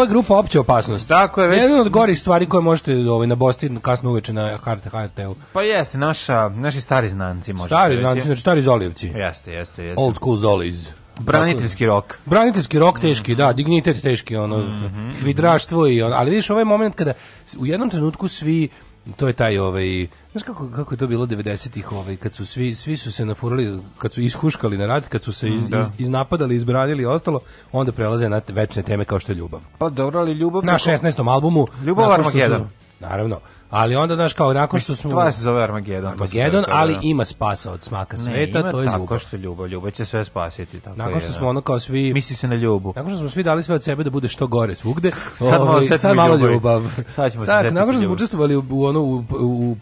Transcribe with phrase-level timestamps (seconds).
[0.00, 1.08] Je grupa opće opasnost.
[1.08, 4.84] Tako je, već- Jedna od gorih stvari koje možete ovaj, nabosti kasno uveče na HRT,
[4.84, 5.34] HRT-u.
[5.52, 8.20] Pa jeste, naša, naši stari znanci, može Stari, reći.
[8.20, 9.06] znači, stari Zolijevci.
[9.06, 10.02] Jeste, jeste, jeste.
[10.02, 10.88] Old school Zoliz.
[11.20, 12.18] Braniteljski rok.
[12.26, 15.10] Braniteljski rok teški, da, dignitet teški, ono, Mhm.
[15.12, 17.12] hvidraštvo i ono, ali vidiš ovaj moment kada
[17.58, 18.68] u jednom trenutku svi
[19.16, 22.74] to je taj ovaj znaš kako kako je to bilo 90-ih ovaj kad su svi
[22.74, 25.80] svi su se nafurali kad su ishuškali na rat kad su se iz, da.
[25.80, 27.40] iz, iznapadali izbranili i ostalo
[27.72, 30.64] onda prelaze na večne teme kao što je ljubav Pa dobro, ali ljubav...
[30.64, 31.28] na 16.
[31.28, 32.68] albumu Ljubav Armagedon.
[33.00, 33.40] Naravno.
[33.70, 35.10] Ali onda, znaš, kao, nakon što smo...
[35.10, 36.02] Stvar se zove Armagedon.
[36.02, 37.00] sam Armagedon, ali da.
[37.02, 39.18] ima spasa od smaka Ne, sveta, ima to je tako ljubav.
[39.18, 39.66] što je ljubav.
[39.66, 40.80] Ljubav će sve spasiti.
[40.80, 41.34] Tako Nakon što da.
[41.34, 42.12] smo ono kao svi...
[42.12, 42.92] Misli se na ljubu.
[42.96, 45.70] Nakon što smo svi dali sve od sebe da bude što gore svugde, Sad malo
[45.70, 46.82] ovaj, setimo sad malo ljubav.
[47.08, 49.76] Sad ćemo se sad, nakon što smo učestvovali u, u, ono, u, u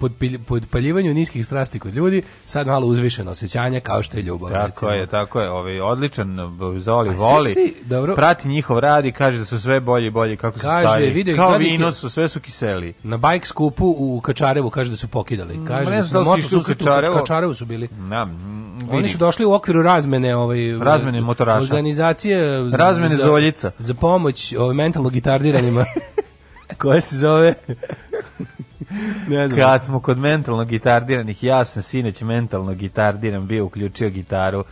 [0.46, 4.50] podpaljivanju niskih strasti kod ljudi, sad malo uzvišeno osjećanje kao što je ljubav.
[4.50, 4.90] Tako recimo.
[4.90, 5.50] je, tako je.
[5.50, 6.36] Ovaj odličan
[6.78, 7.54] Zoli A voli.
[7.54, 8.14] ti, dobro.
[8.14, 11.10] Prati njihov rad i kaže da su sve bolji i bolji kako su Kaže, stari.
[11.10, 12.94] video ih Kao vino su, sve su kiseli.
[13.02, 13.46] Na bajk
[13.78, 15.58] skupu u Kačarevu kaže da su pokidali.
[15.66, 17.18] Kaže ne da znam su da li su išli u susretu u.
[17.18, 17.88] Kačarevu su bili.
[17.90, 21.62] Na, mm, Oni su došli u okviru razmene ovaj Razmene motoraša.
[21.62, 23.70] Organizacije za- Razmene za, zoljica.
[23.78, 25.84] Za pomoć ovaj mentalno gitardiranima.
[26.78, 27.54] koja se zove
[29.28, 29.60] ne znam.
[29.60, 34.64] Kad smo kod mentalno gitardiranih, ja sam sinoć mentalno gitardiran, bio uključio gitaru,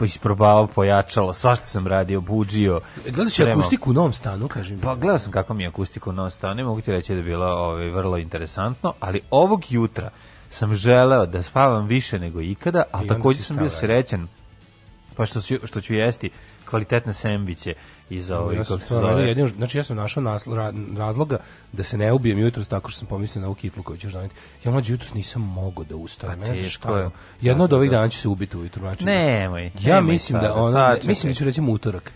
[0.00, 2.80] isprobavao pojačalo, svašta sam radio, buđio.
[3.10, 3.58] Gledaš spremao.
[3.58, 4.80] akustiku u novom stanu, kažem.
[4.80, 7.24] Pa gledao sam kako mi je akustika u novom stanu, mogu ti reći da je
[7.24, 10.10] bilo ovaj, vrlo interesantno, ali ovog jutra
[10.50, 14.28] sam želeo da spavam više nego ikada, a takođe sam bio stao, srećan
[15.16, 16.30] pa što ću, što ću jesti
[16.64, 17.74] kvalitetne sendviče
[18.10, 19.24] iz ovih, Ja kako se zove.
[19.24, 21.38] jedino, znači ja sam našao naslo, ra, razloga
[21.72, 24.34] da se ne ubijem jutros tako što sam pomislio na ovu kiflu koju ćeš doneti.
[24.64, 26.34] Ja mlađe jutros nisam mogao da ustanem.
[26.34, 27.04] Pa Ne znam teško šta je.
[27.04, 27.10] je.
[27.40, 27.96] Jedno od Da, ovih da.
[27.96, 28.80] dana ću se ubiti ujutru.
[28.80, 31.08] Znači, Nemoj, Ja nemoj mislim da sada, čekaj.
[31.08, 32.12] mislim da ću recimo utorak.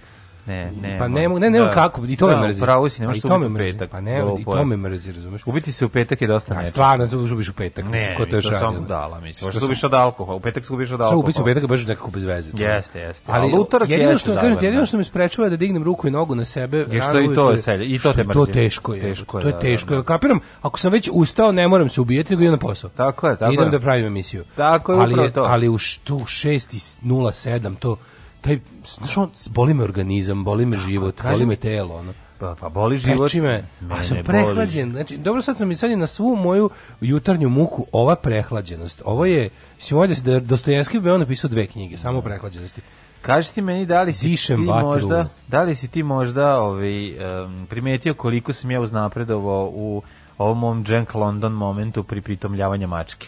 [0.48, 0.98] Ne, ne.
[0.98, 1.70] Pa ne, mogu- ne, ne, da.
[1.70, 2.60] kako, i to me Da, mrzi.
[2.60, 3.72] Upravo si, ne A možeš to ubiti me u mrzi.
[3.72, 3.90] petak.
[3.90, 4.64] Pa ne, i to je.
[4.64, 5.42] me mrzi, razumeš?
[5.46, 6.70] Ubiti se u petak je dosta nečasno.
[6.70, 7.84] stvarno ubiš u petak.
[7.84, 9.34] mislim, Ne, ko to mislim, to sam dala, mislim.
[9.34, 11.20] Što Možda sam- ubiš od alkohola, u petak se ubiš od alkohola.
[11.20, 12.50] ubiš u petak baš nekako bez veze.
[12.54, 13.22] Jeste, jeste.
[13.26, 14.86] Ali utorak jedino što kažem, jedino da.
[14.86, 16.78] što me sprečava da dignem ruku i nogu na sebe.
[16.80, 18.52] Je što i to i to te je To mrzi.
[18.52, 19.00] teško je.
[19.00, 19.90] Teško je, to je da, teško.
[19.90, 20.02] da, da.
[20.02, 22.90] Kapiram, ako sam već ustao, ne moram se ubijati, nego idem na posao.
[22.90, 23.70] Tako je, tako idem je.
[23.70, 24.44] da pravim emisiju.
[24.56, 25.42] Tako je, ali, to.
[25.42, 27.96] Ali u 6.07 to
[28.40, 32.12] taj znaš on boli me organizam, boli me život, kažem- boli me telo, ono.
[32.38, 33.26] Pa, pa boli život.
[33.26, 34.92] Peči me, a Mene sam prehlađen.
[34.92, 36.70] Znači, dobro sad sam i sad je na svu moju
[37.00, 39.02] jutarnju muku ova prehlađenost.
[39.04, 42.80] Ovo je, mislim, ovdje da Dostojevski bi on napisao dve knjige, samo prehlađenosti.
[43.22, 44.88] Kaži ti meni da li si Dišem ti vatru.
[44.88, 50.02] možda, da li si ti možda ovaj, em, primetio koliko sam ja uznapredovao u
[50.38, 53.26] ovom mom Jack London momentu pri pritomljavanja mačke.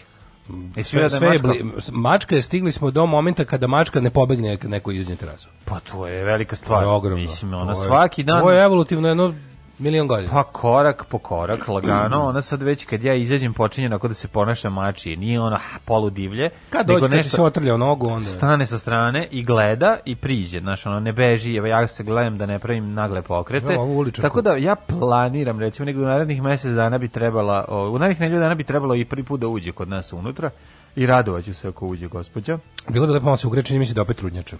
[0.83, 3.99] Sve, vidio da je sve je bli, mačka je stigli smo do momenta kada mačka
[3.99, 5.49] ne pobegne neko na terasu.
[5.65, 6.83] Pa to je velika To stvar.
[6.83, 7.21] je ogromno.
[7.21, 8.41] Mislim, ona svaki dan...
[8.41, 9.33] Ovo je evolutivno jedno
[9.81, 10.31] milion godina.
[10.31, 14.27] Pa korak po korak, lagano, ona sad već kad ja izađem počinje onako da se
[14.27, 18.25] ponaša mačije, nije ona polu divlje, kad dođe, kad nešto se otrlja nogu, onda...
[18.25, 22.37] stane sa strane i gleda i priđe, znaš, ono ne beži, evo ja se gledam
[22.37, 23.73] da ne pravim nagle pokrete.
[23.73, 24.11] Ja.
[24.21, 28.39] Tako da ja planiram, recimo, nego u narednih mesec dana bi trebala, u narednih nedelju
[28.39, 30.49] dana bi trebalo i prvi put da uđe kod nas unutra
[30.95, 32.57] i radovaću se ako uđe gospođa.
[32.89, 34.57] Bilo bi lepo malo se ugreći, mi se da opet trudnjače.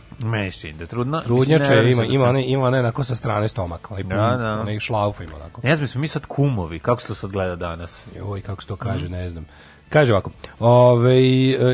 [0.59, 1.21] Čini da trudna.
[1.21, 4.09] Trudnjače ne ima, verujem ima, da one, ima one onako sa strane stomak, onaj, pun,
[4.09, 4.59] Da, da.
[4.61, 5.61] onaj šlauf ima onako.
[5.63, 8.07] Ne znam, smo mi sad kumovi, kako se to sad gleda danas?
[8.23, 9.45] Oj, kako se to kaže, ne znam.
[9.91, 11.23] Kaže ovako, ove,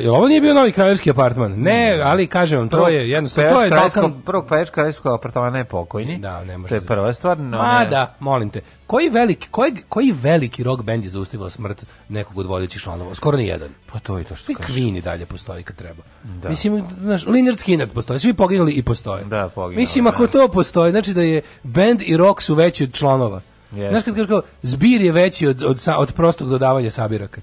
[0.02, 1.52] jel ovo nije bio novi kraljevski apartman?
[1.52, 4.22] Ne, ali kažem vam, to je jednostavno, to je Balkan...
[4.22, 6.18] Prvog pevač kraljevskog apartmana je pokojni.
[6.18, 7.38] Da, ne može To je prva stvar.
[7.40, 8.62] No, Ma ne- da, molim te.
[8.88, 13.16] Koji veliki, koji, koji veliki rock band je zaustavila smrt nekog od vodećih članova?
[13.16, 13.70] Skoro ni jedan.
[13.94, 14.76] Pa to je to što kažeš.
[14.76, 16.04] Queen i dalje postoji kad treba.
[16.24, 16.50] Da.
[16.50, 19.24] Mislim, znaš, Leonard Skinner postoji, svi poginuli i postoje.
[19.24, 20.32] Da, poginuli, Mislim, ako da.
[20.32, 23.42] to postoji, znači da je band i rock su veći od članova.
[23.72, 23.90] Jeste.
[23.90, 27.42] Znaš kad kažeš kao, zbir je veći od, od, sa- od prostog dodavanja sabiraka.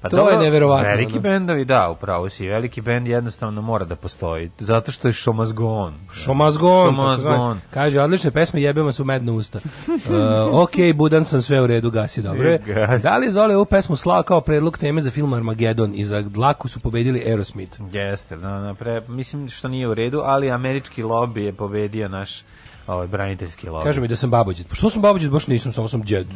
[0.00, 1.20] Pa to je neverovatno, Veliki ono.
[1.20, 2.46] bendovi, da, upravo si.
[2.48, 4.50] Veliki bend jednostavno mora da postoji.
[4.58, 5.94] Zato što je šomazgon.
[6.14, 7.32] Šomazgon, Šomazgon.
[7.32, 7.60] takozvani.
[7.70, 9.58] Kaže, odlične pesme, jebemo su medna usta.
[9.86, 10.12] Uh,
[10.54, 12.58] ok, budan sam sve u redu, gasi dobro je.
[13.02, 16.68] Da li Zoli ovu pesmu slao kao predlog teme za film Armageddon i za dlaku
[16.68, 17.78] su pobedili Aerosmith?
[17.92, 22.42] Jeste, da, da, pre, mislim što nije u redu, ali američki lobby je pobedio naš
[22.86, 23.82] ovaj, braniteljski lobby.
[23.82, 24.68] Kaže mi da sam babođit.
[24.68, 26.26] Pa što sam babođit, baš nisam, samo sam džed.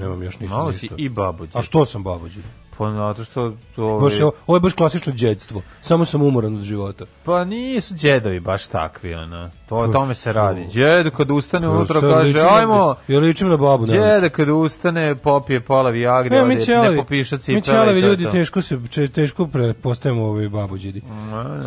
[0.00, 0.48] Nemam još Mhm.
[0.48, 0.80] Malo ništa.
[0.80, 1.52] si i babuđe.
[1.54, 2.44] A što sam babođit?
[2.78, 3.52] Pa zato što...
[3.76, 5.62] To, Baš je, ovo ovo je baš klasično džedstvo.
[5.80, 7.04] Samo sam umoran od života.
[7.24, 9.50] Pa nisu džedovi baš takvi, ono.
[9.68, 10.66] To, o tome se radi.
[10.72, 13.86] Džed kad ustane Sad kaže, ajmo, Ja ličim na babu.
[13.86, 17.56] Džeda kad ustane, popije pola Viagre, Ne, ode, ne popiša cipele.
[17.56, 18.30] mi ćelavi i to je ljudi to.
[18.30, 18.78] teško se
[19.14, 21.02] teško prepostajemo ovi babođidi.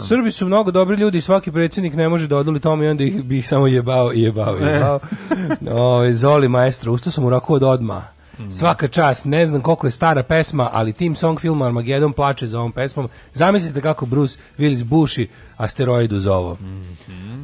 [0.08, 3.04] Srbi su mnogo dobri ljudi i svaki predsjednik ne može da odoli tome i onda
[3.04, 5.00] ih, bi ih samo jebao i jebao i jebao.
[5.96, 8.21] Ove, Zoli maestro, ustao sam u od odma.
[8.50, 12.60] Svaka čast, ne znam koliko je stara pesma, ali tim song filma Armageddon plače za
[12.60, 13.10] ovom pesmom.
[13.34, 16.58] Zamislite kako Bruce Willis buši asteroid uz ovo.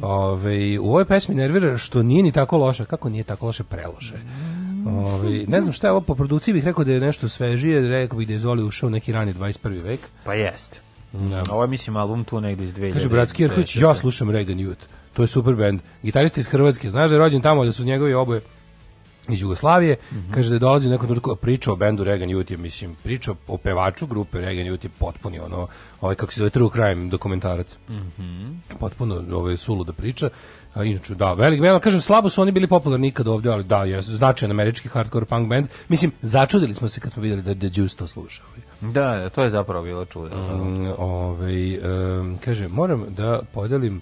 [0.02, 2.84] Ove, u ovoj pesmi nervira što nije ni tako loša.
[2.84, 3.64] Kako nije tako loše?
[3.64, 4.14] Preloše.
[4.86, 8.18] Ove, ne znam šta je ovo po produkciji bih rekao da je nešto svežije, rekao
[8.18, 9.82] bih da je Zoli ušao neki rani 21.
[9.82, 10.00] vek.
[10.24, 10.80] Pa jest.
[11.12, 11.44] Da.
[11.50, 12.92] Ovo je, mislim, album tu negdje iz 2000.
[12.92, 14.84] Kaže Bratski Jerković, ja slušam Reagan Youth.
[15.12, 15.80] To je super band.
[16.02, 16.90] Gitarista iz Hrvatske.
[16.90, 18.40] Znaš da je rođen tamo, da su njegovi oboje
[19.28, 19.96] iz Jugoslavije,
[20.34, 24.06] kaže da je dolazi neko trenutku priča o bendu Reagan Youth, mislim, priča o pevaču
[24.06, 25.66] grupe Reagan Youth je potpuni ono,
[26.00, 27.76] ovaj kako se zove True Crime dokumentarac.
[28.80, 30.30] Potpuno ovaj suluda priča.
[30.74, 33.84] A inače da, velik, veoma kažem slabo su oni bili popularni nikad ovdje, ali da,
[33.84, 35.66] je značajan američki hardcore punk band.
[35.88, 38.42] Mislim, začudili smo se kad smo vidjeli da The Juice to sluša.
[38.48, 38.92] Ovaj.
[38.92, 40.36] Da, da, to je zapravo bilo čudo.
[40.36, 44.00] Mm, ovaj, em, kaže, moram da podelim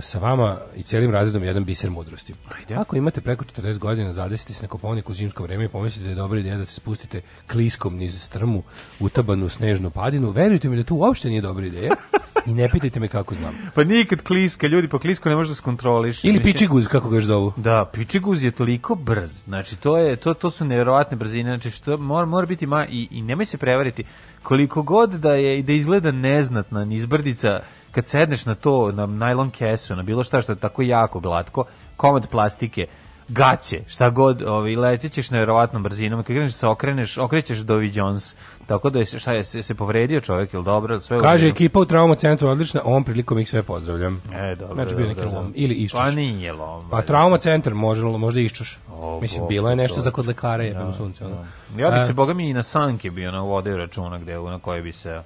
[0.00, 2.34] sa vama i cijelim razredom jedan biser mudrosti.
[2.76, 6.10] Ako imate preko 40 godina, zadesite se na Kopovnik u zimsko vreme i pomislite da
[6.10, 8.62] je dobra ideja da se spustite kliskom niz strmu,
[9.00, 11.90] utabanu snežnu padinu, verujte mi da to uopšte nije dobra ideja
[12.46, 13.54] i ne pitajte me kako znam.
[13.74, 16.24] Pa nikad kliska, ljudi, pa klisku ne možeš da skontroliš.
[16.24, 17.52] Ili pičiguz, kako ga još zovu.
[17.56, 19.44] Da, pičiguz je toliko brz.
[19.44, 21.50] Znači to je to to su nevjerovatne brzine.
[21.50, 24.04] Znači što mora mora biti ma i, i nemoj se prevariti
[24.42, 27.60] koliko god da je da izgleda neznatna nizbrdica
[27.92, 31.64] kad sedneš na to na najlon kesu, na bilo šta što je tako jako glatko,
[31.96, 32.86] komad plastike
[33.28, 38.36] gaće, šta god, ovaj letećeš nevjerovatnom brzinom, kad kreneš da se okreneš, okrećeš Dovi Jones.
[38.66, 41.84] Tako da je šta je se, se povredio čovjek ili dobro, sve Kaže ekipa u
[41.84, 44.22] trauma centru odlična, ovom prilikom ih sve pozdravljam.
[44.34, 44.74] E, dobro.
[44.74, 46.00] Znači bio neki lom ili iščeš.
[46.00, 46.90] Pa nije lom.
[46.90, 48.78] Pa trauma centar može, možda iščeš.
[48.92, 51.24] O, Mislim, bilo je nešto to- za kod lekara, je u sunce.
[51.24, 51.36] ono.
[51.76, 54.58] Ja bi A, se, boga mi, i na sanke bio na vode računa gde, na
[54.58, 55.22] koje bi se...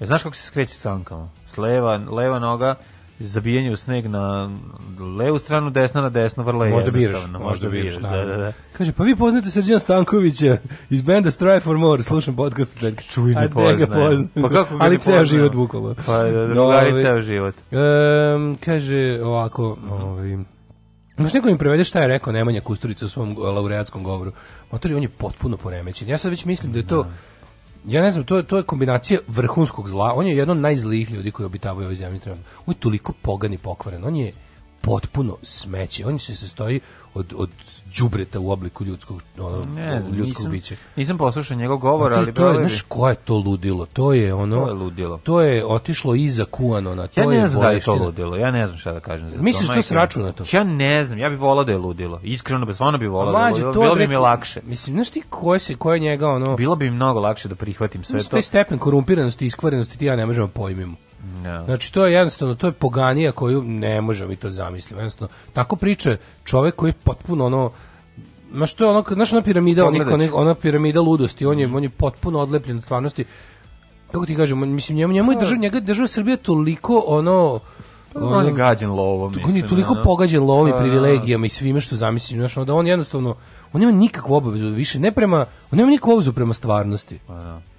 [0.00, 1.28] E, znaš kako se skreće sankama?
[1.46, 2.74] S leva, leva noga,
[3.18, 4.50] zabijanje u sneg na
[5.18, 7.38] levu stranu, desna na desno, vrlo je Možda biraš, jednostavno.
[7.48, 8.52] možda biraš, da, da, da.
[8.72, 10.56] Kaže, pa vi poznate Srđana Stankovića
[10.90, 13.02] iz benda Strive for More, slušam podcast od Detka.
[13.02, 14.28] Čuj, ne A gde ga poznajem.
[14.34, 15.94] Pa kako ga Ali ceo život bukvalno.
[16.06, 17.54] Pa, da, drugari Ovaj, ceo život.
[17.70, 20.36] em, kaže ovako, ovaj,
[21.16, 24.32] Možeš neko mi prevede šta je rekao Nemanja Kusturica u svom laureatskom govoru.
[24.72, 26.08] Motori, on je potpuno poremećen.
[26.08, 27.06] Ja sad već mislim da je to
[27.86, 30.12] Ja ne znam, to je, to je kombinacija vrhunskog zla.
[30.14, 32.20] On je jedan od najzlijih ljudi koji obitavaju ovoj zemlji.
[32.66, 34.04] On je toliko pogan i pokvaren.
[34.04, 34.32] On je
[34.80, 36.06] potpuno smeće.
[36.06, 36.80] On se sastoji
[37.14, 37.50] od, od
[37.98, 40.74] đubreta u obliku ljudskog, ono, Ne ljudskog nisam, bića.
[40.96, 43.86] nisam poslušao njegov govor, to, ali to je, znaš, ko je to ludilo?
[43.86, 44.56] To je ono...
[44.56, 45.18] To je ludilo.
[45.18, 47.06] To je otišlo iza kuanona.
[47.06, 49.30] To Ja ne je znam da je to ludilo, ja ne znam šta da kažem
[49.30, 49.42] za to.
[49.42, 49.96] Misliš to majke s mi.
[49.96, 50.44] računato?
[50.52, 52.20] Ja ne znam, ja bih volao da je ludilo.
[52.22, 53.72] Iskreno, bez stvarno bih volao da je ludilo.
[53.72, 54.60] to Bilo bi mi lakše.
[54.64, 56.56] Mislim, znaš ti ko je, se, ko je njega, ono...
[56.56, 58.30] Bilo bi mi mnogo lakše da prihvatim sve Znaš, to.
[58.30, 60.96] taj stepen korumpiranosti i iskvarenosti ti ja ne možemo pojmimo.
[61.44, 61.64] Ja.
[61.64, 64.94] Znači, to je jednostavno, to je poganija koju ne možemo mi to zamisliti.
[64.94, 67.70] Jednostavno, tako priča čovek koji je potpuno ono,
[68.52, 71.90] Znaš, to je ono, znaš ona piramida, onih, ona piramida ludosti, on je, on je
[71.90, 73.24] potpuno odlepljen od stvarnosti.
[74.12, 77.60] Kako ti kažem, on- mislim, njemu, njemu je država, njega je država Srbija toliko, ono,
[78.14, 80.02] On je gađen lovom, on je mislim, toliko ono.
[80.02, 83.34] pogađen lovom i Pa, privilegijama i svime što zamislim, znaš, da on jednostavno,
[83.72, 87.18] on nema nikakvu obavezu više, ne prema, on nema nikakvu obavezu prema stvarnosti.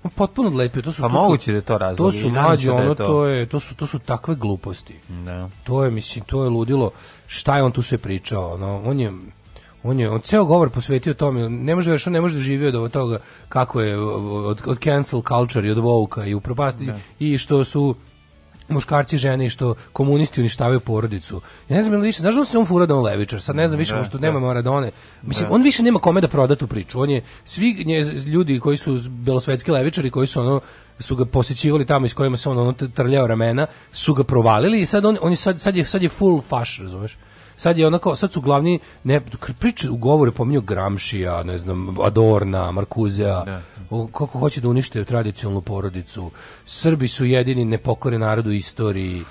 [0.04, 2.30] On potpuno odlepio, to su Pa to su- moguće da je to razlog To su
[2.30, 3.04] mlađe, da ono to.
[3.06, 4.96] to je to su to su takve gluposti.
[5.26, 5.50] Da.
[5.64, 6.92] To je mislim to je ludilo.
[7.28, 8.58] Šta je on tu sve pričao?
[8.58, 9.14] No, on je
[9.84, 11.50] on je on ceo govor posvetio tome.
[11.50, 13.18] Ne može da ne može da živi od toga
[13.50, 17.96] kako je od, od cancel culture i od woke i upropasti i što su
[18.72, 21.42] muškarci i žene i što komunisti uništavaju porodicu.
[21.70, 23.68] Ja ne znam ili više, znaš da se on fura da on levičar, sad ne
[23.68, 24.28] znam više, Da, pošto da.
[24.28, 24.92] nema Maradone.
[25.22, 27.01] Mislim, on više nema kome da proda tu priču.
[27.01, 30.60] On je, svi nje, ljudi koji su belosvetski levičari, koji su ono,
[31.00, 34.86] su ga posjećivali tamo iz kojima se on ono trljao ramena, su ga provalili i
[34.86, 37.18] sad on, on je sad, sad je, sad je full faš, razumeš?
[37.56, 39.22] Sad je onako, sad su glavni ne
[39.60, 43.71] priče u govoru pominju Gramšija, ne znam, Adorna, Markuzea, o,
[44.12, 46.32] kako hoće da unište tradicionalnu porodicu.
[46.66, 49.24] Srbi su jedini nepokorni narod u istoriji.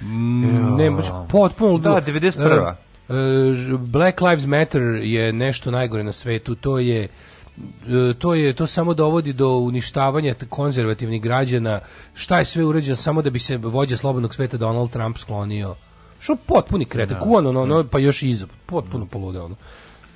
[0.00, 2.74] Mm, ne, baš potpuno Da, 91..
[3.08, 6.54] E, e, Black Lives Matter je nešto najgore na svetu.
[6.54, 11.80] To je e, to je to samo dovodi do uništavanja konzervativnih građana.
[12.14, 15.74] Šta je sve urađeno samo da bi se vođa slobodnog sveta Donald Trump sklonio.
[16.20, 19.56] Što potpuni krete, kuvan ono, ono, pa još iza, potpuno polude ono.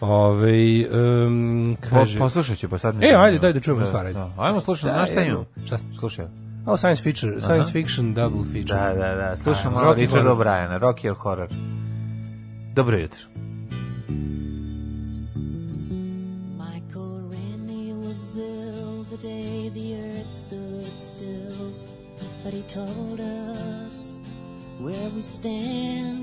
[0.03, 4.07] Ove, um, Po, kaže, poslušat ću, pa sad ne E, ajde, daj da čujemo stvar,
[4.07, 4.19] ajde.
[4.19, 4.31] Da.
[4.39, 5.35] Ajmo slušati, Da, znaš šta jedno.
[5.35, 5.67] imam?
[5.67, 5.79] Šta?
[5.99, 6.25] Slušaj.
[6.67, 8.79] o, science fiction, science fiction double feature.
[8.79, 9.37] Da, da, da.
[9.37, 10.29] Slušamo Ajmo, Horror.
[10.29, 11.49] O'Briena, Rocky or Horror.
[12.75, 13.21] Dobro jutro.
[16.59, 21.73] Michael Rennie was ill the day the earth stood still,
[22.45, 24.19] but he told us
[24.81, 26.22] where we stand.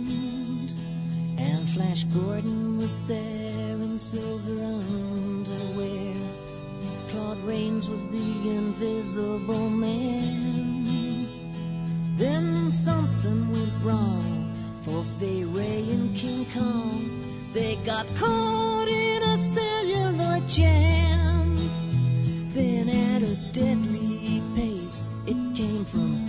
[1.79, 6.13] Flash Gordon was there in silver underwear.
[7.07, 11.25] Claude Rains was the invisible man.
[12.17, 17.23] Then something went wrong for Fay Ray and King Kong.
[17.53, 21.55] They got caught in a celluloid jam.
[22.53, 26.27] Then at a deadly pace, it came from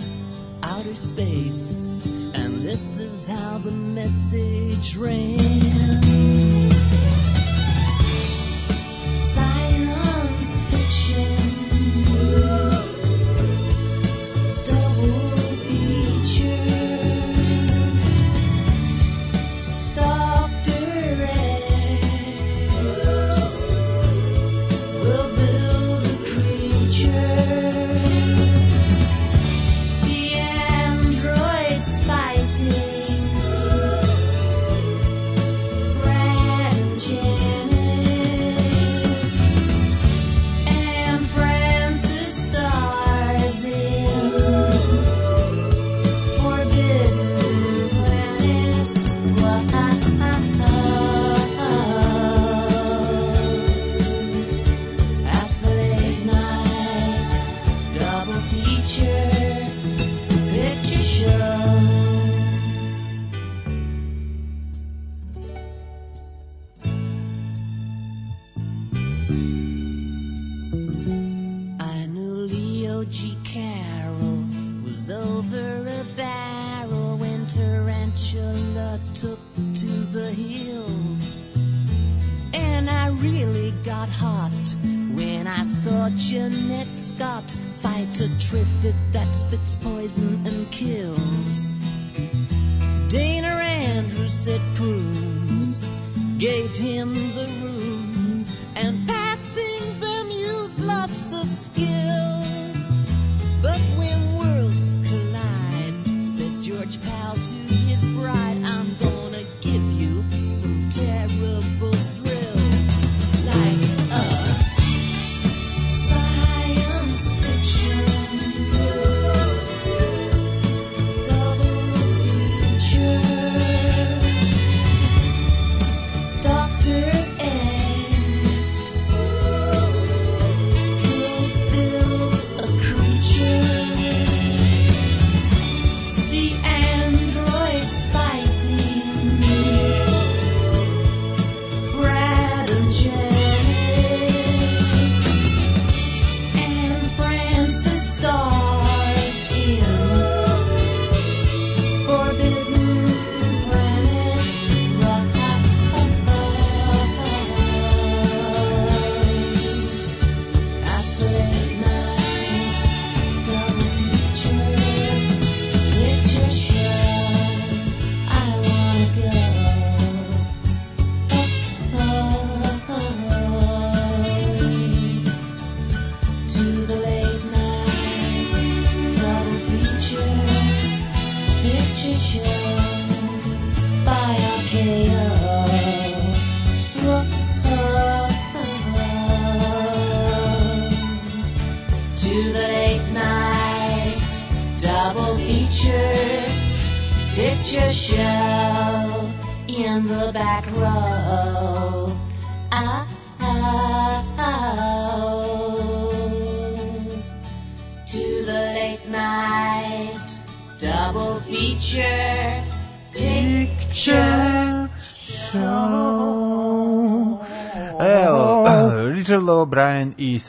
[0.63, 1.83] outer space.
[2.71, 6.30] This is how the message ran.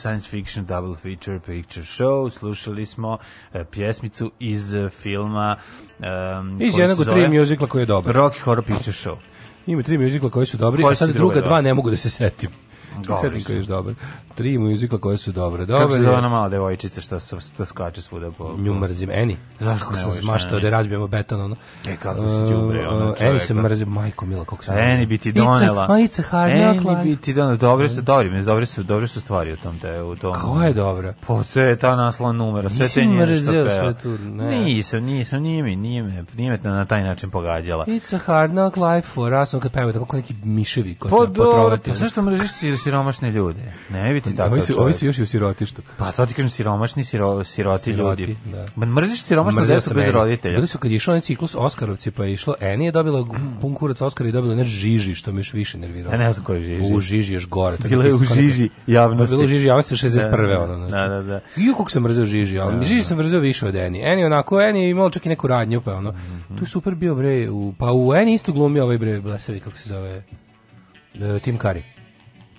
[0.03, 2.29] Science Fiction Double Feature Picture Show.
[2.29, 3.17] Slušali smo
[3.53, 5.55] e, pjesmicu iz e, filma
[6.39, 8.15] um, Iz jednog od tri mjuzikla koji je dobar.
[8.15, 9.15] Rocky Horror Picture Show.
[9.67, 11.61] Ima tri mjuzikla koji su dobri, Koji a sad druga dva?
[11.61, 12.49] ne mogu da se setim.
[13.05, 13.45] Su.
[13.45, 13.93] koji je još dobar.
[14.35, 15.65] Tri mjuzikla koje su dobre.
[15.65, 18.55] Kako Dobar se zove ona mala devojčica što, što skače svuda po...
[18.57, 19.37] Nju mrzim, Eni.
[19.59, 21.55] Zašto Kako ne sam voliš da je razbijemo beton, ono.
[21.87, 25.05] E, kako se đubre, ono, Uh, Eni se mrzim, majko mila, kako se A Eni
[25.05, 25.87] bi ti donela.
[25.87, 27.55] It's a, it's a hard Eni bi ti donela.
[27.55, 30.33] Dobre su, dobre su, dobre su stvari u tom te, u tom.
[30.33, 31.13] Koja je dobra?
[31.27, 33.93] Po sve ta naslova numera, sve te njene što peva.
[33.93, 34.59] tu, ne.
[34.59, 37.85] Nisam, nisam, nije mi, nije me, nije me na taj način pogađala.
[37.85, 41.17] It's a hard knock life for us, on kad peva tako neki miševi koji Pa
[41.17, 41.89] treba dobro, potrovati.
[41.89, 43.73] pa zašto mrziš si siromašne ljude?
[43.89, 45.81] Ne ti tako Ovi su, ovi su još i u sirotištu.
[45.97, 48.35] Pa to ti kažem siromašni, siro, siroti, Siroti, ljudi.
[48.75, 48.85] da.
[48.85, 50.55] Mrziš siromašnu Mrzeo decu bez roditelja.
[50.55, 53.25] Bili su kad je išao onaj ciklus Oskarovci, pa je išlo Eni je dobila
[53.61, 56.13] pun kurac Oskara i dobila ne žiži, što me još više nerviralo.
[56.15, 56.93] Ja ne znam ko je Žiži.
[56.93, 57.77] U žiži još gore.
[57.77, 59.33] to Bila je u žiži javnosti.
[59.35, 60.47] Bila u žiži javnosti 61.
[60.47, 60.91] Da, ono, znači.
[60.91, 61.39] da, da, da.
[61.57, 64.01] I kako sam mrzeo žiži, ali žiži sam mrzeo više od Eni.
[64.03, 66.11] Eni onako, Eni je imala čak i neku radnju, pa ono.
[66.11, 66.57] Mhm.
[66.57, 69.89] Tu super bio bre, u, pa u Eni isto glumio ovaj bre, blesavi, kako se
[69.89, 70.23] zove,
[71.13, 71.81] e, Tim Curry.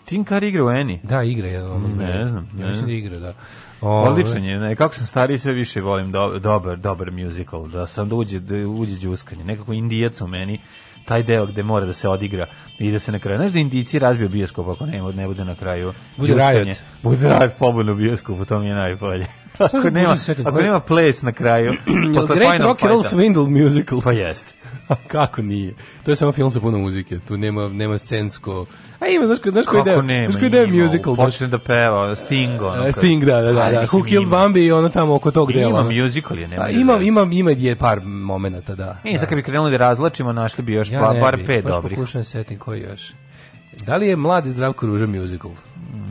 [0.04, 1.00] Tim Curry igra u Eni.
[1.02, 1.88] Da, igra ono.
[1.88, 2.86] Ne znam, Ja ne mislim znam.
[2.86, 3.32] da igra, da.
[3.80, 7.86] Ove, Odličan je, ne, kako sam stariji sve više volim do, dobar, dobar musical, da
[7.86, 10.58] sam da uđe, da uđe đuskanje, nekako indijac u meni,
[11.04, 12.46] taj deo gde mora da se odigra
[12.78, 15.54] i da se na kraju, znaš da indici razbiju bioskop ako ne, ne bude na
[15.54, 16.58] kraju Bude đuskanje.
[16.60, 16.76] riot.
[17.02, 19.26] Bude rad pobunu bioskopu, to mi je najbolje.
[19.58, 21.74] Ako da nema, ako nema ples na kraju,
[22.14, 24.00] posle Great Rock and Roll Swindle musical?
[24.00, 24.52] Pa jeste.
[25.12, 25.74] Kako nije?
[26.04, 27.18] To je samo film sa puno muzike.
[27.18, 28.66] Tu nema nema scensko.
[29.00, 30.02] A ima, znaš, znaš koji deo?
[30.02, 30.30] nema?
[30.30, 31.16] Znaš koji deo ima, musical?
[31.16, 32.86] Počne da peva, Sting, ono.
[32.86, 33.70] E, Sting, da, da, da.
[33.70, 33.86] Da.
[33.86, 34.36] Who Killed ima.
[34.36, 35.80] Bambi i ono tamo oko tog dela.
[35.80, 38.98] Ima musical je, nema da ima, ima, ima je par momenata, da.
[39.04, 41.44] Mi sad kad bi krenuli da razlačimo, našli bi još Ja pa, ne bar bi,
[41.44, 41.98] pet baš dobrih.
[41.98, 43.12] pokušam da setim koji još.
[43.86, 45.50] Da li je Mladi Zdravko Ruža musical?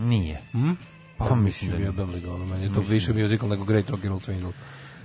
[0.04, 0.42] Nije.
[0.52, 0.58] Pa
[1.18, 4.04] Pa mislim da da je ga, ono, meni je to više musical nego Great Rock
[4.06, 4.52] and Roll Swindle.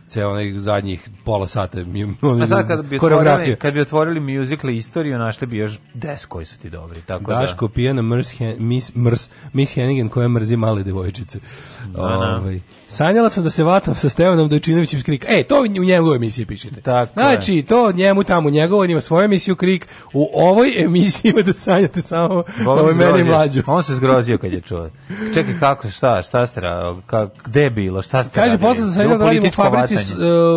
[0.09, 4.21] Ceo onih zadnjih pola sata mi, ono, A sad kad bi otvorili, kad bi otvorili
[4.21, 7.01] musical istoriju, našli bi još 10 koji su ti dobri.
[7.07, 11.39] Tako Daško pijena mrs, miss, mrs, miss Hennigan koja mrzi male devojčice.
[11.87, 12.03] da.
[12.03, 15.25] Ovaj, sanjala sam da se vatam sa Stevanom Dojčinovićem s Krik.
[15.29, 16.81] E, to u njegovoj emisiji pišite.
[16.81, 17.27] Tako je.
[17.27, 19.89] znači, to njemu tamo, njegovo, ima svoju emisiju Krik.
[20.13, 22.71] U ovoj emisiji ima da sanjate samo da.
[22.71, 23.63] ovo je meni mlađu.
[23.67, 24.91] On se zgrozio kad je čuo.
[25.35, 28.93] Čekaj, kako, šta, šta ste, ra- ka, gde je bilo, šta ste Kaže, posle sam
[28.93, 29.98] sanjala da radim u fabrici,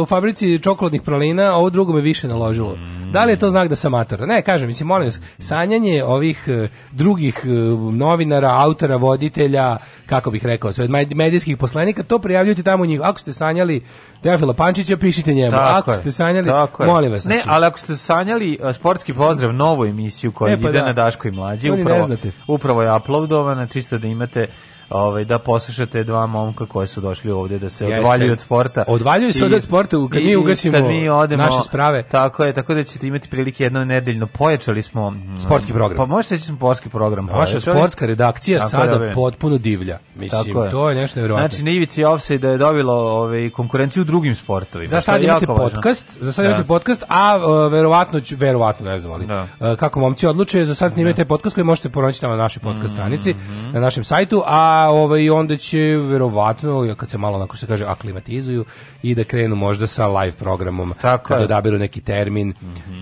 [0.02, 2.78] u fabrici čokoladnih pralina, a ovo drugo me više naložilo.
[3.12, 4.20] Da li je to znak da sam mator?
[4.28, 10.46] Ne, kažem, mislim, molim vas, sanjanje ovih uh, drugih uh, novinara, autora, voditelja, kako bih
[10.46, 13.00] rekao, sve, med- medijskih poslanika, to prijavljujte tamo u njih.
[13.04, 13.84] Ako ste sanjali
[14.24, 15.52] Teofila Pančića, pišite njemu.
[15.52, 17.26] Tako Ako je, ste sanjali, tako molim vas.
[17.26, 20.86] Ne, znači, ali ako ste sanjali sportski pozdrav, novu emisiju koja E, pa ide da.
[20.86, 22.08] na Daško i mlađi, upravo,
[22.48, 24.48] upravo je uploadovana, čisto da imate
[24.92, 28.00] ovaj da poslušate dva momka koji su došli ovde da se Jeste.
[28.00, 28.84] odvaljuju od sporta.
[28.88, 32.04] Odvaljuju se od sporta, kad mi i ugasimo kad mi odemo, naše sprave.
[32.04, 35.98] Tako je, tako da ćete imati prilike jedno nedeljno pojačali smo mm, Sportski program.
[35.98, 37.26] Pa možete da smo sportski program.
[37.26, 37.62] Naša pojačali.
[37.78, 39.14] sportska redakcija Tako sada ove.
[39.14, 39.98] potpuno divlja.
[40.16, 40.72] Mislim, Tako je.
[40.72, 41.48] to je nešto nevjerojatno.
[41.48, 44.88] Znači, na ivici offside je dobilo ovaj, konkurenciju u drugim sportovima.
[44.88, 45.70] Za sad imate jako važno.
[45.70, 46.50] podcast, za sad Da.
[46.50, 49.42] imate podcast, a uh, verovatno verovatno ne znam, ali Da.
[49.62, 53.36] uh, kako momci odluče, za sad snimate podcast koji možete pronaći na našoj podcast stranici,
[53.74, 57.86] na našem sajtu, a ovaj onda će verovatno, ja kad se malo onako se kaže
[57.86, 58.66] aklimatizuju
[59.04, 61.44] i da krenu možda sa live programom Tako je.
[61.44, 62.54] odaberu neki termin.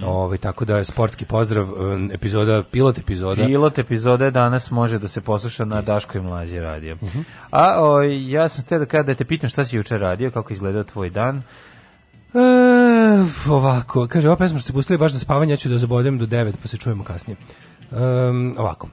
[0.05, 3.45] Ovaj tako da je sportski pozdrav, um, epizoda pilot epizoda.
[3.45, 6.95] Pilot epizode danas može da se posluša na Daško i Mlađe radio.
[6.95, 7.19] Mhm.
[7.51, 10.53] A o, ja sam te da kada da te pitam šta si juče radio, kako
[10.53, 11.43] izgledao tvoj dan.
[12.33, 16.17] E, ovako, kaže, ova pesma što ste pustili baš za spavanje, ja ću da zabodem
[16.17, 17.37] do 9, pa se čujemo kasnije.
[17.91, 18.87] Um, ovako.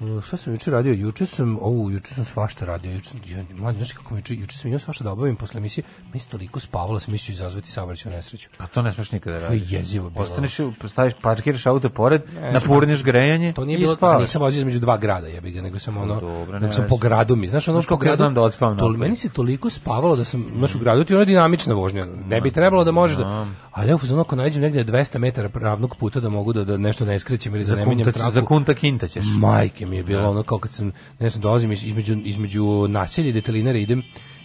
[0.00, 0.92] Uh, Šta sam juče radio?
[0.92, 2.92] Juče sam, o, juče sam svašta radio.
[2.92, 5.58] Juče sam, ja, mlađe, znaš kako mi juče, juče sam imao svašta da obavim posle
[5.58, 5.84] emisije.
[6.14, 8.48] Mi se toliko spavalo, sam mislio izazvati saobraćaju nesreću.
[8.58, 9.74] Pa to ne smeš nikada To je raditi.
[9.74, 10.22] jezivo bilo.
[10.22, 10.56] Ostaneš,
[10.88, 14.20] staviš, parkiraš auto pored, napurniš grejanje To nije bilo, spavaš.
[14.20, 16.88] nisam vozio između dva grada, jebi ga, nego sam ono, dobro, nego ne sam veze.
[16.88, 17.48] po gradu mi.
[17.48, 18.98] Znaš, ono po ja gradu, da odspavam napolje.
[18.98, 22.06] Meni se toliko spavalo da sam, znaš, u gradu ti je ono dinamična vožnja.
[22.26, 25.96] Ne bi trebalo da može da, ali evo, ono, ako nađem negde 200 metara ravnog
[25.96, 28.30] puta da mogu da, da nešto ne skrećem ili da ne menjam traku.
[28.30, 29.24] za kunta kinta ćeš.
[29.38, 33.28] Majke mi je bilo ono kao kad sam, ne znam, dolazim iz- između, između naselja
[33.28, 34.02] i detelinara idem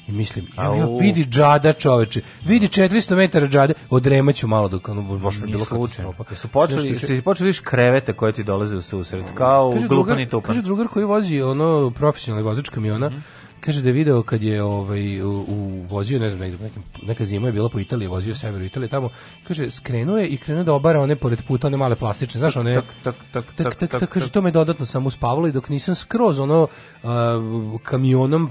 [0.08, 5.36] i mislim, ja, vidi džada čoveče, vidi 400 metara džade, odremaću malo dok ono, baš
[5.38, 6.24] mi bilo katastrofa.
[6.30, 9.98] Jesu počeli, si počeli viš krevete koje ti dolaze u susret, kao u Kaže glupan
[9.98, 10.48] drugar, i tupan.
[10.48, 13.18] kaže drugar koji vozi ono profesionalni vozač kamiona, Mhm.
[13.62, 17.48] Kaže da je video kad je ovaj u, u vozio ne znam nekim, neka zima
[17.48, 19.10] je bila po Italiji, vozio severu Italije tamo,
[19.48, 22.76] kaže skrenuo je i krenuo da obara one pored puta one male plastične, znaš one
[22.76, 25.96] Tak, tak, tak, tak, tak, tak, kaže, to me dodatno samo uspavalo i dok nisam
[25.96, 26.68] skroz ono
[27.04, 27.40] a,
[27.84, 28.50] kamionom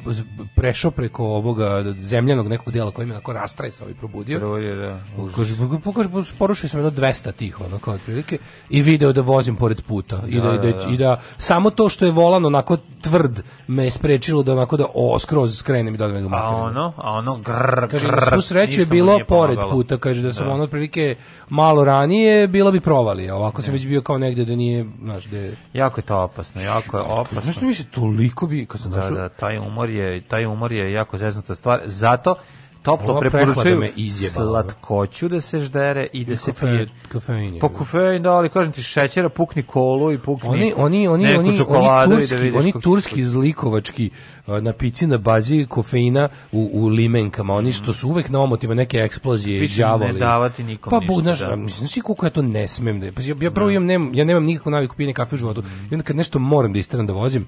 [0.55, 4.39] prešao preko ovoga zemljanog nekog dela koji me onako rastresao i probudio.
[4.39, 5.01] Prvo da.
[5.37, 8.39] Kaže, pa kaže, porušio sam jedno 200 tih, ono, kao otprilike,
[8.71, 10.23] i video da vozim pored puta.
[10.29, 13.91] I da, i da, i da, samo to što je volan onako tvrd me je
[13.91, 16.65] sprečilo da onako da o, skroz skrenem i da odem ga A materinu.
[16.65, 20.49] ono, a ono grr, Kaže, grr, svu sreću je bilo pored puta, kaže da sam
[20.49, 21.17] ono otprilike
[21.49, 25.25] malo ranije, bilo bi provali, a ovako sam već bio kao negde da nije, znaš,
[25.25, 25.57] da je...
[25.73, 27.41] Jako je to opasno, jako je opasno.
[27.41, 30.47] Znaš što mi se toliko bi, kad sam Da, došao, da, taj umor je, taj
[30.47, 31.81] umor je jako zeznuta stvar.
[31.85, 32.35] Zato
[32.83, 34.63] toplo preporučuju izjebala.
[34.63, 36.89] slatkoću da se ždere i da se kafe- pije.
[37.09, 37.61] kafein je.
[37.61, 41.39] Po kofein, da, ali kažem ti šećera, pukni kolu i pukni Oni oni oni neku
[41.39, 44.11] oni oni čokoladu i da turski, vidiš oni se turski zlikovački
[44.47, 48.99] na pici na bazi kofeina u, u limenkama, oni što su uvek na omotima neke
[48.99, 50.19] eksplozije i Piše ne đavoli.
[50.19, 51.57] davati nikom pa, ništa, znaš, da.
[51.57, 54.15] mislim, znaš ti koliko ja to ne smem da, pa ja, ja prvo imam, nemam,
[54.15, 55.63] ja nemam nikakvu naviku pijenja kafe u životu.
[55.91, 57.47] I onda kad nešto moram da isteram da vozim,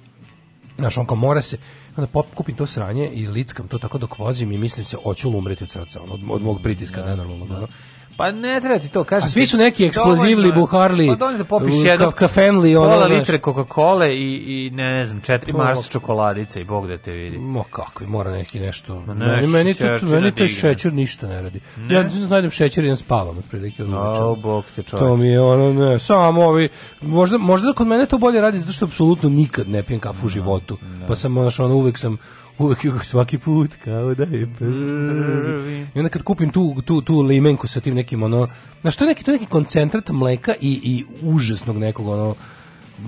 [0.82, 1.58] Znaš, on kao mora se,
[1.96, 5.30] onda pop, kupim to sranje i lickam to tako dok vozim i mislim se, hoću
[5.30, 7.50] li umreti od srca, ono, od, od mog pritiska nenormalnog.
[7.50, 7.68] ono.
[8.16, 9.26] Pa ne treba ti to, kažem.
[9.26, 12.88] A svi su neki eksplozivli, dovoljno buharli, Pa dovoljno da popiš jedno ka- kafenli, ono,
[12.90, 17.12] pola litre Coca-Cola i, i ne znam, četiri Pa, Mars čokoladice i Bog da te
[17.12, 17.38] vidi.
[17.38, 19.00] Mo kakvi, mora neki nešto.
[19.00, 20.48] Ma meni, nešto meni, to, meni digne.
[20.48, 21.60] šećer ništa ne radi.
[21.88, 23.82] Ja najdem šećer i ja spavam otprilike.
[23.82, 24.22] od uveče.
[24.22, 24.96] O, Bog te čovječe.
[25.06, 26.68] To mi je ono, ne, samo ovi,
[27.00, 30.28] možda, možda kod mene to bolje radi zato što apsolutno nikad ne pijem kafu u
[30.28, 30.78] životu.
[31.08, 32.16] Pa sam, ono, uvek sam,
[32.58, 35.86] uvek svaki put kao da je prvi.
[35.94, 38.48] I onda kad kupim tu, tu, tu limenku sa tim nekim, ono,
[38.80, 42.34] znaš, to je neki, to je neki koncentrat mleka i, i užasnog nekog, ono,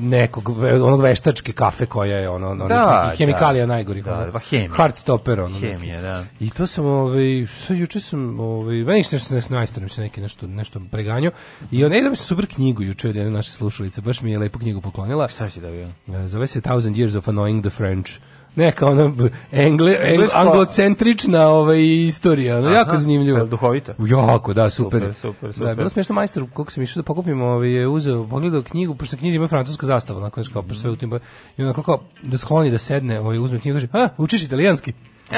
[0.00, 3.72] nekog onog veštačke kafe koja je ono, ono Da, nekih hemikalija da.
[3.72, 4.70] najgorih Da, ono, pa hemija.
[4.72, 6.02] hard stopper ono Hemija, neki.
[6.02, 6.24] da.
[6.40, 10.20] i to sam ovaj sve juče sam ovaj meni se nešto nešto najstarim se neki
[10.20, 11.32] nešto nešto preganjao
[11.70, 14.38] i on ide mi se super knjigu juče od jedne naše slušalice baš mi je
[14.38, 15.88] lepu knjigu poklonila Šta si dobio?
[16.26, 18.10] Zove se Thousand Years of Annoying the French.
[18.56, 19.12] Neka ona
[19.52, 23.38] engle, eng, Englesko- anglocentrična ovaj, istorija, jako Aha, zanimljivo.
[23.38, 23.92] jel duhovito?
[24.00, 25.00] Jako, da, super.
[25.00, 25.76] Super, super, Da, super.
[25.76, 29.20] bilo smiješno majstor, koliko sam išao da pokupim, ovaj, je uzeo, pogledao knjigu, pošto na
[29.20, 31.18] knjizi ima francuska zastava, onako, kao, pošto sve u tim,
[31.56, 34.92] i onako kao, da skloni da sedne, ovaj, uzme knjigu, kaže, a, učiš italijanski?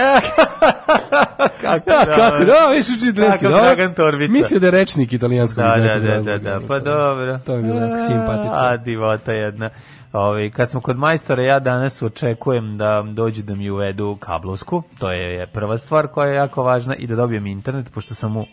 [1.61, 3.61] Kako, Ja, kako, da, viš uči italijanski, dobro.
[3.61, 4.33] Dragan Torbica.
[4.33, 7.39] Mislio da je rečnik italijanskog Da, da, da, da, da, pa dobro.
[7.39, 8.53] To mi je bilo jako simpatično.
[8.55, 9.71] A, divota jedna.
[10.17, 15.13] Ove, kad smo kod majstora, ja danas očekujem da dođu da mi uvedu kablovsku, to
[15.13, 18.47] je prva stvar koja je jako važna, i da dobijem internet, pošto sam u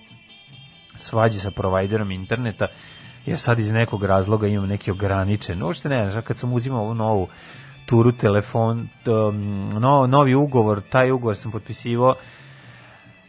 [0.95, 2.67] svađi sa provajderom interneta,
[3.25, 6.93] ja sad iz nekog razloga imam neki ograničen, uopšte ne znam, kad sam uzimao ovu
[6.93, 7.27] novu
[7.85, 8.89] turu telefon,
[9.79, 12.15] no, novi ugovor, taj ugovor sam potpisivao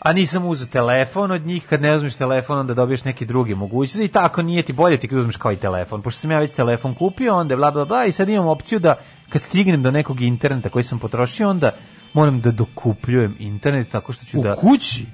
[0.05, 4.05] a nisam uzeo telefon od njih, kad ne uzmeš telefon onda dobiješ neke druge mogućnosti
[4.05, 6.53] i tako nije ti bolje ti kad uzmeš kao i telefon, pošto sam ja već
[6.53, 8.95] telefon kupio, onda bla bla bla i sad imam opciju da
[9.29, 11.71] kad stignem do nekog interneta koji sam potrošio, onda
[12.13, 14.53] moram da dokupljujem internet tako što ću U da...
[14.53, 15.07] kući?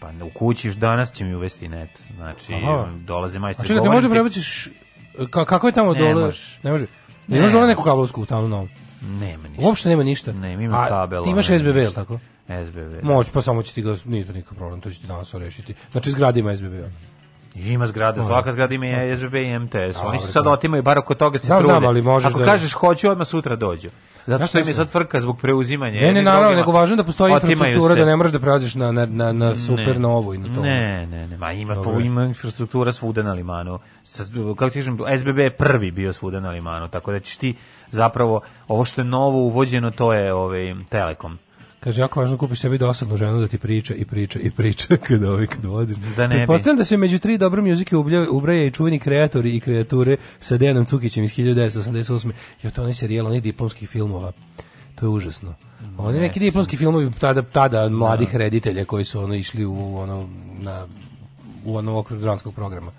[0.00, 2.88] Pa u kući još danas će mi uvesti net, znači Aha.
[2.96, 3.68] dolaze A majstori.
[3.68, 4.68] čekaj, ti govore može ti- prebaciš,
[5.30, 6.24] ka, kako je tamo Ne dole?
[6.24, 6.58] može.
[6.62, 6.86] Ne može.
[7.26, 7.36] Ne.
[7.36, 8.68] Ne može dole neku kablovsku stalno novu?
[9.02, 9.66] Nema ništa.
[9.66, 10.32] Uopšte nema ništa.
[10.32, 11.24] Ne, ima A kabel.
[11.24, 11.94] Ti imaš SBB, je li ništa.
[11.94, 12.18] tako?
[12.48, 13.02] SBB.
[13.02, 15.74] Može, pa samo će ti ga, nije to nikakav problem, to će ti danas rešiti.
[15.90, 16.74] Znači, zgrada ima SBB.
[17.54, 19.98] Ima zgrada, svaka zgrada ima i SBB i MTS.
[20.04, 20.50] Oni se sad to.
[20.50, 22.02] otimaju, bar oko toga se Znam, trude.
[22.02, 23.88] znam, Ako da- kažeš hoću, odmah sutra dođu.
[24.26, 26.00] Zato što im je sad frka zbog preuzimanja.
[26.00, 28.00] Ne, ne, naravno, nego važno da postoji infrastruktura, se.
[28.00, 30.60] da ne moraš da prelaziš na, na, na, na super novu i na to.
[30.60, 33.78] Ne, ne, ne, ma ima, po, ima infrastruktura svuda na limanu.
[34.02, 34.24] Sa,
[34.56, 37.56] kako ti kažem, SBB je prvi bio svuda na limanu, tako da ćeš ti
[37.90, 41.38] zapravo, ovo što je novo uvođeno, to je ovaj, Telekom.
[41.86, 45.30] Kaže, jako važno kupiš sebi dosadnu ženu da ti priča i priča i priča kada
[45.30, 45.96] ovaj kad voziš.
[46.16, 46.38] Da ne bi.
[46.38, 47.96] Pretpostavljam da se među tri dobre muzike
[48.30, 52.30] ubraja i čuveni kreatori i kreature sa Dejanom Cukićem iz 1988.
[52.62, 54.32] Jo, to onaj serijal, onih diplomskih filmova.
[54.94, 55.54] To je užasno.
[55.98, 60.86] Oni neki diplomski filmovi tada, tada mladih reditelja koji su ono išli u ono na
[61.66, 62.92] u onom okviru dramskog programa.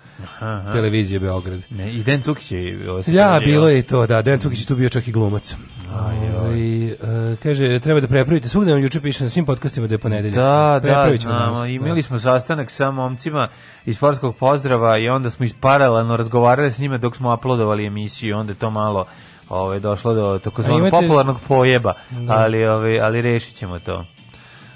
[0.72, 1.60] Televizije Beograd.
[1.70, 2.78] Ne, I Den Cukić je...
[3.06, 4.22] Ja, bilo je i to, da.
[4.22, 5.56] Dejan Cukić je tu bio čak i glumac.
[6.38, 6.96] Ovaj, e,
[7.42, 8.48] kaže, treba da prepravite.
[8.48, 10.34] Svugde nam juče piše na svim podcastima da je ponedeljak.
[10.34, 11.66] Da, da, Prepravit ćemo znamo.
[11.66, 12.02] Imali Da.
[12.02, 13.48] smo sastanak sa momcima
[13.86, 18.28] iz sportskog pozdrava i onda smo iz paralelno razgovarali s njima dok smo uploadovali emisiju
[18.28, 19.06] i onda to malo
[19.48, 21.94] ovaj, došlo do takozvanog popularnog pojeba,
[22.28, 24.04] ali, ovaj, ali rešit ćemo to.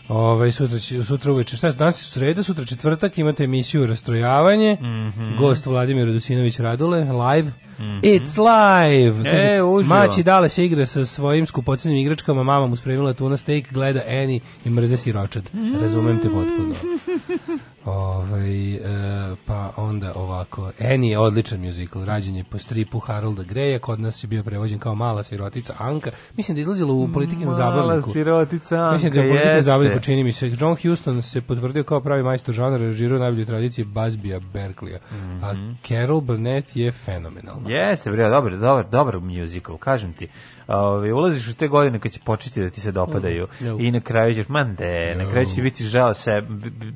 [0.08, 1.56] Ovaj sutra sutra uveče.
[1.56, 4.76] Šta je danas je sreda, sutra četvrtak, imate emisiju Rastrojavanje.
[4.80, 5.36] Mhm.
[5.36, 7.52] Gost Vladimir Radosinović Radule, live.
[8.02, 9.30] It's live.
[9.30, 9.94] E, uživo.
[9.94, 14.40] Maći dale se igra sa svojim skupocenim igračkama, mama mu spremila tuna steak, gleda Eni
[14.64, 15.50] i mrze siročad.
[15.80, 16.74] Razumem te potpuno.
[17.84, 18.80] Ovaj, e,
[19.46, 24.24] pa onda ovako, Eni je odličan musical, rađen je po stripu Harolda Greja, kod nas
[24.24, 26.10] je bio prevođen kao mala sirotica Anka.
[26.36, 28.10] Mislim da je izlazilo u politikinom zabavniku.
[28.10, 30.50] sirotica Mislim da je politika zabavnika, čini mi se.
[30.60, 34.98] John Huston se potvrdio kao pravi majstor žanra, režirao najbolju tradiciju Busbya Berkleya.
[35.42, 35.54] A
[35.88, 37.70] Carol Burnett je fenomenalna.
[37.70, 40.28] Jeste, bre, dobar, dobar, dobar musical, kažem ti.
[40.72, 43.76] Ove, ulaziš u te godine kad će početi da ti se dopadaju Mm, no.
[43.80, 46.42] i na kraju ćeš, man de, na kraju će ti biti žao se,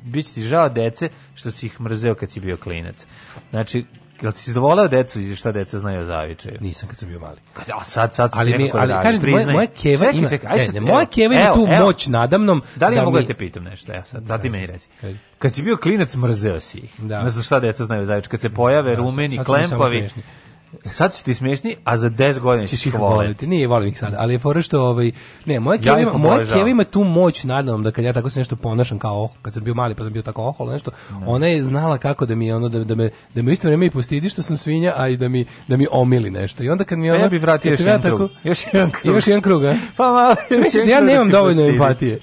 [0.03, 3.07] bit će ti žao dece što si ih mrzeo kad si bio klinac.
[3.49, 3.85] Znači,
[4.21, 6.57] jel ti si zavoleo decu i šta deca znaju o zavičaju?
[6.61, 7.37] Nisam kad sam bio mali.
[7.53, 9.53] Kad- A sad, sad Ali, mi, ali radi, kažem ti, moja, priznaj.
[9.53, 11.85] moja keva Čekaj, ima, čekaj, aj sad, ne, evo, moja keva ima evo, tu evo.
[11.85, 12.61] moć nadamnom.
[12.75, 13.93] Da li ja da mogu da mi- te pitam nešto?
[13.93, 14.89] Evo sad, sad ti meni reci.
[15.39, 16.93] Kad si bio klinac, mrzeo si ih.
[16.99, 17.23] Da.
[17.23, 18.31] Ne znam šta deca znaju o zavičaju.
[18.31, 20.23] Kad se pojave Da, sad- rumeni, sad klempavi, smešni.
[20.85, 23.15] Sad su ti smešni, a za 10 godina ćeš ih voleti.
[23.15, 23.47] voliti.
[23.47, 25.11] Nije, volim ih sada, ali je fora što ovaj
[25.45, 28.29] ne, moja Ja keva ima, moja keva ima tu moć nadamnom da kad ja tako
[28.29, 30.91] se nešto ponašam kao oh, kad sam bio mali pa sam bio tako ohol nešto,
[31.25, 33.85] ona je znala kako da mi ono da, da me da me u isto vrijeme
[33.85, 36.63] i postidi što sam svinja, a i da mi da mi omili nešto.
[36.63, 38.29] I onda kad mi A ona ja bih vratio još ja jedan krug.
[38.43, 39.05] Još jedan krug.
[39.05, 39.75] Imaš jedan krug, a?
[39.97, 40.35] Pa malo.
[40.49, 41.77] još Misliš, jedan ja nemam da ti dovoljno postidi.
[41.77, 42.19] empatije.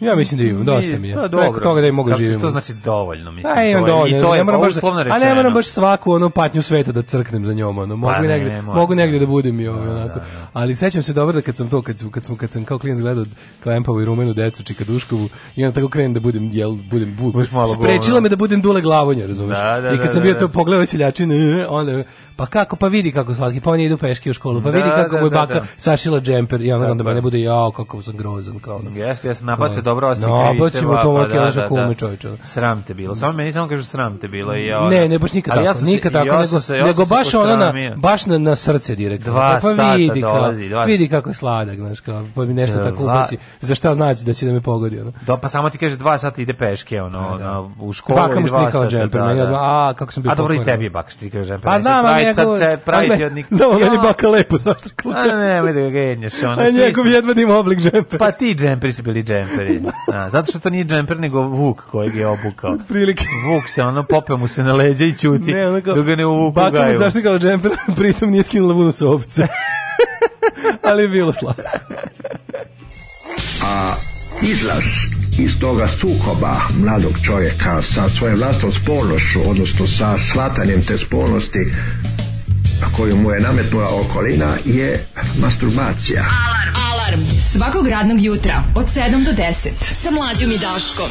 [0.00, 1.14] Ja mislim da imam, dosta mi je.
[1.14, 1.60] Pa Preko dobro.
[1.60, 2.32] toga da i mogu živim.
[2.38, 3.58] Što to znači dovoljno, mislim.
[3.58, 4.72] A imam to je- dovoljno, I to je ne moram baš,
[5.10, 7.96] a ne moram baš svaku onu patnju sveta da crknem za njom, ono.
[7.96, 10.20] Mogu Pa ne, negde, ne mogu negde da budem i ovaj onako.
[10.52, 13.00] Ali sećam se dobro da kad sam to kad kad sam kad sam kao klinac
[13.00, 13.24] gledao
[13.62, 17.50] Klempavu i Rumenu decu Čikaduškovu i onda tako krenem da budem jel budem bu, Budeš
[17.50, 19.26] malo sprečila me da budem dule glavonja?
[19.26, 20.38] Da, da, I kad da, sam da, bio da.
[20.38, 22.02] to pogledao seljačin, e, onda
[22.38, 24.90] pa kako pa vidi kako slatki, pa oni idu peške u školu, pa Da, vidi
[24.90, 25.64] kako da, mu je da, baka da.
[25.76, 27.12] sašila džemper i onda, onda Tako je.
[27.12, 28.80] mene bude jao kako sam grozan kao.
[28.94, 31.68] Jeste, jeste, nabace Kao, dobro osjećaj No, krivice, bacimo pa- to pa da, naša da,
[31.68, 31.94] kume, da.
[31.94, 32.28] čoveče.
[32.44, 33.14] Sram te bilo.
[33.14, 34.80] Samo meni samo kažu sram te bilo i ja.
[34.80, 37.08] Ne, ne, baš nikad tako, ja se- nikad ja tako, nego, se- ja nego se
[37.08, 39.32] baš ono na, baš na, na srce direktno.
[39.32, 42.54] Dva pa sata vidi, dolazi, kao, dva- vidi kako je sladak, znaš, kao, pa mi
[42.54, 45.12] nešto tako ubaci, za šta znači da će da me pogodi, ono.
[45.22, 47.38] Da, pa samo ti kaže dva sata ide peške, ono,
[47.80, 48.90] u školu Baka i mu dva štrikala sata.
[48.90, 49.44] džemper, da, meni da.
[49.44, 51.64] odmah, a, kako sam bio A dobro i tebi je baka štrikala džemper.
[51.64, 52.70] Pa znam, ali praviti sad njegov...
[52.70, 53.46] se praviti od nik...
[53.50, 54.00] Da, meni Ja.
[54.00, 55.36] baka lepo, zašto A slučajno?
[55.36, 58.18] nemoj da ga genjaš, ono, A njegov jedva da ima oblik džempera.
[58.18, 59.80] Pa ti džemperi su bili džemperi.
[60.08, 62.76] A, zato što to nije džemper, nego Vuk kojeg je obukao.
[62.88, 63.24] Prilike.
[63.46, 65.52] Vuk se, ono, popeo mu se na leđa i ćuti.
[65.52, 66.96] Ne, ono kao, dok ga ne uvuku u Baka mu gaju.
[66.96, 69.46] zaštikala džemper, pritom nije skinula vunu sa ovce.
[70.82, 71.62] ali je bilo slatko.
[73.64, 73.94] a
[74.44, 74.84] izlaz
[75.38, 81.72] iz toga sukoba mladog čovjeka sa svojom vlastnom spolnošću, odnosno sa shvatanjem te spolnosti
[82.96, 85.04] koju mu je nametnula okolina je
[85.38, 86.24] masturbacija.
[86.48, 86.74] Alarm.
[86.92, 87.20] Alarm.
[87.52, 89.68] Svakog radnog jutra od 7 do 10.
[89.80, 91.10] Sa mlađom i Daškom.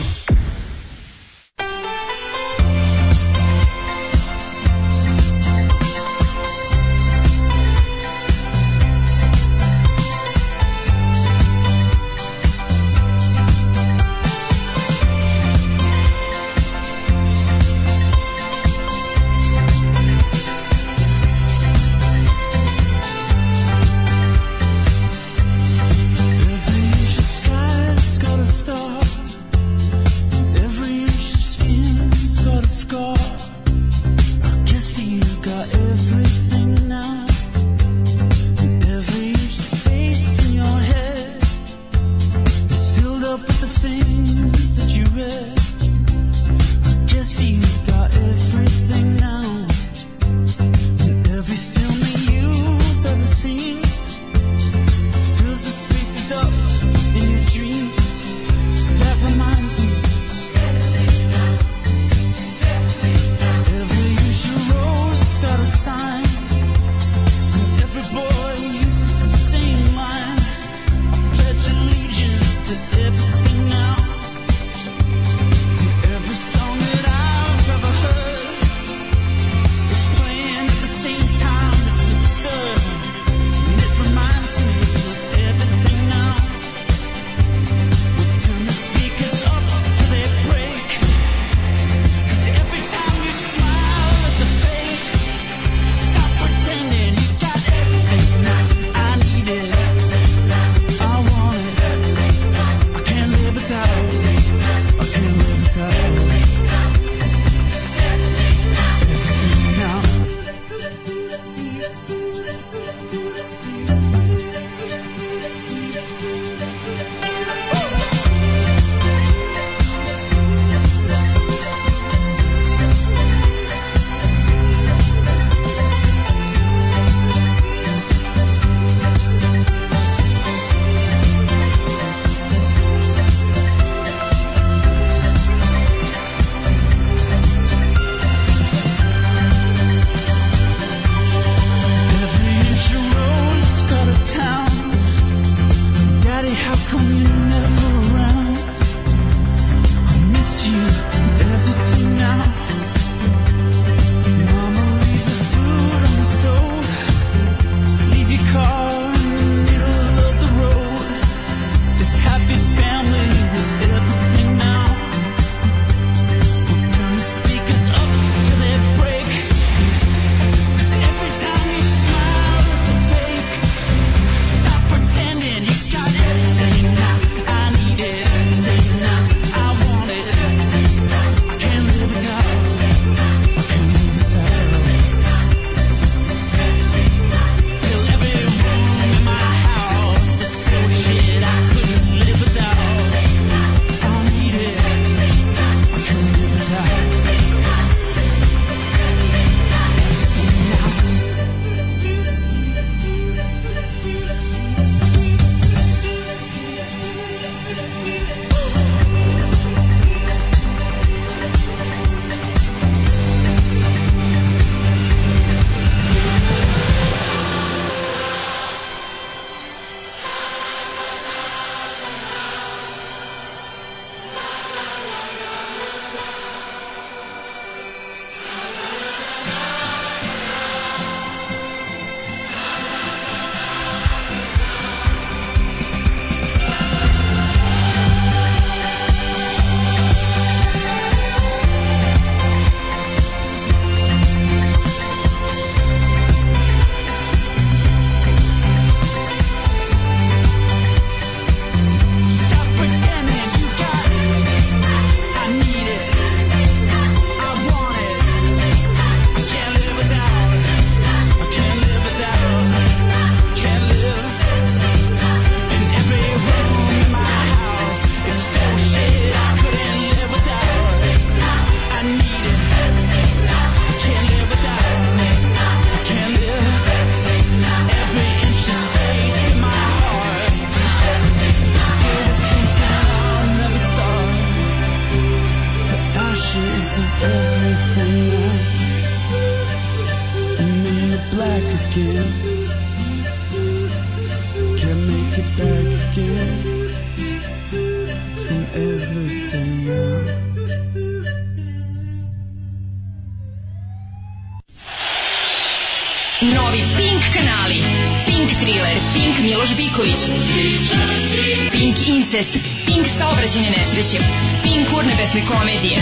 [313.97, 314.23] Nesreće,
[314.63, 315.97] Pink Urnebesne komedije,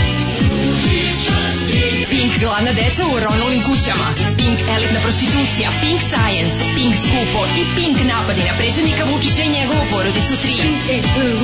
[2.10, 7.40] Pink Gladna deca u ronulim kućama, Pink Elitna prostitucija, Pink Science, Pink Skupo.
[7.60, 11.35] I Pink napadi na predsjednika Vučića i njegovu porodicu 3.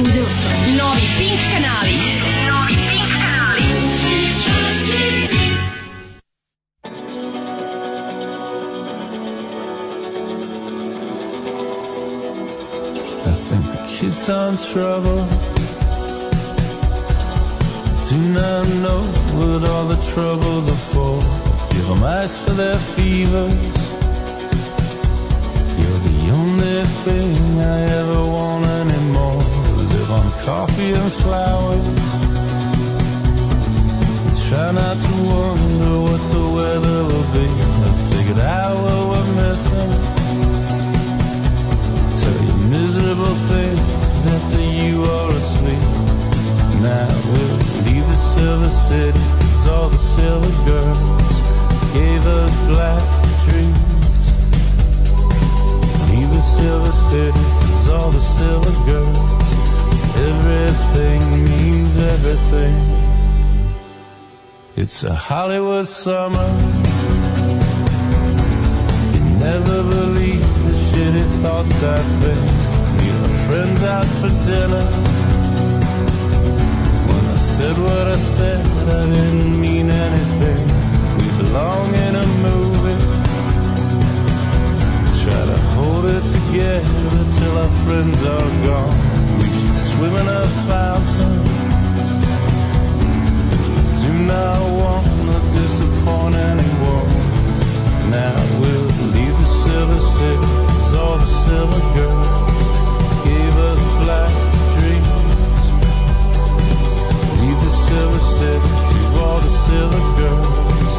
[27.05, 29.39] Thing I ever want anymore.
[29.93, 31.87] Live on coffee and flowers.
[34.49, 37.47] Try not to wonder what the weather will be.
[37.87, 39.93] I figured out what we're missing.
[42.21, 45.85] Tell you miserable things after you are asleep.
[46.89, 51.37] Now we'll leave the silver city, 'cause all the silver girls
[51.95, 53.12] gave us black
[58.43, 59.51] silver girls,
[60.31, 62.75] everything means everything.
[64.83, 66.51] It's a Hollywood summer.
[69.15, 72.45] You never believe the shitty thoughts I think.
[72.99, 74.87] Meet my friends out for dinner.
[77.09, 78.65] When I said what I said,
[79.01, 80.63] I didn't mean anything.
[81.19, 83.01] We belong in a movie.
[85.23, 88.97] Try to hold it together till our friends are gone.
[89.41, 91.35] We should swim in a fountain.
[94.03, 97.11] Do not want to disappoint anyone.
[98.11, 100.01] Now we'll leave the silver
[100.69, 102.29] 'cause all the silver girls
[103.25, 104.33] gave us black
[104.75, 105.61] dreams.
[107.41, 110.97] Leave the silver city to all the silver girls.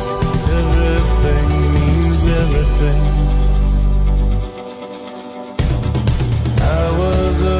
[0.61, 3.32] Everything means everything.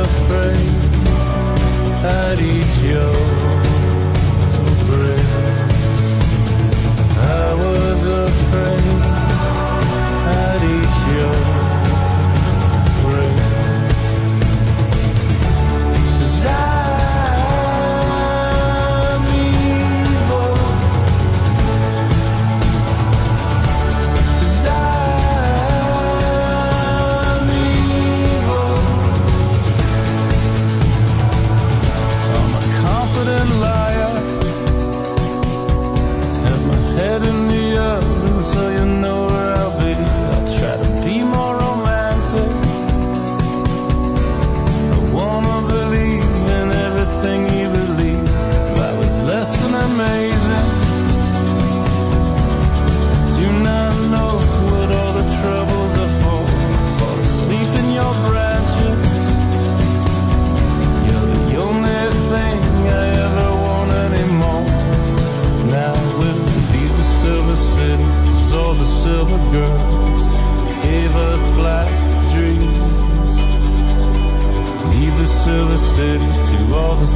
[0.02, 0.70] afraid
[2.06, 3.53] at each yoke.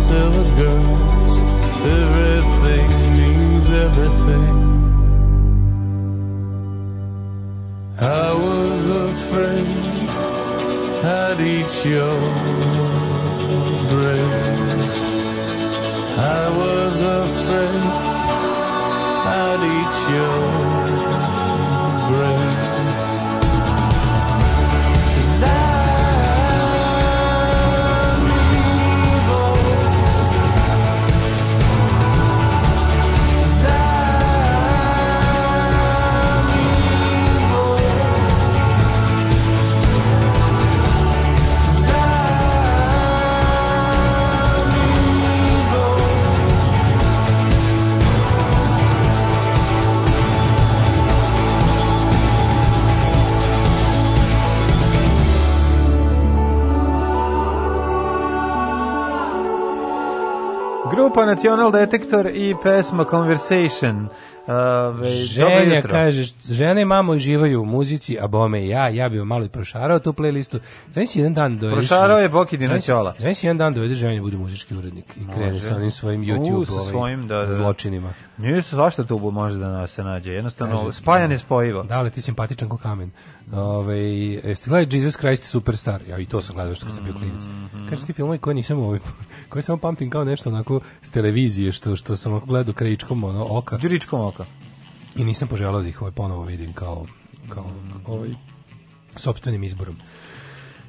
[0.07, 1.37] Silver girls.
[2.01, 2.89] Everything
[3.19, 4.55] means everything.
[7.99, 10.09] I was afraid
[11.19, 12.19] I'd eat your
[61.17, 64.07] Grupa National Detektor i pesma Conversation.
[64.47, 69.27] Ove, Ženja kaže, žene i mamo uživaju u muzici, a bome ja, ja bi vam
[69.27, 70.59] malo i prošarao tu playlistu.
[70.91, 71.89] Znaš si jedan dan dovedeš...
[71.89, 73.15] Prošarao je Boki Znaš- Dinoćola.
[73.19, 76.25] Znaš si jedan dan dovedeš ženju bude muzički urednik i krene sa onim svojim U,
[76.25, 77.53] YouTube sa ovaj, svojim, da, da.
[77.53, 78.13] zločinima.
[78.37, 80.31] Nije se zašto tu može da se nađe.
[80.31, 81.83] Jednostavno, Kaže, spaja nespojivo.
[81.83, 83.11] Da, ali ti simpatičan ko kamen.
[83.53, 86.01] Ove, jeste gledali Jesus Christ Superstar?
[86.09, 87.43] Ja i to sam gledao što kad sam bio klinac.
[87.45, 87.87] Mhm.
[87.89, 88.99] Kaže ti filmovi koje nisam ovaj,
[89.49, 93.77] koje samo pamtim kao nešto onako s televizije što što sam gledao krajičkom ono oka
[93.77, 94.36] Đuričkom oka.
[95.17, 97.05] I nisam poželao da ih ovaj ponovo vidim kao
[97.49, 97.65] kao
[98.05, 98.29] ovaj
[99.15, 99.95] sopstvenim izborom.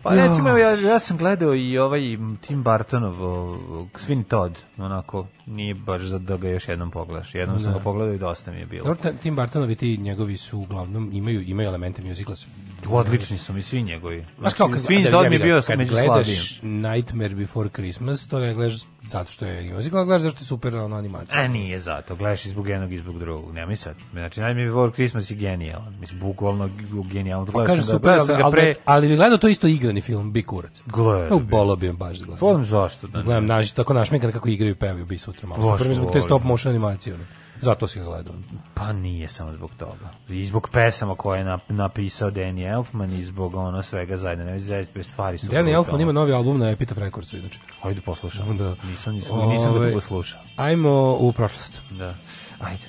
[0.03, 2.01] Pa recimo, ja, ja sam gledao i ovaj
[2.41, 3.59] Tim Burtonov o,
[3.95, 7.35] Sweeney Todd, onako, nije baš za da ga još jednom pogledaš.
[7.35, 7.79] Jednom sam Da.
[7.79, 8.85] ga pogledao i dosta mi je bilo.
[8.85, 12.37] Dobro, Tim Burtonovi ti njegovi su uglavnom imaju imaju elemente musicala.
[12.37, 12.47] s-
[12.89, 14.25] Odlični su mi svi njegovi.
[14.39, 16.27] Znaš kao kad, Sweeney da, mi je bio među gledaš
[16.57, 16.83] slabijim.
[16.83, 20.77] Nightmare Before Christmas, to ne gledaš zato što je musical, gledaš zato što je super
[20.77, 21.41] ono, animacija.
[21.41, 23.55] A nije zato, gledaš i zbog jednog i zbog drugog.
[23.55, 23.97] Nemoj sad.
[24.13, 25.95] Znači, Nightmare Before Christmas je genijalan.
[26.01, 26.69] Mislim, bukvalno
[27.05, 27.45] genijalan.
[27.47, 28.75] Gledao Kažem sam super, gledao sam ali, pre...
[28.85, 30.83] ali bi gledao to isto igrani film, Bi kurac.
[30.87, 31.45] Gledao bi.
[31.47, 32.39] bolo bi me baš da gledam.
[32.41, 33.23] Volim zašto da.
[33.23, 35.73] Gledam naš, tako našmikan kako igraju pevaju bi sutra malo.
[35.73, 37.15] Super mi zbog te stop motion animacije.
[37.15, 37.25] ono.
[37.61, 38.35] Zato si ga gledao.
[38.75, 40.11] Pa nije samo zbog toga.
[40.29, 44.45] I zbog pesama koje je nap- napisao Danny Elfman i zbog ono svega zajedno.
[44.45, 45.47] Ne zaista stvari su.
[45.47, 45.75] Danny.
[45.75, 47.59] Elfman ima novi album na Epitaph Recordsu, inače.
[47.83, 48.55] Hajde poslušamo.
[48.55, 48.75] Da.
[48.85, 50.41] Nisam, nisam, nisam ga Ove, dugo slušao.
[50.57, 51.81] Ajmo u prošlost.
[51.91, 52.15] Da.
[52.61, 52.85] Ajde.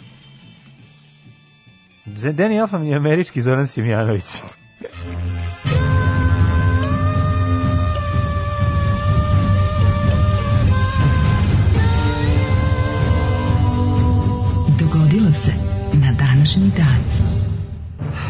[2.05, 4.25] Danny Elfman je američki Zoran Simjanović.
[15.33, 15.51] Se
[15.93, 17.03] na današnji dan.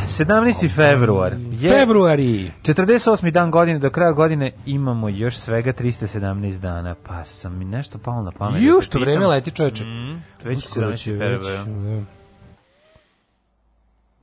[0.07, 0.75] 17.
[0.75, 1.33] februar.
[1.51, 2.51] Je Februari.
[2.63, 3.31] 48.
[3.31, 8.23] dan godine, do kraja godine imamo još svega 317 dana, pa sam mi nešto palo
[8.23, 8.61] na pamet.
[8.61, 9.01] Ju, da što pitam.
[9.01, 9.83] vreme leti čoveče.
[9.85, 10.97] Mm, već Uskoro 17.
[10.97, 11.65] će već, februar.
[11.65, 12.05] da,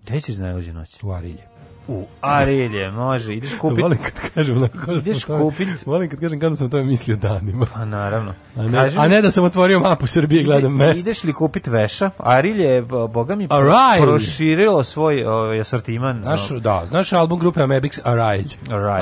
[0.02, 1.02] Gde ćeš za najluđu noć?
[1.02, 1.42] u Arilje.
[1.89, 3.82] U Arilje, može, ideš kupiti.
[3.82, 6.70] Volim kad kažem onako da Ideš o tome- kupit- Volim kad kažem kada sam o
[6.70, 7.66] tome mislio danima.
[7.74, 8.34] Pa naravno.
[8.57, 11.01] A ne, Kaži a ne da sam otvorio mapu Srbije i gledam mesta.
[11.01, 12.11] Ideš li kupiti veša?
[12.18, 14.03] Arilje je, bo- boga mi, Arilje.
[14.03, 16.22] proširilo svoj ovaj, asortiman.
[16.22, 18.01] Znaš, da, znaš album grupe Amebix.
[18.05, 18.57] Arise.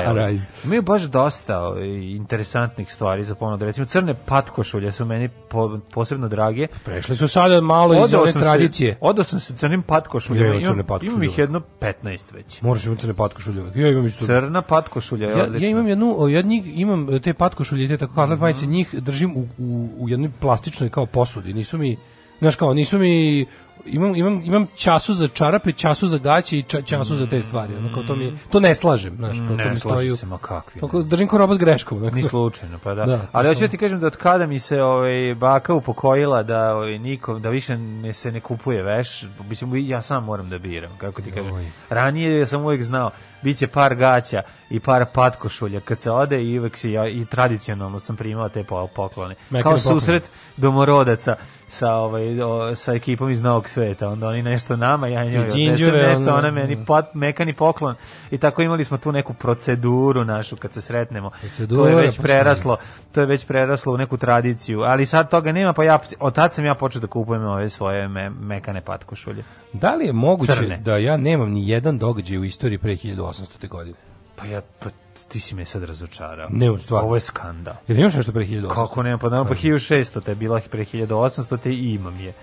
[0.05, 0.49] Arise.
[0.63, 3.65] Imaju baš dosta ovaj, interesantnih stvari za ponudu.
[3.65, 6.67] Recimo, crne patkošulje su meni po, posebno drage.
[6.85, 8.97] Prešli su sada malo iz Odao one sam tradicije.
[9.01, 10.47] Odao sam se crnim patkošuljama.
[10.47, 12.61] Ja imam Imam, ih jedno 15 već.
[12.75, 13.61] Moraš imati crne patkošulje.
[13.75, 14.25] Ja imam isto.
[14.25, 15.65] Crna patkošulja je Ja, odlična.
[15.65, 18.15] ja imam jednu, ja njih, imam te patkošulje, te tako Mhm.
[18.15, 21.53] kadlet majice, njih držim u, u, u jednoj plastičnoj kao posudi.
[21.53, 21.97] Nisu mi,
[22.39, 23.45] znaš kao, nisu mi,
[23.85, 27.75] imam, imam, imam času za čarape, času za gaće i ča, času za te stvari.
[27.75, 30.11] Ono, kao to, mi, to ne slažem, znaš, kao to Ne, mi slažem stoji.
[30.11, 30.81] u- se, ma kakvi.
[30.81, 31.97] To kao držim ko roba s greškom.
[31.97, 32.15] onako.
[32.15, 33.05] Ni slučajno, pa da.
[33.05, 35.05] Da, to Ali hoću sam- da ti kažem da od kada mi se ovaj
[35.35, 40.23] baka upokojila da ovaj nikom da više ne se ne kupuje veš, mislim ja sam
[40.23, 41.71] moram da biram, kako ti kažem.
[41.89, 43.11] Ranije sam uvijek znao
[43.45, 47.99] biće par gaća i par patkošulja kad se ode i uvek se ja i tradicionalno
[47.99, 49.35] sam primao te po- poklone.
[49.49, 51.35] Mekane Kao susret domorodaca
[51.67, 55.93] sa ovaj o, sa ekipom iz Novog sveta, onda oni nešto nama, ja njoj odnesem
[55.93, 57.95] nešto, ona meni pot, mekani poklon
[58.31, 61.29] i tako imali smo tu neku proceduru našu kad se sretnemo.
[61.29, 62.77] To je Procedura, već pa preraslo,
[63.11, 66.53] to je već preraslo u neku tradiciju, ali sad toga nema, pa ja od tad
[66.53, 69.43] sam ja počeo da kupujem ove svoje me, mekane patkošulje.
[69.73, 70.77] Da li je moguće Crne.
[70.77, 73.34] da ja nemam ni jedan događaj u istoriji pre 1800.
[73.67, 73.95] godine?
[74.35, 74.89] Pa ja pa
[75.27, 76.47] ti si me sad razočarao.
[76.51, 77.05] Ne, stvarno.
[77.05, 77.73] Ovo je skandal.
[77.87, 78.67] Jer imaš nešto pre 1800?
[78.67, 82.33] Kako nema, pa nema, pa 1600 te je bila pre 1800 te i imam je.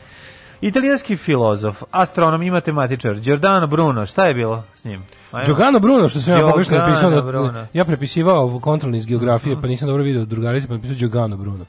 [0.61, 5.03] Italijanski filozof, astronom i matematičar, Giordano Bruno, šta je bilo s njim?
[5.33, 5.45] Ajmo.
[5.47, 9.89] Giordano Bruno, što sam ja pogrešno napisao, da- ja prepisivao kontrolni iz geografije, pa nisam
[9.89, 11.65] dobro video drugarice, pa napisao Giordano Bruno.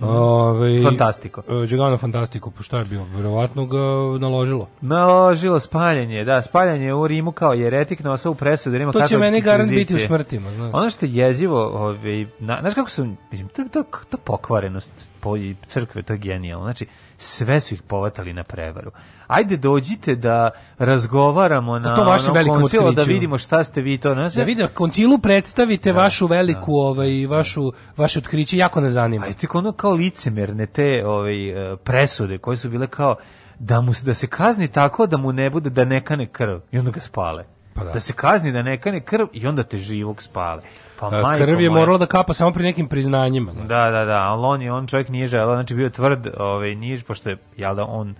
[0.00, 1.42] Ove, Fantastiko.
[1.48, 3.04] e, Giordano Fantastico, pa šta je bio?
[3.04, 3.78] Verovatno ga
[4.18, 4.68] naložilo.
[4.80, 9.40] Naložilo spaljanje, da, spaljanje u Rimu kao jeretik na osavu presude Rima To će meni
[9.40, 10.70] garant biti u smrtima, znaš.
[10.74, 15.15] Ono što je jezivo, ovaj, na, znaš kako su, mislim, to, to, to pokvarenost po
[15.36, 16.64] i crkve, to je genijalno.
[16.64, 16.86] Znači,
[17.18, 18.90] sve su ih povatali na prevaru.
[19.26, 24.14] Ajde, dođite da razgovaramo na to vaše velikom koncilu, da vidimo šta ste vi to.
[24.14, 29.26] Znaš, Da vidi, koncilu predstavite vašu veliku, ovaj, vašu, vaše otkriće, jako ne zanima.
[29.26, 33.16] A tek ono kao licemerne te ovaj, e, presude koje su bile kao
[33.58, 36.78] da mu da se kazni tako da mu ne bude da ne kane krv i
[36.78, 37.55] onda ga spale.
[37.76, 37.92] Pa da.
[37.92, 38.00] da.
[38.00, 40.62] se kazni da ne kane krv i onda te živog spale.
[41.00, 43.52] Pa A, majko Krv je morala da kapa samo pri nekim priznanjima.
[43.52, 43.66] znaš.
[43.66, 47.02] Da, da, da, ali on je on čovjek nije želeo, znači bio tvrd, ovaj nije
[47.02, 48.14] pošto je jel da on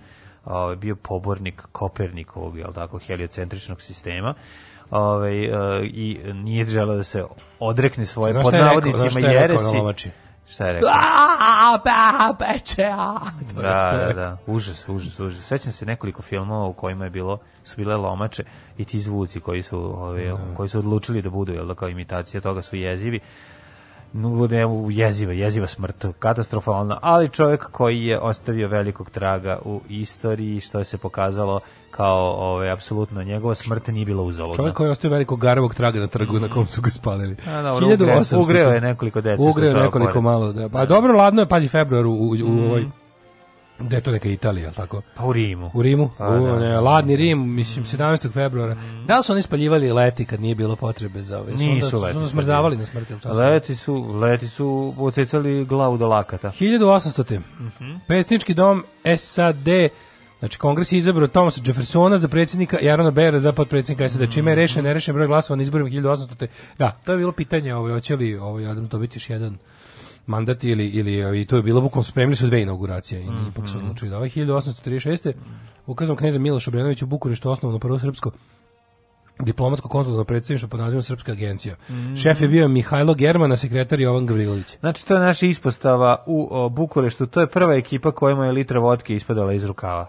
[0.45, 4.33] ovaj bio pobornik Kopernikovog, jel tako, heliocentričnog sistema.
[4.91, 5.49] Ovaj e,
[5.83, 7.23] i nije želeo da se
[7.59, 10.09] odrekne svoje pod navodnicima jeresi.
[10.49, 10.89] Šta je rekao?
[10.93, 13.15] A, ba, beče, a.
[13.53, 14.37] To je- Da, to je da, da.
[14.47, 15.45] Užas, užas, užas.
[15.45, 18.43] Sećam se nekoliko filmova u kojima je bilo su bile lomače
[18.77, 20.23] i ti zvuci koji su ove,
[20.55, 23.19] koji su odlučili da budu jel da kao imitacija toga su jezivi.
[24.49, 30.79] Ne, jeziva, jeziva smrt, katastrofalna, ali čovjek koji je ostavio velikog traga u istoriji, što
[30.79, 31.59] je se pokazalo
[31.91, 34.55] kao ove, apsolutno njegova smrt nije bila uzaludna.
[34.55, 37.35] Čovjek koji je ostavio velikog garavog traga na trgu na kom su ga spalili.
[37.47, 38.37] A, dobro, ugreo- 1800.
[38.39, 40.53] ugreo je nekoliko dece sa Ugreo je nekoliko malo.
[40.53, 40.69] Da.
[40.69, 42.59] Pa dobro, ladno je, pazi, februar u, u, u Mhm.
[42.59, 42.85] ovoj...
[43.79, 45.01] Gde je to neka Italija, tako?
[45.15, 45.71] Pa u Rimu.
[45.73, 46.03] U Rimu?
[46.03, 46.39] U, da.
[46.39, 46.59] Mhm.
[46.59, 48.33] ne, ladni Rim, mislim, 17.
[48.33, 48.75] februara.
[49.05, 51.53] Da li su oni spaljivali leti kad nije bilo potrebe za ove?
[51.53, 52.19] Nisu su onda, leti.
[52.19, 53.37] Su smrzavali na smrt, jel tako?
[53.37, 56.51] Leti su, leti su ocecali glavu do lakata.
[56.59, 57.39] 1800.
[57.59, 57.95] Mhm.
[58.07, 58.83] Predsjednički dom
[59.17, 59.67] SAD
[60.39, 64.31] Znači, kongres je izabrao Thomasa Jeffersona za predsjednika i Arona Bera za potpredsjednika SAD.
[64.33, 66.47] Čime je rešen, nerešen broj glasova na izborima 1800.
[66.77, 69.57] Da, to je bilo pitanje, ovaj, hoće li ovaj, Adam dobiti još jedan
[70.27, 73.77] mandat ili, ili i to je bilo bukvalno spremili su dve inauguracije i ipak su
[73.77, 75.33] odlučili da ovaj 1836.
[75.85, 78.31] ukazom kneza Miloša Obrenovića u Bukureštu osnovno prvo srpsko
[79.39, 81.75] diplomatsko konzularno predstavništvo pod nazivom Srpska agencija.
[82.21, 84.77] Šef je bio Mihajlo Germana, sekretar Jovan Gavrilović.
[84.79, 87.25] Znači, to je naša ispostava u o, Bukureštu.
[87.25, 90.07] To je prva ekipa kojima je litra vodke ispadala iz rukava.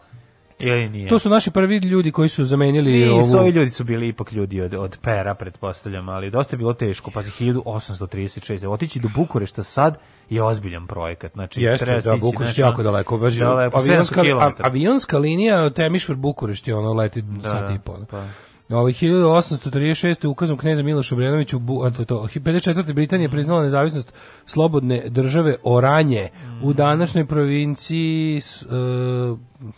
[0.60, 1.08] Ili nije?
[1.08, 3.42] To su naši prvi ljudi koji su zamenili Nisu, ovu...
[3.42, 7.10] ovi ljudi su bili ipak ljudi od, od pera, pretpostavljam, ali dosta je bilo teško.
[7.10, 8.68] Pazi, 1836.
[8.68, 9.98] Otići do Bukurešta sad
[10.30, 11.32] je ozbiljan projekat.
[11.32, 13.18] Znači, Jeste, treba da, Bukurešt znači, jako daleko.
[13.18, 14.54] Baš, daleko, avionska, 700 kilometara.
[14.58, 18.04] a- avionska linija Temišvar Bukurešt je ono leti Da, sat da, i pol.
[18.10, 18.24] pa.
[18.70, 20.26] Ovaj 1836.
[20.26, 22.92] ukazom kneza Miloša Obrenovića u Bu- to, to, 54.
[22.92, 24.12] Britanija priznala nezavisnost
[24.46, 26.28] slobodne države Oranje
[26.62, 28.40] u današnjoj provinciji e,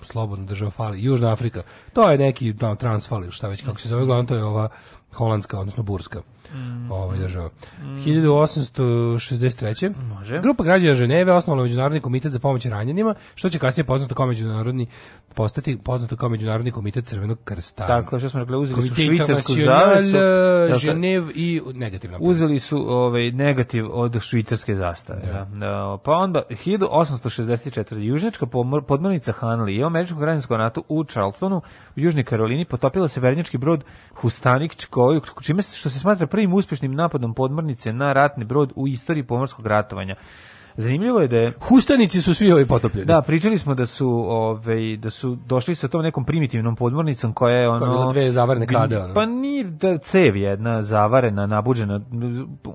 [0.02, 1.62] slobodna država Fali, Južna Afrika.
[1.92, 4.68] To je neki no, Transfal ili šta već kako se zove, glavno to je ova
[5.14, 6.20] holandska, odnosno burska
[6.90, 7.50] ovaj država.
[7.80, 9.92] 1863.
[10.08, 10.40] Može.
[10.40, 14.86] Grupa građana Ženeve osnovala Međunarodni komitet za pomoć ranjenima, što će kasnije poznato kao međunarodni
[15.34, 17.86] postati poznato kao Međunarodni komitet Crvenog krsta.
[17.86, 19.96] Tako, što smo rekli, uzeli su Komite švicarsku ta-
[20.78, 22.18] Ženev i negativna.
[22.20, 25.20] Uzeli su ovaj negativ od švicarske zastave.
[25.26, 25.44] Da.
[25.44, 27.96] Da, Pa onda 1864.
[27.98, 28.46] Južnjačka
[28.88, 31.56] podmornica Hanley u američkom građanskom ratu u Charlestonu
[31.96, 33.84] u Južnoj Karolini potopila se vernjački brod
[34.14, 34.74] Hustanik
[35.06, 39.24] koji čime se što se smatra prvim uspješnim napadom podmornice na ratni brod u istoriji
[39.24, 40.14] pomorskog ratovanja.
[40.76, 43.06] Zanimljivo je da je Hustanici su svi ovi potopljeni.
[43.06, 47.56] Da, pričali smo da su ovaj da su došli sa tom nekom primitivnom podmornicom koja
[47.56, 49.14] je ono Koja dve zavarene klade, ono.
[49.14, 52.00] Pa nije da cev jedna zavarena, nabuđena.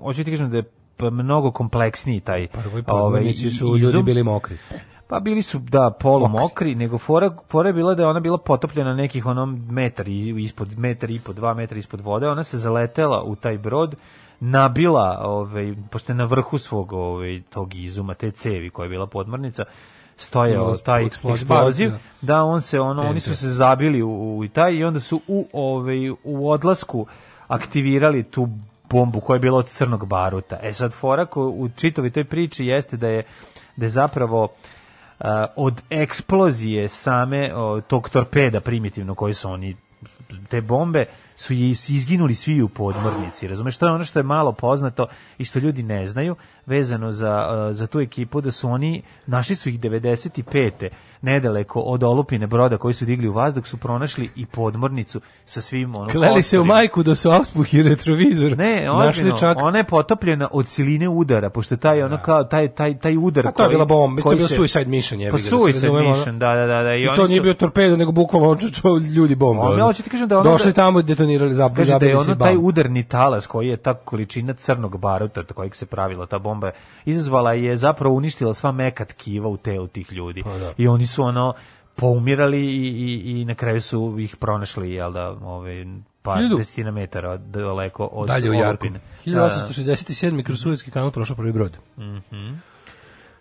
[0.02, 0.64] Hoću ti kažem da je
[0.96, 4.04] pa mnogo kompleksniji taj Prvoj ovaj, podmornici su ljudi izum.
[4.04, 4.56] bili mokri.
[5.08, 8.38] Pa bili su da polu mokri, nego fora, fora je bila da je ona bila
[8.38, 13.22] potopljena nekih onom metar ispod metar i po dva metra ispod vode, ona se zaletela
[13.22, 13.94] u taj brod
[14.40, 19.06] nabila, ovaj, pošto je na vrhu svog ovaj, tog izuma, te cevi koja je bila
[19.06, 19.64] podmornica,
[20.16, 21.74] stojao taj eksploziv, barut,
[22.22, 25.46] da on se ono, oni su se zabili u, u taj i onda su u,
[25.52, 27.06] ovaj, u odlasku
[27.48, 28.48] aktivirali tu
[28.90, 30.58] bombu koja je bila od crnog baruta.
[30.62, 33.22] E sad, fora ko, u čitovi toj priči jeste da je,
[33.76, 34.50] da je zapravo uh,
[35.56, 37.50] od eksplozije same
[37.88, 39.76] tog torpeda primitivno koji su oni
[40.48, 41.04] te bombe
[41.36, 41.52] su
[41.88, 43.48] izginuli svi u podmornici.
[43.48, 45.06] Razumeš, to je ono što je malo poznato
[45.38, 46.36] i što ljudi ne znaju
[46.66, 47.28] vezano za,
[47.60, 48.92] uh, za tu ekipu da su oni
[49.26, 50.88] našli su ih 95
[51.22, 55.94] nedaleko od olupine broda koji su digli u vazduh su pronašli i podmornicu sa svim
[55.94, 58.58] ono Kleli se u majku da su auspuh i retrovizor.
[58.58, 62.98] Ne, ozbiljno, čak ona je potopljena od siline udara, pošto taj ono kao taj taj
[62.98, 65.20] taj udar Pa to je koji- bila bomba, to je koji bio se- suicide mission,
[65.20, 66.08] jebi Pa da suicide ono.
[66.08, 66.94] mission, da, da, da, da.
[66.94, 68.56] I, I to nije su- bio torpedo, nego bukvalno
[69.16, 69.62] ljudi bombe.
[69.62, 72.18] Ono, hoću ti kažem da ono Došli da- tamo, detonirali, zab, Kaže da zabili je
[72.18, 76.26] ono i taj udarni talas koji je ta količina crnog baruta od kojeg se pravila
[76.26, 76.55] ta bomba
[77.04, 80.42] izazvala je zapravo uništila sva meka tkiva u telu tih ljudi.
[80.42, 80.72] Pa da.
[80.78, 81.54] I oni su ono
[81.94, 85.86] poumirali i, i, i na kraju su ih pronašli, jel da, ove,
[86.22, 88.68] par desetina metara daleko od Dalje u Jarku.
[88.68, 89.00] olupine.
[89.24, 89.32] Da.
[89.32, 90.42] 1867.
[90.42, 91.78] kroz Suetski kanal prošao prvi brod.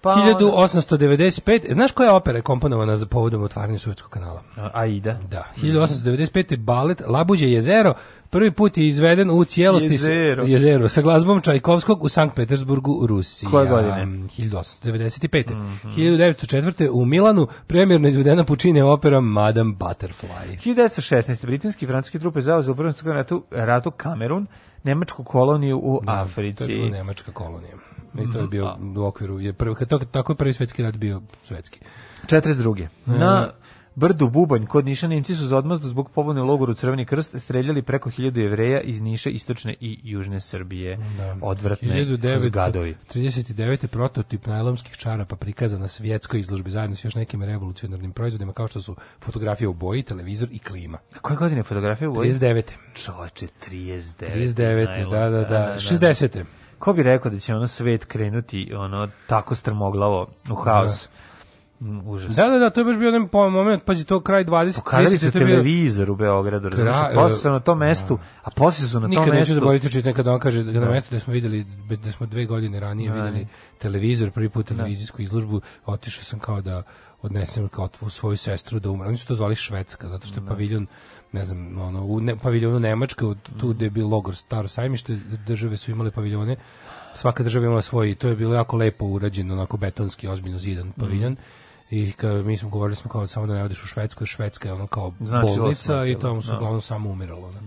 [0.06, 1.74] Pa onda- 1895.
[1.74, 4.42] Znaš koja opera je komponovana za povodom otvaranja Suetskog kanala?
[4.74, 5.20] Aida.
[5.32, 5.44] Da.
[5.56, 6.58] 1895.
[6.58, 7.94] balet Labuđe jezero
[8.30, 10.44] prvi put je izveden u cijelosti Jezero.
[10.44, 13.52] jezero sa glazbom Čajkovskog u Sankt Petersburgu, Rusija.
[13.52, 14.06] Koje godine?
[14.06, 14.26] Mhm.
[14.28, 15.52] 1895.
[15.98, 16.90] 1904.
[16.92, 20.58] u Milanu premjerno izvedena Pučine opera Madame Butterfly.
[20.64, 21.46] 1916.
[21.46, 24.48] britanski i francuski trupe zauzeli u prvom ratu, ratu Kamerun,
[24.84, 26.66] nemačku koloniju u Africi.
[26.68, 27.74] To je nemačka kolonija.
[28.24, 29.76] I to je bio u okviru, je prvi,
[30.12, 31.80] tako je prvi svetski rat bio svetski.
[32.28, 32.88] 42.
[33.06, 33.50] Na
[33.96, 37.82] brdu Bubanj kod Niša Nemci su za odmazdu zbog pobune u logoru Crveni krst streljali
[37.82, 41.00] preko 1000 jevreja iz Niša, istočne i južne Srbije.
[41.42, 42.06] Odvratne
[42.50, 42.96] gadovi.
[43.14, 43.88] 1939.
[43.88, 48.82] prototip najlomskih čarapa prikazan na svjetskoj izložbi zajedno s još nekim revolucionarnim proizvodima kao što
[48.82, 50.98] su fotografije u boji, televizor i klima.
[51.16, 52.40] A koje godine fotografije u Vojvodini?
[52.40, 52.64] 39.
[52.94, 54.14] Čovače, 39.
[54.20, 55.10] 39.
[55.10, 55.76] Da, da, da.
[55.78, 56.44] 60.
[56.80, 61.10] Ko bi rekao da će ono svet krenuti ono tako strmoglavo u haos?
[61.80, 62.36] Mm, Užas.
[62.36, 64.76] Da, da, da, to je baš bio jedan moment, pazi, to kraj 20.
[64.76, 67.14] Pokazali su 30, to je bio- televizor u Beogradu, razumiješ?
[67.16, 69.54] Posle su na tom mestu, a posle su na tom Nikad neću mestu...
[69.54, 70.90] zaboraviti čit nekada on kaže da na Da.
[70.90, 71.64] mestu da smo videli
[72.04, 73.16] da smo dve godine ranije Da.
[73.16, 73.48] videli
[73.78, 76.84] televizor, prvi put televizijsku izložbu, otišao sam kao da
[77.22, 79.08] odnesem kao tvu svoju sestru da umre.
[79.08, 80.88] Oni su to zvali Švedska, zato što je paviljon
[81.36, 85.16] ne znam, ono, u ne, paviljonu Nemačke, od tu gde je bio logor Staro sajmište,
[85.48, 86.56] države su imale paviljone,
[87.14, 90.92] svaka država imala svoj, i to je bilo jako lepo urađeno, onako betonski, ozbiljno zidan
[90.92, 91.38] paviljon.
[91.90, 94.70] I kad mi smo govorili smo kao samo da ne odeš u Švedsku, jer Švedska
[94.70, 96.58] je ono kao Znači, bolnica i tamo su da.
[96.58, 97.52] uglavnom samo umiralo.
[97.52, 97.60] Da.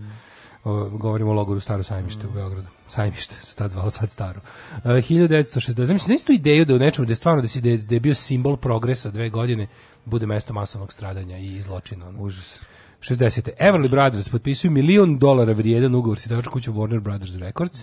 [0.63, 2.67] O, govorimo o logoru Staro sajmište u Beogradu.
[2.87, 4.41] Sajmište se tad zvalo sad Staro.
[4.71, 5.79] Uh, 1960.
[5.79, 7.95] Mislim, znaš tu ideju da u nečemu da je stvarno da, si, da, je, da
[7.95, 9.67] je bio simbol progresa dve godine
[10.05, 12.07] bude mesto masovnog stradanja i zločina.
[12.07, 12.21] Ono.
[12.21, 12.59] Užas.
[12.99, 13.49] 60.
[13.59, 17.79] Everly Brothers potpisuju milion dolara vrijedan ugovor s izdavačkom kućom Warner Brothers Records.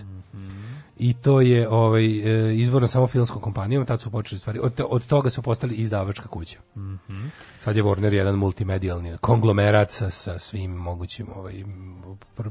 [0.99, 4.59] I to je ovaj e, izvorno samo filmskom kompanijom, tad su počeli stvari.
[4.59, 6.59] Od, od toga su postali izdavačka kuća.
[7.59, 11.63] Sad je Warner jedan multimedijalni konglomerat sa, sa svim mogućim ovaj,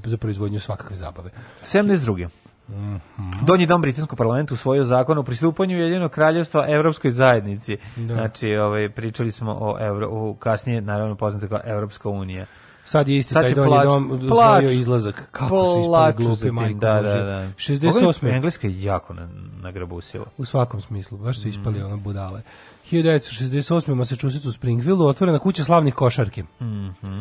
[0.05, 1.31] za proizvodnju svakakve zabave.
[1.65, 2.29] 72.
[2.69, 2.97] Mhm.
[3.43, 7.77] Donji dom britanskog parlamenta usvojio zakon o pristupanju Jedinog kraljevstva Evropskoj zajednici.
[7.97, 12.47] Znači, ovaj, pričali smo o Euro, o kasnije, naravno, poznato kao Evropska unija.
[12.85, 15.29] Sad je isti Sad taj donji plač- dom usvojio izlazak.
[15.33, 17.49] Kako su ispali glupi, majko da, da, da.
[17.57, 18.29] 68.
[18.29, 20.25] Engleska je jako na, nagrabusila.
[20.39, 21.87] U svakom smislu, baš su ispali Mhm.
[21.87, 22.43] ono budale.
[22.85, 23.93] 1968.
[23.93, 26.43] u Massachusettsu u Springfieldu otvorena kuća slavnih košarki.
[26.61, 27.21] Mhm.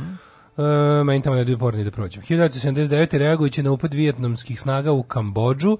[0.57, 0.61] E,
[1.03, 2.23] meni tamo ne daju porni da prođem.
[2.23, 3.13] 1979.
[3.13, 5.77] reagujući na upad vijetnamskih snaga u Kambodžu,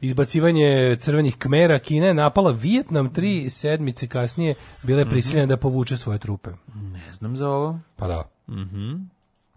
[0.00, 5.12] izbacivanje crvenih kmera, Kina je napala Vijetnam tri sedmice kasnije, bila je Mhm.
[5.12, 6.50] prisiljena da povuče svoje trupe.
[6.74, 7.78] Ne znam za ovo.
[7.96, 8.24] Pa da.
[8.48, 8.94] Mhm.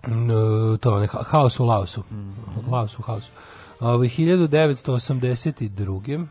[0.07, 2.03] No, to je ha- haos u Laosu.
[2.11, 2.32] Mhm.
[2.72, 3.32] Laos u haosu.
[3.80, 6.28] Ovaj 1982.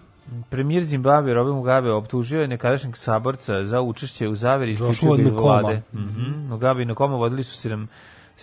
[0.51, 5.83] Premijer Zimbabwe Robin Mugabe optužio je nekadašnjeg saborca za učešće u zaveri isključio iz vlade.
[5.95, 6.49] Mhm.
[6.49, 7.89] Mugabe i Nkoma vodili su sedam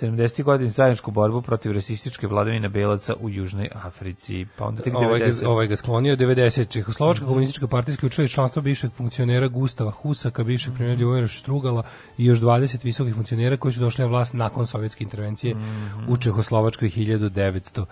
[0.01, 0.43] 70.
[0.43, 4.45] godina zajedničku borbu protiv rasističke vladavine belaca u Južnoj Africi.
[4.57, 5.47] Pa onda tek Ovaj ga, 90.
[5.47, 6.69] ovaj ga sklonio 90.
[6.69, 11.83] Čehoslovačka komunistička partija isključila je članstvo bivšeg funkcionera Gustava Husaka, bivšeg premijera Ljubomira Štrugala
[12.17, 15.55] i još 20 visokih funkcionera koji su došli na vlast nakon sovjetske intervencije
[16.07, 17.87] u Čehoslovačkoj 1968.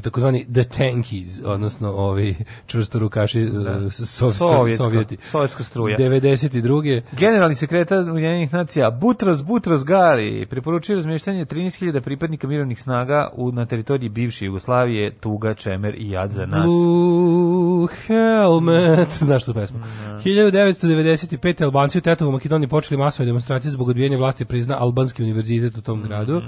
[0.00, 2.34] Takozvani The Tankies, odnosno ovi
[2.66, 3.90] čvrstorukaši da.
[3.90, 5.16] sov, Sovjetska- Sovjeti.
[5.22, 5.98] sovjetska struja.
[5.98, 7.02] 92.
[7.12, 13.66] Generalni sekretar Ujedinjenih nacija Butros Butros Gali preporučio razmještanje 13.000 pripadnika mirovnih snaga u, na
[13.66, 16.66] teritoriji bivše Jugoslavije, Tuga, Čemer i Jad za nas.
[16.66, 19.08] Blue Helmet.
[19.18, 19.78] Znaš tu pesmu?
[20.24, 21.64] 1995.
[21.64, 26.02] Albanci u Tetovu Makedoniji počeli masove demonstracije zbog odbijanja vlasti prizna Albanski univerzitet u tom
[26.02, 26.42] gradu.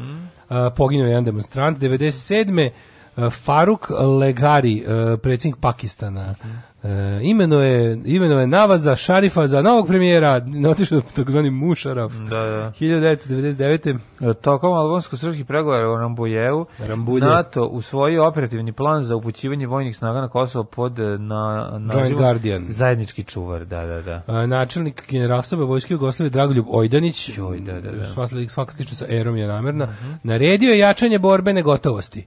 [0.49, 1.78] A, poginuo je jedan demonstrant.
[1.78, 2.70] 97.
[3.16, 3.90] a, Faruk
[4.20, 4.84] Legari,
[5.22, 6.34] predsjednik Pakistana,
[6.83, 12.12] e, imeno je, imeno je Navaza Šarifa za novog premijera, otišao takozvani Mušaraf.
[12.12, 12.72] Da, da.
[12.81, 13.99] 1999.
[14.41, 17.26] Tokom albansko-srpskih pregovora o Rambujevu, Rambulje.
[17.26, 22.64] NATO usvojio operativni plan za upućivanje vojnih snaga na Kosovo pod eh, na, nazivom Guardian.
[22.68, 24.22] Zajednički čuvar, da, da, da.
[24.26, 28.07] A, načelnik generalstava vojske Jugoslavije Dragoljub Ojdanić, Joj, da, da, da.
[28.07, 29.89] svaka, svaka slična sa erom je namerna,
[30.22, 32.26] naredio je jačanje borbene gotovosti.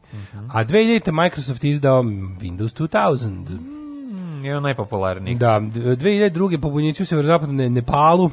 [0.54, 1.12] A 2000.
[1.12, 3.81] Microsoft izdao Windows 2000.
[4.42, 5.40] Mm, Jedan od najpopularnijih.
[5.40, 6.62] Da, d- 2002.
[6.62, 8.32] pobunjenici u severozapadnom Nepalu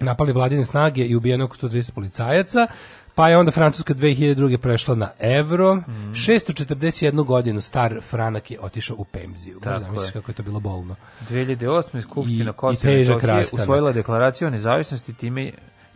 [0.00, 2.66] napali vladine snage i ubijeno oko 130 policajaca,
[3.14, 4.56] pa je onda Francuska 2002.
[4.56, 5.82] prešla na evro.
[6.12, 9.54] 641 godinu star franak je otišao u pemziju.
[9.54, 10.12] Možda zamisliš je.
[10.12, 10.96] kako je to bilo bolno.
[11.30, 12.02] 2008.
[12.02, 15.52] Skupština Kosova i i usvojila deklaraciju o nezavisnosti time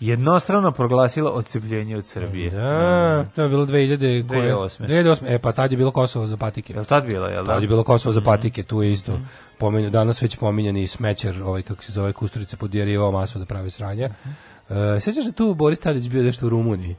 [0.07, 2.51] jednostrano proglasila odcepljenje od Srbije.
[2.51, 4.87] Da, to je bilo 2000 koje 2008.
[4.87, 5.35] 2008.
[5.35, 6.73] E pa tad je bilo Kosovo za patike.
[6.73, 7.53] Je li tad bila, jel da?
[7.53, 9.19] Tad je bilo Kosovo za patike, tu je isto
[9.59, 14.11] pomenju, danas već pominjani smećer, ovaj kako se zove Kusturica podjerivao masu da pravi sranja.
[14.71, 16.97] E, sećaš da tu Boris Tadić bio nešto u Rumuniji?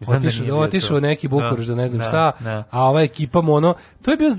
[0.00, 2.64] Da Otišao, otišao neki Bukureš da, Da, ne znam da, šta, da.
[2.70, 4.30] a ova ekipa mu ono, to je bio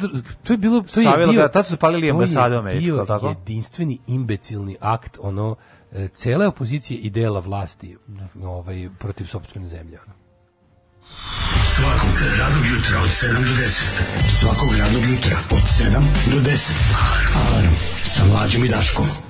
[0.43, 3.27] to je bilo to je Savilo bio ga, tad su je ambasadu američku, jel tako?
[3.27, 5.55] jedinstveni imbecilni akt ono
[6.13, 7.97] cele opozicije i dela vlasti
[8.43, 10.13] ovaj protiv sopstvene zemlje ono.
[11.75, 14.39] Svakog radnog jutra od 7 do 10.
[14.39, 16.71] Svakog radnog jutra od 7 do 10.
[17.35, 17.73] Alarm
[18.03, 19.28] sa mlađom i Daškom.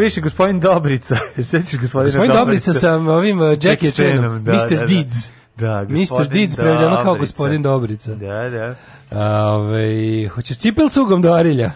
[0.00, 1.16] Više gospodin Dobrica.
[1.50, 4.70] Sećaš gospodina Gospodin Dobrica sa ovim uh, Jackie Chanom, da, Mr.
[4.70, 4.86] da, da.
[4.86, 5.30] Deeds.
[5.56, 6.28] Da, Mr.
[6.28, 8.14] Deeds prevedeno kao gospodin Dobrica.
[8.14, 8.74] Da, da.
[9.10, 11.70] Ove, hoćeš cipel cugom do Arilja?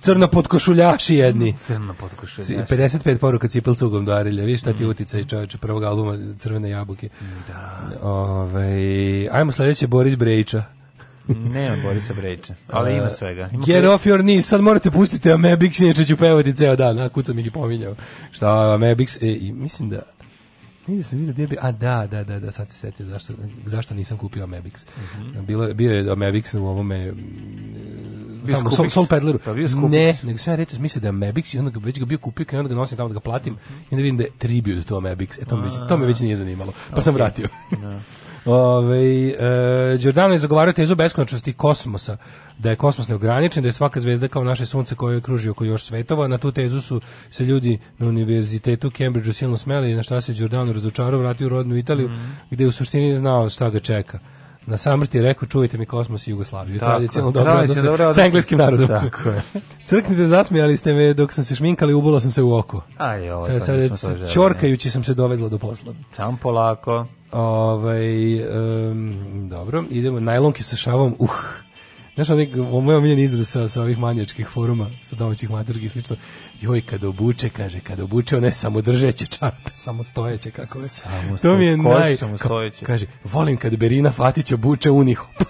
[0.00, 1.54] Crno podkošuljaši jedni.
[1.58, 2.68] Crno potkošuljaš.
[2.68, 4.44] 55 poruka cipel cugom do Arilja.
[4.44, 7.08] Viš šta ti utica i čoveče prvog albuma Crvene jabuke.
[7.48, 7.90] Da.
[8.02, 10.75] Ove, ajmo sledeće Boris Brejića.
[11.28, 13.48] Nema Borisa Brejča, ali ima svega.
[13.52, 16.98] Ima Get pre- off your knees, sad morate pustiti Amebix, inače ću pevati ceo dan,
[16.98, 17.94] a kud sam ih pominjao.
[18.32, 20.02] Šta Amebix, e, i mislim da
[20.86, 23.32] Mislim sam vidio gdje je bio, a da, da, da, da, sad se setio zašto,
[23.64, 24.84] zašto nisam kupio Amebix.
[25.46, 28.70] Bilo, je- bio je Amebix u ovome mm, Bio tamo.
[28.70, 29.38] Soul, Soul Pedleru.
[29.44, 29.68] Pa bio.
[29.68, 32.18] Ne, nego sam ja reto mislio da je Amebix i onda ga, već ga bio
[32.18, 33.54] kupio, krenuo da ga nosim tamo da ga platim
[33.90, 35.42] i onda vidim da je tribute to Amebix.
[35.42, 36.72] E, to me, već, to me već nije zanimalo.
[36.90, 37.48] Pa sam vratio.
[38.46, 42.16] Ove, e, Giordano je zagovarao tezu beskonačnosti kosmosa,
[42.58, 45.82] da je kosmos neograničen, da je svaka zvezda kao naše sunce koje kruži oko još
[45.82, 46.28] svetova.
[46.28, 50.72] Na tu tezu su se ljudi na univerzitetu Cambridgeu silno smeli, na šta se Giordano
[50.72, 52.10] razočarao, vratio u rodnu Italiju,
[52.50, 54.18] gde je u suštini znao šta ga čeka.
[54.66, 56.78] Na samrti je rekao, čuvajte mi kosmos i Jugoslaviju.
[56.78, 58.88] Tradicionalno dobro odnose dobre sa engleskim narodom.
[58.88, 59.42] Tako je.
[59.88, 62.82] Crknite, zasmijali ste me dok sam se šminkali, ubola sam se u oko.
[62.96, 64.32] Aj, ovo, Sad, to sad, želeli.
[64.32, 65.94] čorkajući sam se dovezla do posla.
[66.12, 67.06] Samo polako.
[67.32, 71.16] Ovaj em, dobro, idemo najlonke sa šavom.
[71.18, 71.30] Uh.
[72.16, 72.46] Znaš, onaj,
[72.82, 76.16] moj omiljen izraz sa, sa ovih manjačkih foruma, sa domaćih maturgi i slično.
[76.60, 80.88] Joj, kad obuče, kaže, kad obuče one samodržeće čarape, samostojeće, kako je.
[80.88, 82.16] Samo to mi je naj...
[82.16, 82.76] samostojeće?
[82.76, 85.42] Ka- Kaže, volim kad Berina Fatić obuče unihop.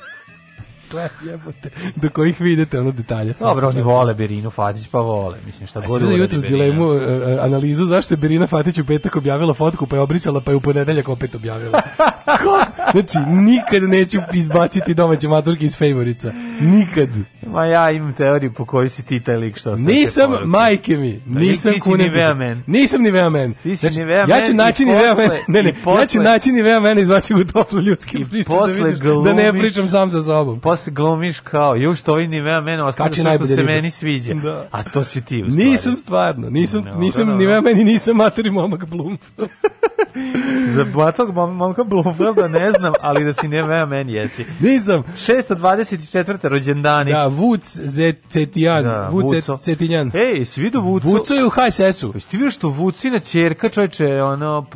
[0.91, 3.35] Gle, jebote, do kojih vidite ono detalje.
[3.41, 5.39] Dobro, oni vole Berinu Fatić, pa vole.
[5.47, 8.87] Mislim, šta A god uradi jutros dilemu, e, e, analizu zašto je Berina Fatić u
[8.87, 11.83] petak objavila fotku, pa je obrisala, pa je u ponedeljak opet objavila.
[12.27, 12.65] Kako?
[12.93, 16.33] Znači, nikad neću izbaciti domaće maturke iz favorica.
[16.61, 17.09] Nikad.
[17.47, 21.73] Ma ja imam teoriju po kojoj si ti taj lik što Nisam, majke mi, nisam
[21.83, 22.63] kunem man.
[22.67, 23.55] Nisam ni Nivea man.
[23.63, 25.17] Ti si Znači, Nivea ja man ću i naći Nivea man.
[25.17, 28.49] posle- Ne, ne, ja ću naći Nivea man i izvaći ga u toplu ljudske priče.
[28.49, 30.61] Da, posle vidiš, da ne pričam sam sa sobom.
[30.77, 33.73] Posle glumiš kao, ju što ovaj Nivea mene ostane Kači što, se ribe.
[33.73, 34.35] meni sviđa.
[34.35, 34.69] Da.
[34.71, 35.71] A to si ti u stvari.
[35.71, 37.39] Nisam stvarno, nisam, Dobro, nisam dobro.
[37.39, 39.19] Nivea man i nisam materi momak Blum.
[40.75, 44.45] Za batog mom, momka Blumfelda ne znam, ali da si Nivea meni jesi.
[44.61, 45.03] Nisam.
[45.17, 46.49] 624.
[46.49, 47.11] rođendani.
[47.11, 49.25] Da, Vuc Zetijan, Da, Vuc.
[49.61, 50.11] Cetinjan.
[50.15, 51.09] Ej, svi vidio Vucu?
[51.09, 52.11] Vuco je u HSS-u.
[52.15, 54.67] Jesi ti vidio što Vucina ćerka, čovječe, ono,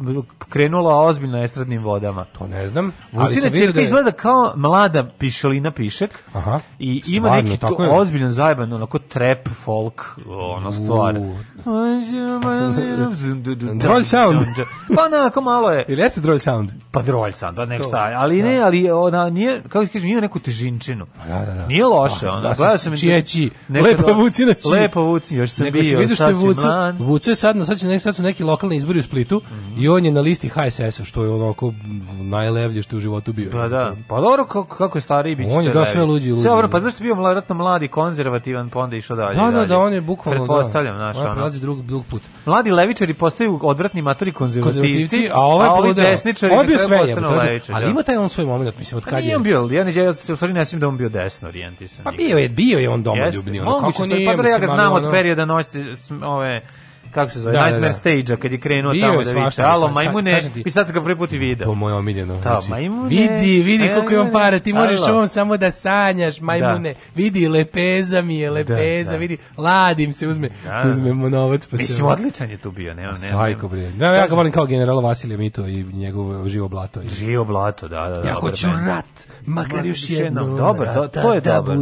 [0.49, 2.25] krenula ozbiljno estradnim vodama?
[2.25, 3.85] To ne znam, Vucina ćerka da je...
[3.85, 6.61] izgleda kao mlada pišalina pišek Aha.
[6.79, 7.91] i ima Stvarno, neki tako je?
[7.91, 11.19] ozbiljan zajeban, onako trap, folk, ono stvar.
[11.19, 11.35] U.
[13.75, 14.41] Drolj sound.
[14.97, 16.71] Pa onako malo je, Ili jeste drolj sound?
[16.91, 20.21] pa drolj sound, pa nek šta, ali ne, ali ona nije, kako ti kažem, ima
[20.21, 21.07] neku težinčinu.
[21.29, 21.67] Da, da, da.
[21.67, 22.97] Nije loše, Da, ono, da, gledao sam...
[22.97, 23.51] čije či.
[23.69, 24.69] nekad- Lepa Vucina či.
[24.69, 26.35] Lepa Vucina, još sam bio, vidio što je
[27.27, 29.41] je sad, na- sad, će, neki- sad su neki lokalni izbori u Splitu
[29.79, 31.73] i on je na listi HSS-a, što je onako
[32.13, 33.51] najlevlje što je u životu bio.
[33.53, 36.43] Pa da, pa dobro, kako, kako je stariji biće On je, da, sve luđi luđi.
[36.43, 39.37] Sve dobro, pa zašto bio vjerojatno mladi, konzervativan, pa onda išao dalje.
[39.37, 40.99] Da, da, da, on je bukvalno, Pretpostavljam, da.
[40.99, 41.33] znaš, On ono.
[41.33, 42.23] prelazi drug, drug put.
[42.47, 47.39] Mladi levičari postaju odvratni matori konzervativci, a ovaj a ovi desničari On bio sve on
[47.39, 47.91] levičari, ali da.
[47.91, 49.37] ima taj on svoj moment, mislim, od Pa kad je...
[49.37, 52.05] on bio, ja, ne, ja se u stvari ne da on bio desno orijentisan.
[52.05, 55.09] Pa bio je, bio je on domoljubni, moguće kako nije, pa ja ga znam od
[55.11, 56.61] perioda noćte, s- ove,
[57.11, 57.99] kako se zove, Da, da, Nightmare da.
[57.99, 61.17] Stage-a, kad je krenuo Bio tamo je da viče, alo, majmune, i sad ga prvi
[61.17, 61.65] put i video.
[61.65, 62.35] To je moje omiljeno.
[62.35, 66.95] Da, Znači, majmune, vidi, vidi koliko imam para, ti možeš ovom samo da sanjaš, majmune.
[67.15, 69.17] Vidi, lepeza mi je, lepeza, da.
[69.17, 70.89] vidi, ladim se, uzme, Da, da.
[70.89, 71.77] uzmemo novac pa.
[71.77, 73.17] Mislim, odličan je tu bio, nema, nema.
[73.17, 73.91] Sajko, bre.
[73.91, 77.01] Da, ja ga volim kao generala Vasilija Mito i njegov živo blato.
[77.19, 78.29] Živo blato, da, da.
[78.29, 81.77] Ja hoću rat, makar još jednom Dobro, to, je da dobro.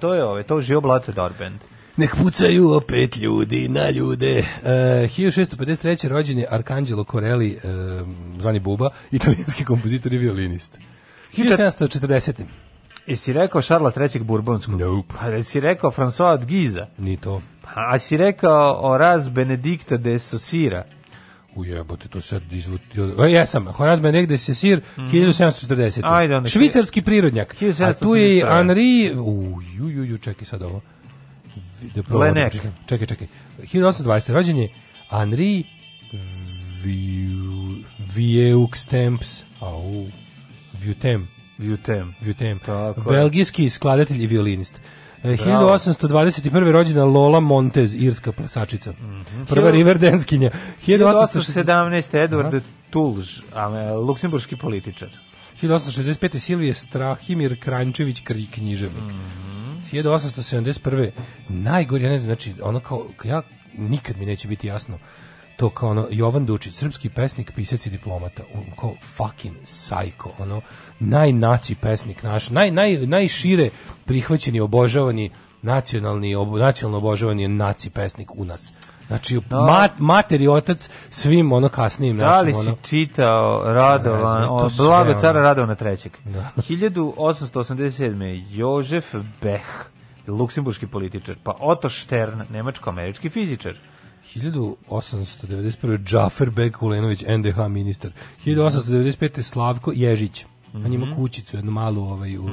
[0.00, 1.50] To, je ove, to živo blato je.
[1.96, 4.38] Nek pucaju opet ljudi na ljude.
[4.38, 6.08] Uh, 1653.
[6.08, 8.08] rođen je Arcangelo Corelli, uh,
[8.40, 10.78] zvani Buba, italijanski kompozitor i violinist.
[11.36, 12.42] 1740.
[13.06, 14.20] Jesi rekao Šarla III.
[14.22, 14.80] Bourbonskog?
[14.80, 15.14] Nope.
[15.20, 16.86] Pa jesi rekao François od Giza?
[16.98, 17.42] Ni to.
[17.62, 20.84] Pa, a si rekao Oraz Benedikta de Sosira?
[21.54, 23.14] Ujebote, to sad izvutio.
[23.18, 25.98] O, jesam, Horace Benedict de Sesir, 1740.
[25.98, 26.14] Mhm.
[26.14, 26.48] Ajde, onda.
[26.48, 27.54] Švicarski prirodnjak.
[27.60, 27.88] 1771.
[27.88, 29.12] A tu je Henri...
[29.18, 30.80] U, ju, ju, ju, čekaj sad ovo.
[31.94, 32.52] Da probam da Lenek.
[32.86, 33.26] Čekaj, čekaj.
[33.62, 34.32] 1820.
[34.32, 34.68] Rođen je
[35.10, 35.64] Henri
[36.84, 37.82] Viu-
[38.14, 39.42] Vieux Temps.
[39.60, 40.06] Au.
[40.80, 41.28] Vieutem.
[42.58, 43.16] Tako je.
[43.16, 44.80] Belgijski skladatelj i violinist.
[45.22, 46.70] E, 1821.
[46.72, 48.92] rođena Lola Montez, irska plesačica.
[49.48, 50.50] Prva Riverdenskinja.
[50.86, 52.28] 1860 1817.
[52.28, 52.60] Edward
[52.90, 55.08] Tulž, a, luksemburški političar.
[55.62, 56.38] 1865.
[56.38, 59.02] Silvije Strahimir Krančević književnik.
[60.02, 61.10] 1871.
[61.48, 63.42] Najgore, ja ne znam, znači, ono kao, ja,
[63.78, 64.98] nikad mi neće biti jasno,
[65.56, 70.60] to kao ono, Jovan Dučić, srpski pesnik, pisac i diplomata, on kao fucking psycho, ono,
[71.00, 73.70] najnaci pesnik naš, naj, naj, najšire
[74.04, 75.30] prihvaćeni, obožavani,
[75.62, 78.72] nacionalni, ob, nacionalno obožavani naci pesnik u nas.
[79.06, 84.48] Znači, mat, mater i otac svim ono kasnijim Da li našim, si ono, čitao Radovan,
[84.48, 85.20] to o, sve, Blago ono.
[85.20, 86.12] cara Radovana trećeg?
[86.24, 86.50] Da.
[86.68, 88.44] 1887.
[88.50, 89.66] Jožef Bech,
[90.26, 93.74] luksemburški političar, pa Otto Stern, nemačko-američki fizičar.
[94.34, 96.04] 1891.
[96.04, 98.10] Džafer Bek Kulenović, NDH ministar.
[98.44, 99.42] 1895.
[99.42, 100.46] Slavko Ježić.
[100.84, 102.48] On ima kućicu, jednu malu ovaj, u,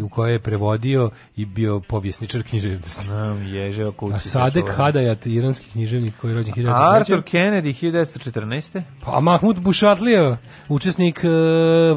[0.00, 3.04] u kojoj je prevodio i bio povjesničar književnosti.
[3.04, 4.14] Znam, ježeo kući.
[4.14, 6.96] A Sadek Hadajat, iranski književnik koji je rođen 1903.
[6.96, 8.82] Arthur Kennedy, 1914.
[9.04, 10.36] Pa Mahmud Bušatlija,
[10.68, 11.30] učesnik uh,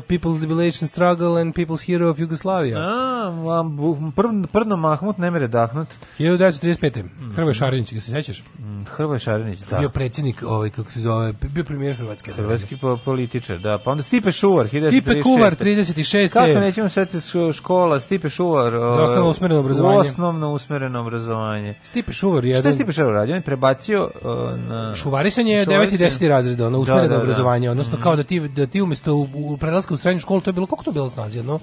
[0.03, 2.77] People's Liberation Struggle and People's Hero of Yugoslavia.
[2.77, 5.87] A, prv, prdno Mahmut ne mere dahnut.
[6.19, 7.03] 1935.
[7.35, 8.43] Hrvoje Šarinić, ga se sećaš?
[8.59, 9.77] Mm, Hrvoje Šarinić, da.
[9.77, 12.33] Bio predsjednik, ovaj, kako se zove, bio premijer Hrvatske.
[12.33, 13.77] Hrvatski po, političar, da.
[13.85, 14.89] Pa onda Stipe Šuvar, 1936.
[14.89, 16.33] Tipe Kuvar, 36.
[16.33, 18.71] Kako nećemo setiti škola Stipe Šuvar?
[18.71, 19.99] Za osnovno usmereno obrazovanje.
[19.99, 21.75] Osnovno usmereno obrazovanje.
[21.83, 22.73] Stipe Šuvar, Šta je jedan...
[22.73, 23.33] Stipe Šuvar radio?
[23.33, 24.93] On je prebacio uh, na...
[24.95, 25.69] Šuvarisanje je 9.
[25.69, 26.09] i Šuvarisanje.
[26.09, 26.27] 10.
[26.27, 27.21] razred, ono, Da, usmereno da, da.
[27.21, 30.49] obrazovanje, odnosno kao da ti, da ti umesto u, u prelasku u srednju školu, to
[30.49, 31.59] je bilo, koliko to bilo na snazi, jedno?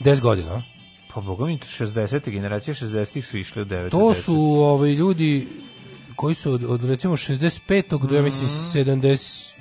[0.00, 0.62] 10 godina?
[1.14, 2.30] Pa boga mi, 60.
[2.30, 3.90] generacije 60-ih su išli u 9.
[3.90, 5.46] To su ovaj, ljudi
[6.16, 8.06] koji su od, od recimo 65.
[8.08, 9.57] do, ja mislim, 70...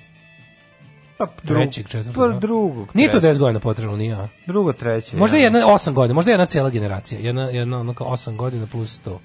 [1.18, 2.40] pa, trećeg, četvrtog, Pa da.
[2.40, 2.88] drugog.
[2.94, 3.36] Nije to trećeg.
[3.36, 4.28] 10 godina potrebno, nije, a?
[4.48, 5.18] Drugo, treće.
[5.18, 5.44] Možda ja.
[5.44, 9.20] jedna 8 godina, možda jedna cijela generacija, jedna, jedna ono kao 8 godina plus to.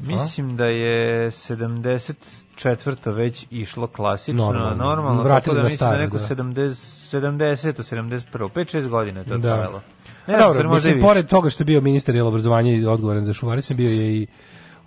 [0.00, 3.14] Mislim da je 74.
[3.14, 4.84] već išlo klasično, Normalno.
[4.84, 6.24] normalno, Vratili tako da mislim da neko da.
[6.24, 6.68] 70,
[7.12, 7.94] 70.
[8.32, 8.48] 71.
[8.48, 9.42] 5-6 godina je to Da.
[9.42, 9.82] trajalo.
[10.26, 13.24] Ne, Dobro, možda i mislim, pored toga što je bio ministar jel, obrazovanja i odgovoran
[13.24, 14.26] za šuvarisanje, bio je i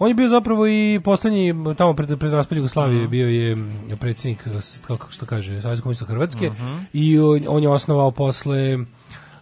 [0.04, 3.12] On je bio zapravo i poslednji tamo pred pred raspad Jugoslavije Mhm.
[3.12, 3.58] bio je
[3.97, 6.78] predsjednik s- kako što kaže Savez komunista Hrvatske Mhm.
[6.93, 8.78] i on, on je osnovao posle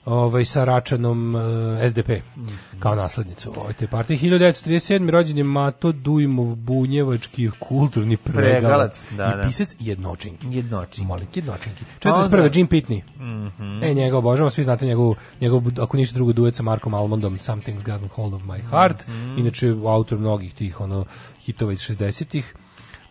[0.05, 1.39] ovaj sa Račanom eh,
[1.83, 2.47] SDP Mhm.
[2.79, 5.09] kao naslednicu ove te partije 1937.
[5.09, 9.43] rođen je Mato Dujmov bunjevački kulturni pregalac, da, i da.
[9.43, 11.03] pisac jednočinki Jednočinki.
[11.03, 11.83] Molim, jednočinki.
[11.83, 12.39] A 41.
[12.39, 13.01] onda- Jim Pitney.
[13.15, 13.83] Mhm.
[13.83, 17.83] E, njega obožavam, svi znate njegov, njegov, ako ništa drugo, duet sa Markom Almondom, Something's
[17.83, 19.37] Gotten Hold of My Heart, Mhm.
[19.37, 21.05] inače autor mnogih tih ono,
[21.39, 22.55] hitova iz 60-ih.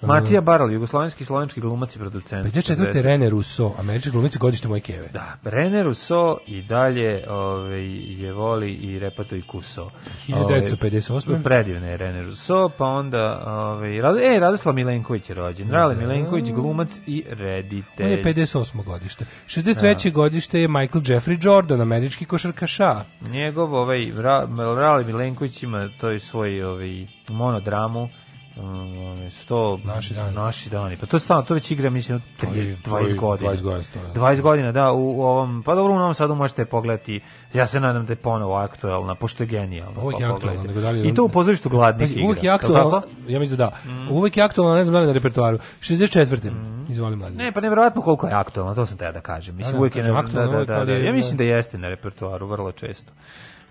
[0.02, 2.46] Matija Baral, jugoslovenski slovenski glumac i producent.
[2.46, 3.02] 54.
[3.02, 5.08] Rene Russo, američki glumica godište moje keve.
[5.12, 7.84] Da, René Rousseau i dalje ovaj,
[8.22, 9.90] je voli i Repato i Kuso.
[10.28, 11.28] 1958.
[11.28, 15.70] Ovaj, predivne je René Rousseau, pa onda, ovaj, Rad- e, Radoslav Milenković je rođen.
[15.70, 18.06] Rale Milenković, glumac i reditelj.
[18.06, 18.84] On je 58.
[18.84, 19.24] godište.
[19.46, 20.12] 63.
[20.12, 23.04] godište je Michael Jeffrey Jordan, američki košarkaša.
[23.30, 28.08] Njegov, ovaj, Ra- Rale Milenković ima toj svoj ovaj, monodramu,
[28.56, 28.94] um,
[29.32, 30.34] sto Naši dani.
[30.34, 30.96] naši dani.
[30.96, 33.50] Pa to je stalno, to već igra mislim To je- 30, to je 20 godina.
[33.50, 34.12] 20 godina stoji, da.
[34.12, 37.20] 20 godina, da, u, u ovom, pa dobro, u Novom Sadu možete pogledati,
[37.52, 40.00] ja se nadam da je ponovo aktuelna, pošto je genijalno.
[40.02, 40.68] Uvijek pa je pogledajte.
[40.68, 42.24] nego da li- I to u pozorištu gladnih igra.
[42.24, 43.02] Uvijek je tako?
[43.26, 43.76] ja mislim da da.
[44.10, 45.58] Uvijek je aktualno, ne znam da li na repertoaru.
[45.80, 46.50] 64.
[46.88, 47.36] Izvoli mladen.
[47.36, 49.56] Ne, pa nevjerojatno koliko je aktualno, to sam te da kažem.
[49.56, 50.12] Mislim, Da, da, uvijek je, da, da,
[50.46, 50.92] uvijek, da, da.
[50.92, 53.12] je- Ja mislim da jeste na repertoaru, vrlo često.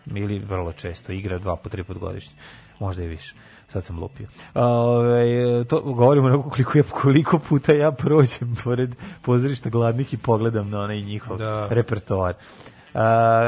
[0.08, 2.34] ili vrlo često, igra dva po tri put godišnje,
[2.80, 3.34] možda i više.
[3.74, 4.28] Sad sam lupio.
[4.54, 10.70] Ove, to govorimo onako koliko, ja, koliko puta ja prođem pored pozorišta gladnih i pogledam
[10.70, 11.68] na onaj njihov Da.
[11.70, 12.34] repertoar.
[12.94, 13.02] Uh,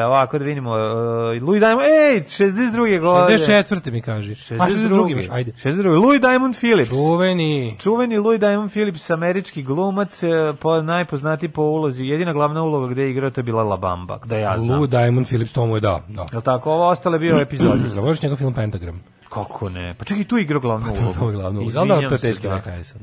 [0.05, 0.77] ovako da vidimo, uh,
[1.47, 2.99] Louis Diamond, ej, 62.
[2.99, 3.37] godine.
[3.37, 3.91] 64.
[3.91, 4.31] mi kaže.
[4.31, 5.11] A 62.
[5.11, 5.51] imaš, ajde.
[5.51, 6.01] 62.
[6.03, 6.89] Louis Diamond Phillips.
[6.89, 7.75] Čuveni.
[7.79, 13.01] Čuveni Louis Diamond Phillips, američki glumac, e, po, najpoznatiji po ulozi, jedina glavna uloga gde
[13.01, 14.77] je igrao, to je bila La Bamba, da ja znam.
[14.79, 16.01] Lou Diamond Phillips, to mu je da.
[16.07, 16.25] da.
[16.31, 17.79] Jel tako, ovo ostale bio epizod.
[17.95, 19.01] Zavoliš njegov film Pentagram.
[19.31, 19.93] Kako ne?
[19.93, 21.13] Pa čekaj, tu je igrao glavnu ulogu.
[21.13, 21.59] to je glavno.
[21.59, 22.55] Ali Izvinjam da, to je teški da.
[22.55, 23.01] neka sad.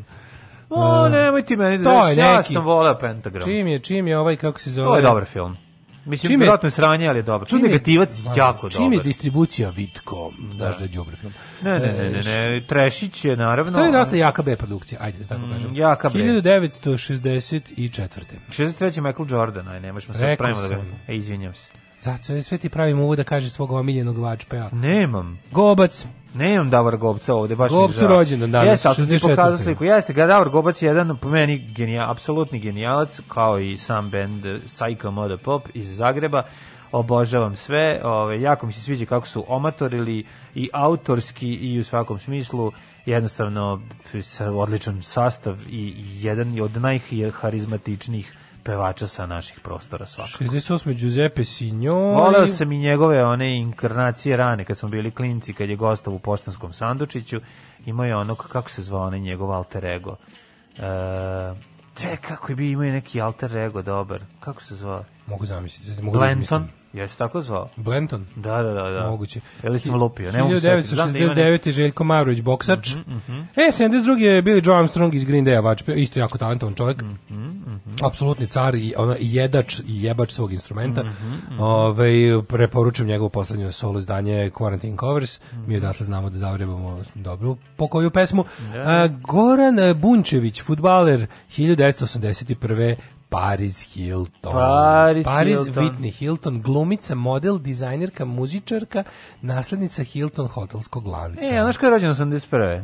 [0.71, 3.43] O, nemoj ti meni da je ja neki- sam voleo Pentagram.
[3.43, 4.89] Čim je, čim je ovaj, kako se zove...
[4.89, 5.57] To je dobar film.
[6.05, 7.49] Mislim, Čim je- je sranje, ali je dobar.
[7.49, 9.05] Čim je- negativac, jako Čim je dobar.
[9.05, 11.33] distribucija Vidko, znaš da je đubre film.
[11.63, 12.21] Ne, ne, ne, ne,
[12.51, 13.79] ne, Trešić je naravno...
[13.79, 15.77] Je dosta jaka B produkcija, ajde da tako Mm, kažem.
[15.77, 16.15] jaka B.
[16.15, 18.21] 1964.
[18.49, 19.01] 63.
[19.01, 19.81] Michael Jordan, aj,
[20.13, 20.83] sad Rekao pravimo da ga...
[21.09, 21.71] E, izvinjam se.
[22.01, 24.69] Zato sve, ti pravimo ovo da kaže svog omiljenog vačpeja.
[24.73, 25.39] Nemam.
[25.53, 26.07] Gobac.
[26.35, 28.09] Nemam Davor Gobca ovde, baš mi je Gobcu žao.
[28.09, 29.31] rođendan danas, Jeste, ali sam ti 64..
[29.31, 29.85] pokazao sliku.
[29.85, 34.45] Jeste, ga Davor Gobac je jedan po meni genija, apsolutni genijalac, kao i sam band
[34.67, 36.43] Psycho Moda Pop iz Zagreba.
[36.93, 42.19] Obožavam sve, ove, jako mi se sviđa kako su omatorili i autorski i u svakom
[42.19, 42.73] smislu
[43.07, 43.81] jednostavno
[44.55, 50.45] odličan sastav i jedan od najharizmatičnijih pevača sa naših prostora svakako.
[50.45, 50.95] 68.
[50.95, 52.21] Giuseppe Signori.
[52.21, 56.19] Voleo sam i njegove one inkarnacije rane kad smo bili klinci, kad je gostao u
[56.19, 57.41] Poštanskom sandučiću.
[57.87, 60.17] Imao je ono, kako se zvao onaj njegov alter ego.
[60.79, 60.83] E,
[61.95, 64.21] ček, kako je bio, imao je neki alter ego dobar.
[64.41, 65.05] Kako se zvao?
[65.27, 66.03] Mogu zamisliti.
[66.03, 66.43] Mogu da Blenton?
[66.43, 66.69] izmislim.
[66.99, 67.69] Jesi tako zvao?
[67.77, 68.27] Blenton?
[68.37, 68.91] Da, da, da.
[68.91, 69.11] da.
[69.11, 69.41] Moguće.
[69.63, 70.33] Ili sam lupio?
[70.33, 70.95] Ne mogu se setiti.
[70.95, 71.71] Znam da 1969.
[71.71, 72.95] Željko Mavrović, boksač.
[72.95, 74.19] Mhm, E, 72.
[74.19, 77.03] je Billy Joe Armstrong iz Green Day-a, vač, isto jako talentovan čovjek.
[77.03, 77.49] Mhm,
[78.03, 81.03] Apsolutni car i, ono, i jedač i jebač svog instrumenta.
[81.03, 82.13] Mhm, Ovaj,
[82.49, 85.41] preporučujem njegovo poslednje solo izdanje Quarantine Covers.
[85.67, 88.45] Mi odatle znamo da zavrebamo dobru pokoju pesmu.
[88.75, 91.27] A, Goran Bunčević, futbaler
[91.57, 92.97] 1981.
[93.29, 94.53] Paris Hilton.
[95.25, 95.85] Paris Hilton.
[95.85, 99.05] Whitney Hilton, glumica, model, dizajnerka, muzičarka,
[99.43, 101.47] naslednica Hilton hotelskog lanca.
[101.47, 102.83] E, a znaš kada je rođen 81.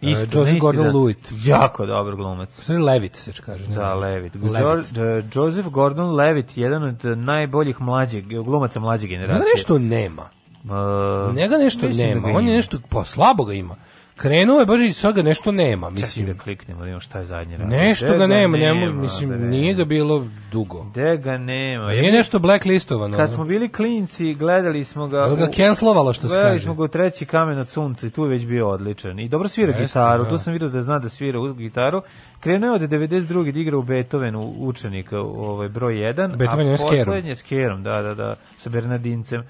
[0.00, 1.30] Isto, Joseph na isti Gordon-Levitt.
[1.30, 1.38] dan.
[1.44, 2.52] Jako dobar glumac.
[2.52, 3.66] Stvari Levitt se kaže.
[3.68, 4.34] ne Da, Levitt.
[4.36, 4.96] Levitt.
[4.96, 9.38] Jo- Jo- Joseph Gordon-Levitt, jedan od najboljih mlađeg, glumaca mlađe generacije.
[9.38, 10.28] Njega nešto nema.
[10.64, 12.28] Uh, Njega nešto da nema.
[12.28, 13.76] ga On je nešto, pa slabo ga ima.
[14.20, 16.26] Krenuo je, baš i sad ga nešto nema, Čekaj mislim.
[16.26, 17.78] da kliknemo, da vidimo šta je zadnje radio.
[17.78, 19.38] Nešto Gde ga nema, njemu, nema, mislim, bre?
[19.38, 20.84] nije ga bilo dugo.
[20.90, 21.86] Gde ga nema?
[21.86, 23.16] Nije nešto blacklistovano.
[23.16, 25.18] Kad smo bili klinci, gledali smo ga...
[25.18, 26.64] Jel ga cancelovalo, što se Gledali kaže?
[26.64, 29.18] smo ga u treći kamen od sunca i tu je već bio odličan.
[29.18, 30.30] I dobro svira Jeste, gitaru, da.
[30.30, 32.02] tu sam vidio da zna da svira u gitaru.
[32.40, 33.52] Krenuo je od 92.
[33.52, 36.36] da igra u Beethovenu učenika, ovaj, broj 1.
[36.36, 37.04] Beethoven je a s Kerom.
[37.04, 39.42] poslednje s Kerom, da, da, da, sa Bernardincem.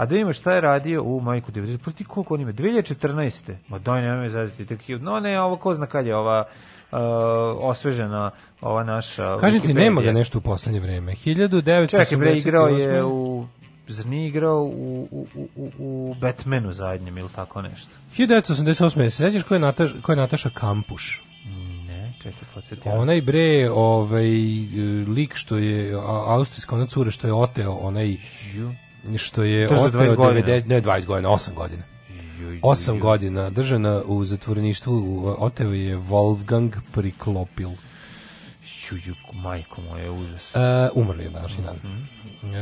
[0.00, 1.78] A da vidimo šta je radio u majku 90.
[1.78, 2.52] Pa ti koliko on ima?
[2.52, 3.54] 2014.
[3.68, 4.66] Ma daj, nemoj me zaziti.
[4.66, 6.44] tek hi- No ne, ovo ko zna kad je ova
[6.92, 6.98] uh,
[7.60, 11.12] osvežena ova naša Kažem ti, nema ga nešto u poslednje vreme.
[11.14, 11.88] 1988.
[11.88, 13.46] Čekaj, bre, igrao je u
[13.88, 17.90] zar nije igrao u, u, u, u, Batmanu zadnjem ili tako nešto?
[18.18, 19.04] 1988.
[19.04, 21.22] Se sećaš ko je, Nataš, ko je Nataša Kampuš?
[21.86, 22.88] Ne, čekaj, podsjeti.
[22.88, 24.30] Onaj bre, ovaj
[25.08, 25.94] lik što je
[26.26, 28.16] austrijska ona cura što je oteo onaj
[29.16, 30.46] što je oteo 20 godina.
[30.46, 31.82] 90 ne 20 godina, 8 godina.
[32.62, 37.68] 8 godina držana u zatvoreništvu, u- oteo je Wolfgang Priklopil.
[38.90, 40.54] Ju, ju, majko moje, užas.
[40.54, 40.58] E,
[40.94, 41.76] umrli je današnji dan.
[41.76, 42.02] Mhm.
[42.46, 42.60] E,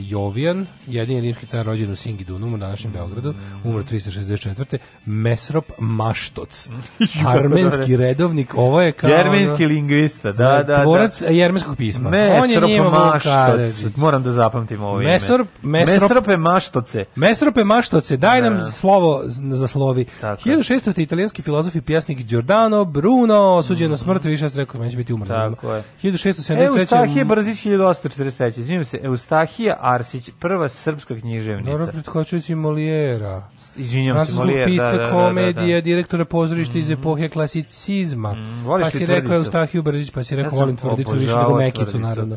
[0.00, 3.68] Jovijan, jedini rimski car rođen u Singidunu, u današnjem Beogradu, Mhm.
[3.68, 4.78] umro 364.
[5.06, 6.68] Mesrop Maštoc,
[7.28, 9.10] armenski redovnik, ovo je kao...
[9.10, 11.28] Jermenski lingvista, da, da, Tvorac da.
[11.28, 12.10] jermenskog pisma.
[12.10, 15.10] Mesrop je Maštoc, moram da zapamtim ovo ime.
[15.10, 17.04] Mesrop- Mesrop- Mesrope Maštoce.
[17.16, 18.60] Mesrope Maštoce, daj nam Da.
[18.62, 20.04] slovo za slovi.
[20.20, 20.56] Tako je.
[20.56, 20.70] 1600.
[20.98, 25.12] italijanski filozof i pjesnik Giordano Bruno, osuđen na smrt, više sam rekao, meni će biti
[25.12, 25.28] umrlo.
[25.50, 25.82] Tako je.
[26.02, 26.66] 1673.
[26.66, 28.58] Eustahije Brzić 1843.
[28.60, 31.70] Izvinjam se, Eustahija Arsić, prva srpska književnica.
[31.70, 33.48] Dobro, pretkočujuć i Molijera.
[33.76, 35.84] Izvinjam se, Molière, pisca da, da, da, da, komedije, da.
[35.84, 38.36] direktora pozorišta iz epohe klasicizma.
[38.64, 39.34] voliš pa si rekao?
[39.34, 42.36] Eustahiju Brzić, pa si rekao Ja volim tvrdicu više nego Mekicu, naravno.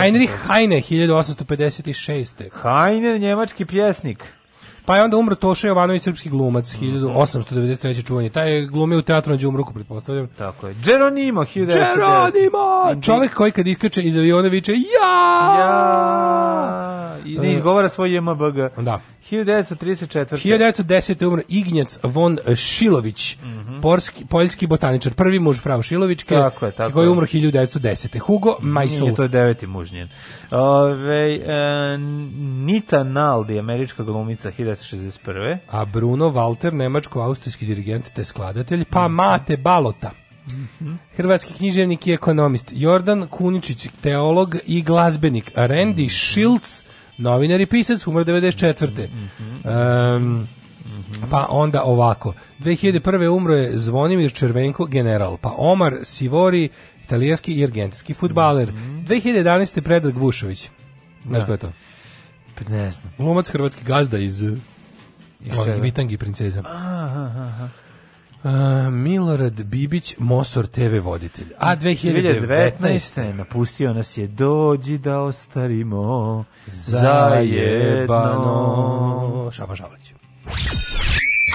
[0.00, 0.32] Heinrich.
[0.48, 2.48] Heine, 1856.
[2.62, 4.37] Heine, njemački pjesnik.
[4.88, 8.06] Pa je onda umro Toša Jovanović, srpski glumac, 1893.
[8.06, 8.30] čuvanje.
[8.30, 10.28] Taj je glumio u teatru na Đumruku, pretpostavljam.
[10.38, 10.74] Tako je.
[10.84, 11.66] Geronimo, 1909.
[11.66, 13.02] Geronimo!
[13.02, 15.58] Čovjek koji kad iskače iz aviona viče ja!
[15.58, 17.16] Ja!
[17.24, 18.56] I ne izgovara svoj JMBG.
[18.82, 19.00] Da.
[19.30, 20.36] 1934.
[20.36, 21.26] 1910.
[21.26, 23.36] umro Ignjac von Šilović,
[23.82, 26.42] porski, poljski botaničar, prvi muž Frau Šilovićke, Mhm.
[26.42, 28.18] Tako je, tako koji je umro 1910.
[28.18, 29.02] Hugo Meisel.
[29.02, 30.08] Nije, to je deveti muž njen.
[30.50, 31.98] Ove, e,
[32.38, 35.58] Nita Naldi, američka glumica, 1961.
[35.68, 40.10] A Bruno Walter, nemačko-austrijski dirigent te skladatelj, pa Mate Balota.
[41.16, 46.84] Hrvatski književnik i ekonomist Jordan Kuničić, teolog i glazbenik Randy Schiltz,
[47.18, 49.08] novinar i pisac, umro 94.
[49.64, 50.48] Em,
[51.30, 52.34] pa onda ovako.
[52.60, 53.28] 2001.
[53.28, 56.68] umro je Zvonimir Červenko, general, pa Omar Sivori,
[57.04, 58.72] italijanski i argentinski futbaler.
[58.72, 59.80] 2011.
[59.80, 60.70] Predrag Vušović.
[61.22, 61.46] Znaš Da.
[61.46, 61.72] ko je to?
[62.58, 63.12] Pa ne znam.
[63.18, 64.56] Glumac hrvatski gazda iz, iz
[65.64, 65.78] čega?
[65.78, 66.62] Bitangi princeza.
[66.66, 67.68] Aha, aha.
[68.42, 71.46] A, Milorad Bibić, Mosor TV voditelj.
[71.58, 72.72] A 2019.
[72.80, 73.32] 2019.
[73.32, 78.10] napustio nas je dođi da ostarimo Zajebano.
[79.52, 80.12] Šaba Šavlić.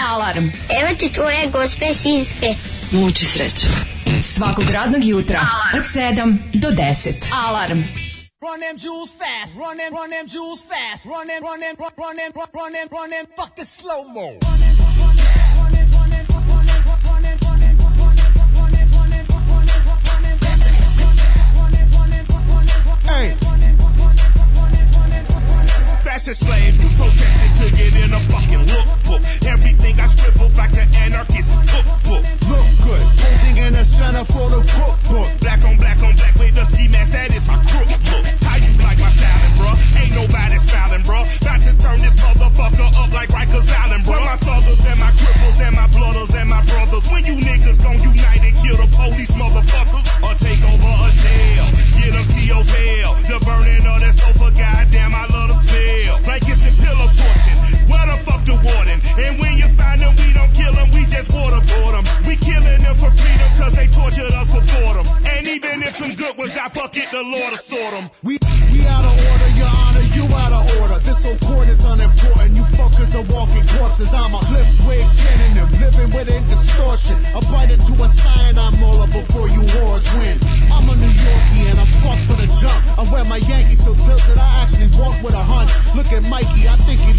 [0.09, 0.43] Alarm.
[0.81, 2.47] Evo ti tvoje gospe sinske.
[2.91, 3.67] Muči sreće.
[4.21, 5.39] Svakog radnog jutra
[5.75, 7.33] od 7 do 10.
[7.47, 7.79] Alarm.
[8.43, 11.91] Run them jewels fast, run them, run them jewels fast, run them, run them, run
[11.97, 14.37] run them, run run them, run them, fuck the slow mo.
[23.07, 23.33] Hey.
[26.03, 29.21] Fashion slave, you to get in a fucking lookbook.
[29.45, 32.23] Everything I scribbled like an anarchist cookbook.
[32.49, 35.29] Look good, posing in the center for the cookbook.
[35.39, 38.25] Black on black on black with the ski mask, that is my crook look.
[38.25, 38.42] How you
[38.83, 39.75] like my styling, bruh?
[39.99, 41.25] Ain't nobody styling, bruh.
[41.41, 44.23] About to turn this motherfucker up like Rikers Island, bruh.
[44.23, 47.05] My thuggers and my cripples and my blooders and my brothers.
[47.11, 51.65] When you niggas gon' unite and kill the police motherfuckers or take over a jail,
[51.97, 53.13] get them CO's hell.
[53.25, 56.19] The burning of that sofa, goddamn, I love the smell.
[56.23, 57.72] Blankets and pillow torching.
[57.89, 58.99] Where the fuck the warden?
[59.19, 62.05] And when you find them, we don't kill them, we just waterboard them.
[62.27, 65.07] We killing them for freedom cause they tortured us for boredom.
[65.25, 68.09] And even if some good ones die, fuck it, the Lord sort them.
[68.23, 68.37] We
[68.71, 70.97] we out of order, your honor, you out of order.
[71.05, 72.55] This whole court is unimportant.
[72.57, 74.13] You fuckers are walking corpses.
[74.13, 77.17] I'm a flip wig synonym, living within distortion.
[77.37, 80.37] I bite into a cyanide molar before you wars win.
[80.73, 82.79] I'm a New Yorkie and I'm fucked for the jump.
[82.97, 85.69] I wear my Yankees so tilted I actually walk with a hunch.
[85.95, 87.12] Look at Mikey, I think he.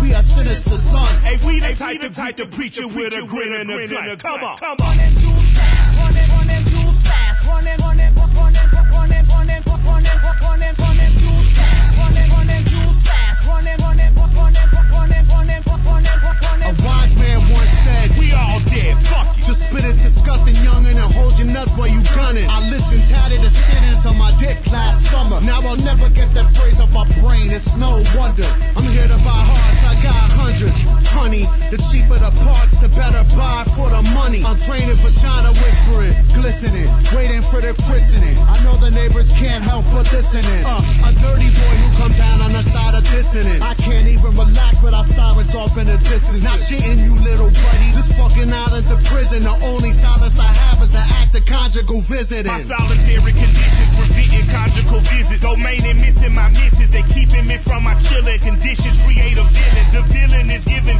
[0.00, 1.24] We are sinister sons.
[1.24, 4.16] Hey, we the type, we type to preach it with a grin and a grin.
[4.16, 4.96] Come on, come on.
[4.96, 11.14] Running too fast, running, running too fast, running, running, running, running, running, running, running, running
[11.20, 16.10] too fast, running, running too fast, running, running, running, running, running, running,
[16.40, 16.70] running.
[16.70, 18.96] A wise man once said, "We all dead.
[19.04, 19.29] Fuck
[19.60, 22.48] spit it disgusting youngin' and hold your nuts while you gunning.
[22.48, 25.40] I listened tatted to sentence on my dick last summer.
[25.42, 27.50] Now I'll never get that phrase off my brain.
[27.50, 28.48] It's no wonder.
[28.76, 29.82] I'm here to buy hearts.
[29.84, 30.99] I got hundreds.
[31.10, 34.44] Honey, the cheaper the parts, the better buy for the money.
[34.46, 38.38] I'm training for China whispering, glistening, waiting for the christening.
[38.46, 40.62] I know the neighbors can't help but listening.
[40.64, 43.60] Uh, a dirty boy who come down on the side of dissonance.
[43.60, 46.44] I can't even relax without sirens off in the distance.
[46.46, 47.90] Not shitting you, little buddy.
[47.92, 49.42] This fucking island's a prison.
[49.42, 52.52] The only solace I have is an act of conjugal visiting.
[52.52, 55.42] My solitary conditions preventing conjugal visits.
[55.42, 56.88] Domain and missing my misses.
[56.88, 58.94] They keeping me from my chilling conditions.
[59.02, 59.86] Create a villain.
[59.90, 60.99] The villain is giving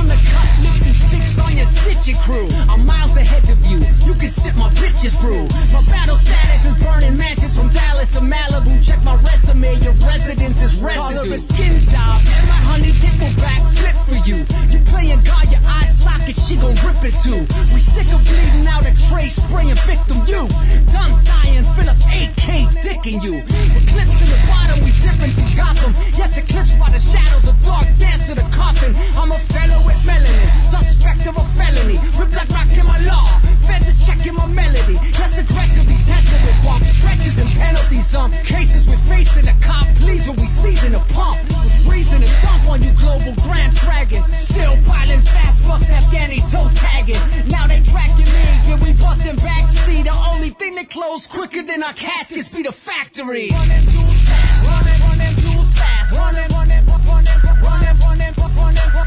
[1.41, 2.47] on the cut, lifting six on your stitching crew.
[2.69, 3.79] I'm miles ahead of you.
[4.05, 5.47] You can sip my bitches brew.
[5.73, 8.83] My battle status is burning matches from Dallas to Malibu.
[8.85, 11.33] Check my resume, your residence is residue.
[11.33, 14.45] A skin job, and my honey dip will back flip for you.
[14.71, 17.41] You playing God, your eye socket, she gon' rip it too.
[17.73, 20.47] We sick of bleeding out a tray, spraying victim you.
[20.91, 23.39] Done dying, fill up AK dicking you.
[23.39, 25.93] Eclipse in the bottom, we dipping from Gotham.
[26.17, 28.95] Yes, eclipsed by the shadows of dark dance to the coffin.
[29.15, 31.97] I'm a fellow with melanin, suspect of a felony.
[32.19, 33.25] Rip like rock in my law.
[33.67, 34.99] Feds is checking my melody.
[35.15, 38.07] Yes, aggressively tested with bomb stretches and penalties.
[38.07, 41.39] Some cases we're facing a cop, please, when we season a pump.
[41.63, 44.27] With reason to dump on you global grand dragons.
[44.37, 47.23] Still piling fast bucks, Afghani toe tagging.
[47.49, 50.03] Now they tracking me, yeah, we busting backseat.
[50.03, 53.49] The only thing that close quicker than our caskets be the factory.
[53.49, 56.99] Run them jewels fast, run them, run them jewels fast, run them, run them, run
[56.99, 57.97] them,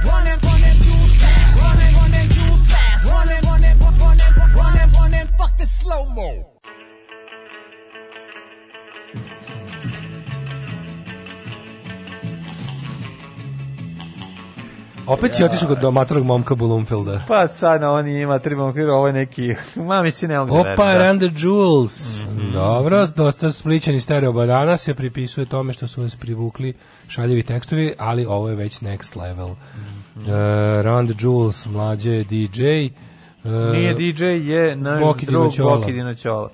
[0.05, 0.45] run them,
[5.45, 6.31] Fuck the slow mo.
[15.07, 17.21] Opet si otišao kod domatorog momka Bulumfelda.
[17.29, 19.55] Pa sad na oni ima tri momkira, ovo je neki,
[19.89, 20.99] ma si ne mogu Opa, da.
[20.99, 22.27] Randy Jules.
[22.27, 22.53] Mm -hmm.
[22.53, 26.75] Dobro, dosta spličani stereo banana se pripisuje tome što su vas privukli
[27.09, 29.49] šaljevi tekstovi, ali ovo je već next level.
[29.49, 30.21] E, mm -hmm.
[30.21, 32.89] uh, Randy Jules, mlađe DJ.
[33.45, 35.77] E, Nije DJ, je naš Boki drug Dinoćola.
[35.77, 36.51] Boki Dinoćola.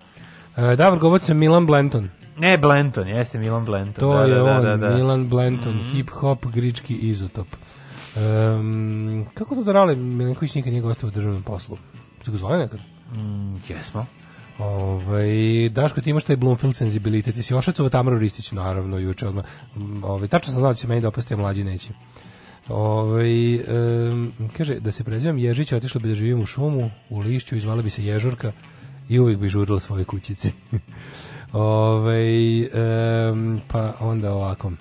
[0.57, 2.09] E, Davor Govac je Milan Blenton.
[2.39, 4.01] Ne, Blenton, jeste Milan Blenton.
[4.01, 4.95] To da, je da, on, da, da, da.
[4.97, 7.47] Milan Blenton, hip-hop, grički izotop.
[8.17, 11.77] Um, kako to da rale Milenković nikad nije gostao u državnom poslu?
[12.25, 12.81] Su ga zvali nekad?
[13.13, 14.07] Mm, jesmo.
[14.59, 17.35] Ovaj Daško ti imaš taj Bloomfield senzibilitet.
[17.35, 19.45] Ti si ošacova Tamaru Ristić naravno juče odmah.
[19.77, 21.89] Mm, Ovaj tačno sam znao da će meni dopasti a mlađi neće.
[22.71, 27.57] Ovaj em, kaže da se prezivam Ježić, otišla bi da živim u šumu, u lišću,
[27.57, 28.53] i zvala bi se Ježurka
[29.09, 30.51] i uvijek bi žurila svoje kućice.
[31.53, 34.73] Ovaj em, pa onda ovako.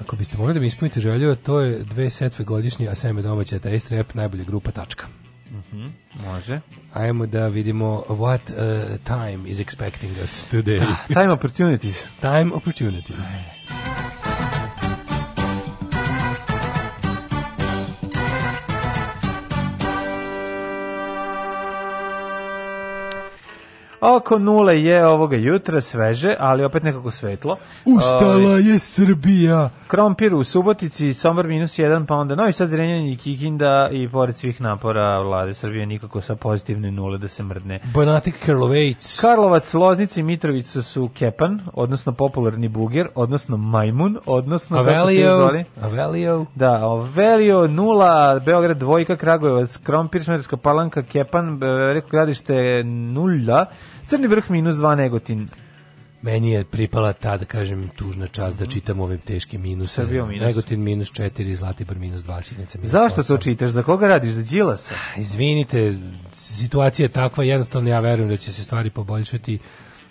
[0.00, 3.58] Ako biste mogli da mi ispunite želju, to je dve setve godišnje, a seme domaće,
[3.58, 5.06] taste rap, najbolja grupa tačka.
[5.50, 5.86] Mhm,
[6.26, 6.60] Može.
[6.92, 10.82] Ajmo da vidimo what uh, time is expecting us today.
[11.06, 12.04] Time opportunities.
[12.20, 13.26] time opportunities.
[24.00, 27.56] Oko nule je ovoga jutra sveže, ali opet nekako svetlo.
[27.84, 29.70] Ustala Ovaj, je Srbija.
[29.86, 34.36] Krompir u Subotici, Sombor minus 1, pa onda Novi Sad, Zrenjanin i Kikinda i pored
[34.36, 37.80] svih napora vlade Srbije nikako sa pozitivne nule da se mrdne.
[37.94, 39.20] Banatik Karlovejc.
[39.20, 45.50] Karlovac, Loznica i Mitrovica su Kepan, odnosno popularni buger, odnosno majmun, odnosno Avelio.
[45.82, 46.46] Avelio.
[46.54, 51.60] Da, Avelio nula, Beograd dvojka, Kragujevac, Krompir, Smederska palanka, Kepan,
[51.94, 53.66] Reko gradište nula,
[54.10, 55.48] Crni vrh minus 2 Negotin.
[56.22, 60.04] Meni je pripala ta, da kažem, tužna čast da čitam ove teške minuse.
[60.04, 60.40] Minus.
[60.40, 63.26] Negotin minus 4, Zlatibor minus 2, Signica minus Zašto 8.
[63.26, 63.70] to čitaš?
[63.70, 64.30] Za koga radiš?
[64.30, 64.94] Za Đilasa?
[65.16, 65.94] Izvinite,
[66.32, 69.58] situacija je takva, jednostavno ja verujem da će se stvari poboljšati.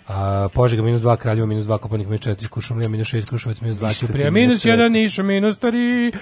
[0.08, 3.76] A, Požega minus 2, Kraljevo minus 2, Kopanik minus 4, Kuršumlija minus 6, Kruševac minus
[3.76, 4.72] 2, Ništa ti Ćuprija minus sve.
[4.72, 6.16] 1, Niša minus 3,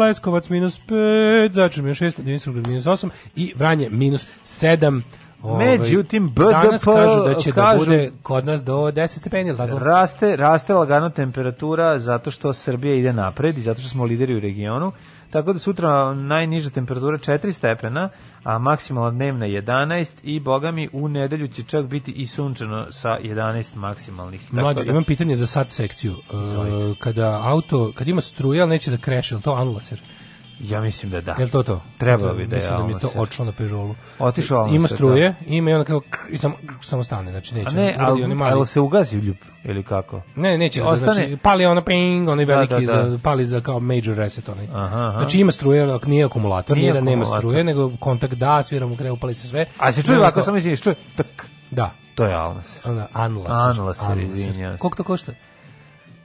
[0.00, 5.02] Leskovac minus 5, Začar minus 6, Dimitrovgrad minus 8 i Vranje minus 7.
[5.42, 9.56] Ovaj, Međutim, Danas BDP kažu da će da kažu- bude kod nas do 10 stepeni,
[9.56, 9.78] tako?
[9.78, 14.40] Raste, raste lagano temperatura zato što Srbija ide napred i zato što smo lideri u
[14.40, 14.92] regionu.
[15.30, 18.08] Tako da sutra najniža temperatura 4 stepena,
[18.42, 23.18] a maksimalna dnevna 11 i boga mi u nedelju će čak biti i sunčano sa
[23.22, 24.40] 11 maksimalnih.
[24.42, 26.12] Tako Mlađe, da- imam pitanje za sad sekciju.
[26.12, 30.00] E, kada auto, kad ima struje, ali neće da kreše, to anlaser?
[30.62, 31.34] Ja mislim da da.
[31.38, 31.80] Je li to to?
[31.98, 33.94] Trebalo bi da je Mislim da mi je to odšlo na Peugeotu.
[34.18, 37.76] Otišao Ima Almaser, struje, ima i onda kao i samo, samo stane, znači A neće.
[37.76, 40.22] ne, uradi ali, onaj mali- ali se ugazi ljub ili kako?
[40.36, 43.10] Ne, neće, da, Ostane- znači, pali ono ping, onaj Da, veliki, da, da.
[43.10, 44.66] Za, pali za kao major reset onaj.
[44.74, 45.12] Aha, aha.
[45.12, 48.96] Znači ima struje, ali nije akumulator, Nije nije, da nema struje, nego kontakt da, sviramo
[48.96, 49.66] krenu, upali se sve.
[49.78, 51.46] A se čuje ovako, samo izviniš, čuje tak.
[51.70, 51.90] Da.
[52.14, 52.82] To je Almaser.
[52.84, 53.80] Onda, Anlaser.
[53.80, 54.80] Anlaser, izvinjavam se.
[54.80, 55.32] Koliko to košta?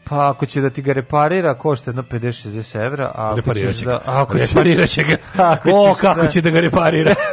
[0.10, 3.92] Pa ako će da ti ga reparira, košta jedno 50-60 evra, a ako ćeš da...
[3.92, 4.00] ga.
[4.06, 5.18] a Ako Reparirat će ga.
[5.52, 7.16] Ako O, kako će da ga reparira.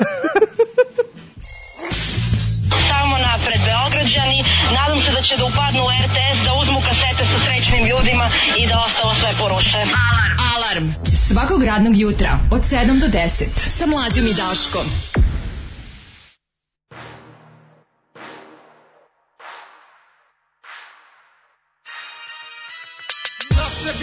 [2.88, 7.38] Samo napred Beograđani, nadam se da će da upadnu u RTS, da uzmu kasete sa
[7.44, 9.78] srećnim ljudima i da ostalo sve poruše.
[9.78, 10.34] Alarm.
[10.55, 10.86] Alarm.
[11.28, 14.86] Svakog radnog jutra od 7 do 10 sa mlađom i Daškom.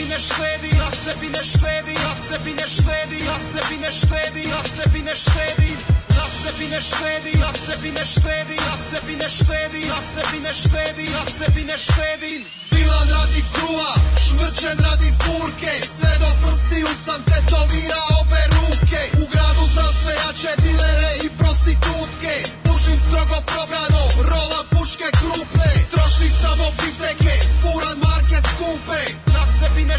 [0.01, 4.47] Sebi ne štedi, na sebi ne štedi, na sebi ne štedi, na sebi ne štedi,
[4.49, 5.77] na sebi ne štedi.
[6.17, 10.53] Na sebi ne štedi, na sebi ne štedi, na sebi ne štedi, na sebi ne
[10.53, 12.33] štedi, na sebi ne štedi.
[12.71, 13.93] Dilan radi kruva,
[14.25, 19.01] šmrčen radi furke, sve do prstiju sam tetovirao obe ruke.
[19.21, 22.33] U gradu znam sve jače dilere i prostitutke,
[22.63, 29.20] pušim strogo probrano, rola puške krupne, trošim samo bifteke, furan marke skupe.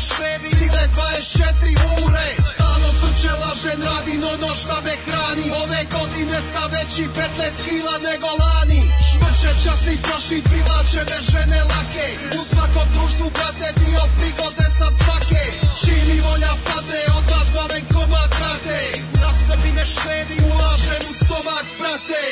[0.03, 3.81] Štedi, sile 24 ure, stalno trče lažen
[4.23, 5.47] no no šta me hrani.
[5.63, 8.83] Ove godine sam veći 15 kila nego lani.
[9.07, 12.07] Šmrče časni troši, prilačene žene lake.
[12.39, 15.45] U svakom društvu, brate, dio prigode sa svake.
[15.81, 18.81] Čim mi volja padne, odmah zovem komad, brate.
[19.23, 22.25] Na sebi ne štedi, ulažem u stomak, brate.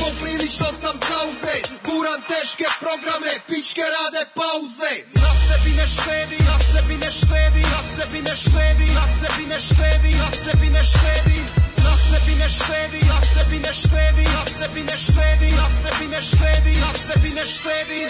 [0.00, 4.92] poprilično sam zauzet Guram teške programe, pičke rade pauze
[5.22, 9.58] Na sebi ne štedi, na sebi ne štedi Na sebi ne štedi, na sebi ne
[9.68, 11.38] štedi Na sebi ne štedi
[11.84, 16.20] Na sebi ne štedi, na sebi ne štedi, na sebi ne štedi, na sebi ne
[16.22, 18.02] štedi, na sebi ne štedi.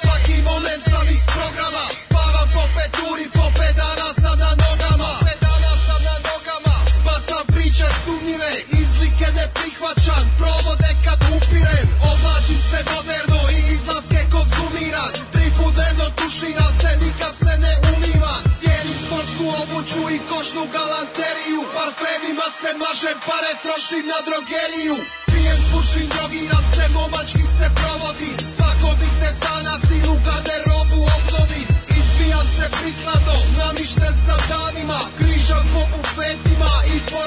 [0.00, 4.38] Svaki moment sam iz programa, spavam po pet uri, po pet dana sam
[7.68, 15.46] priče sumnjive, izlike ne prihvaćam, provode kad upirem, oblačim se moderno i izlaske konzumiram, tri
[15.56, 22.48] put dnevno tuširam se, nikad se ne umivam, cijenim sportsku obuću i košnu galanteriju, parfemima
[22.60, 24.96] se mažem, pare trošim na drogeriju,
[25.30, 31.68] pijem, pušim, drogiram se, momački se provodim, svako mi se stana cilu garderobu obnovim,
[31.98, 37.20] izbijam se prikladno, namišten sam danima, križam po bufetima i po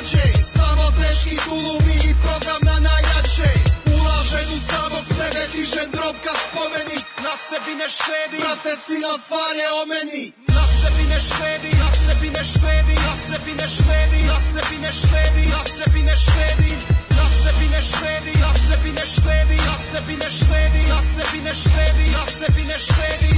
[0.00, 3.50] slađe Samo teški tulubi i program na najjače
[3.96, 9.54] Ulažen u samog sebe, dižen drob spomeni spomenik Na sebi ne štedi, brate cijela stvar
[9.62, 10.24] je o meni
[10.56, 14.92] Na sebi ne štedi, na sebi ne štedi Na sebi ne štedi, na sebi ne
[15.00, 16.72] štedi Na sebi ne štedi,
[17.14, 21.54] na sebi ne štedi Na sebi ne štedi, na sebi ne štedi Na sebi ne
[21.62, 23.32] štedi, na sebi ne štedi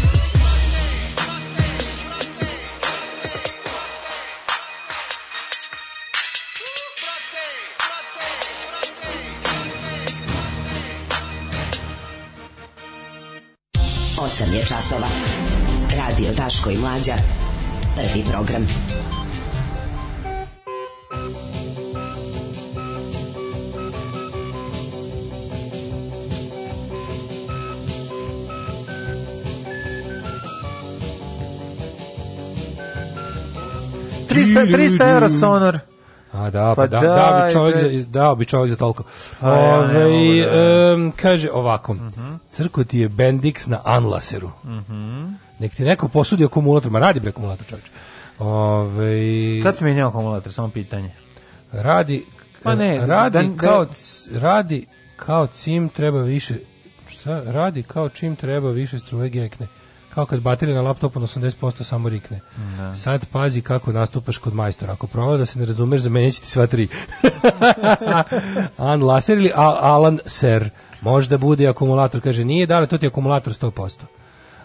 [14.24, 15.06] Osam je časova.
[15.96, 17.14] Radio Daško i Mlađa.
[17.96, 18.66] Prvi program.
[34.28, 35.91] Tri 300, 300 evra sonor.
[36.32, 39.02] A da, pa, Pa da, da, bi čovjek, za, dao bi čovjek za toliko.
[39.40, 40.92] Pa ja ne Ove, mogu, da.
[40.94, 41.96] em, kaže ovako,
[42.50, 44.50] crko ti je Bendix na Unlaseru.
[44.64, 45.26] Mhm.
[45.58, 47.90] Nek ti neko posudi akumulator, ma radi bre akumulator čovječe.
[48.38, 49.16] Ove,
[49.62, 51.10] Kad si menjao akumulator, samo pitanje.
[51.72, 52.24] radi,
[52.64, 54.86] Ma ne, radi da- da- kao, c- radi
[55.16, 56.54] kao cim treba više,
[57.08, 59.66] šta, radi kao čim treba više struje gekne.
[60.14, 62.40] Kao kad baterija na laptopu na 80% samo rikne.
[62.78, 62.94] Da.
[62.94, 64.92] Sad pazi kako nastupaš kod majstora.
[64.92, 66.88] Ako prova da se ne razumeš, zamenit će ti sva tri.
[68.76, 70.70] An Laser ili Al- Alan Ser.
[71.00, 72.20] Možda bude akumulator.
[72.20, 74.00] Kaže, nije da, to ti je akumulator 100%.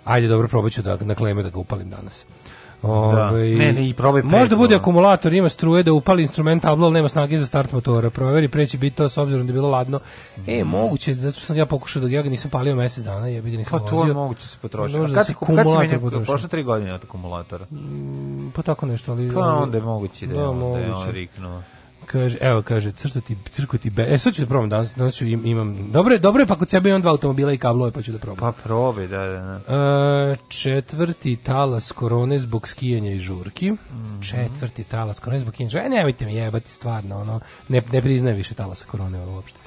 [0.04, 2.26] Ajde, dobro, probat ću da na kleme da ga upalim danas.
[2.82, 6.86] Ovaj, Ne, ne, i probaj pet, Možda bude akumulator, ima struje da upali instrument tablo,
[6.86, 8.10] ali nema snage za start motora.
[8.10, 10.00] Proveri, preći biti to s obzirom da je bilo ladno.
[10.48, 13.52] E, moguće, zato što sam ja pokušao da ja ga nisam palio mesec dana, jebi
[13.52, 14.10] ga nisam Pa to vozio.
[14.10, 15.00] je moguće se potrošiti.
[15.00, 15.36] Možda A kad kad
[15.90, 16.26] si potrošio.
[16.26, 17.66] prošle tri godine od akumulatora?
[18.56, 19.34] Pa tako nešto, ali...
[19.34, 20.44] Pa onda je moguće da Da, da
[20.78, 21.62] je on riknuo.
[22.08, 24.06] Kaže, evo, kaže, crtati, crkoti be...
[24.10, 25.92] E, sad ću da probam, danas, danas ću im, imam...
[25.92, 28.18] Dobro je, dobro je, pa kod sebe imam dva automobila i kablove, pa ću da
[28.20, 28.40] probam.
[28.40, 29.76] Pa probaj, da, da, da.
[30.32, 33.72] E, četvrti talas korone zbog skijanja i žurki.
[33.72, 34.22] Mhm.
[34.22, 35.86] Četvrti talas korone zbog skijanja i žurki.
[35.86, 37.40] E, nemojte mi jebati, stvarno, ono,
[37.70, 39.60] ne, ne priznaje više talasa korone, ono, uopšte.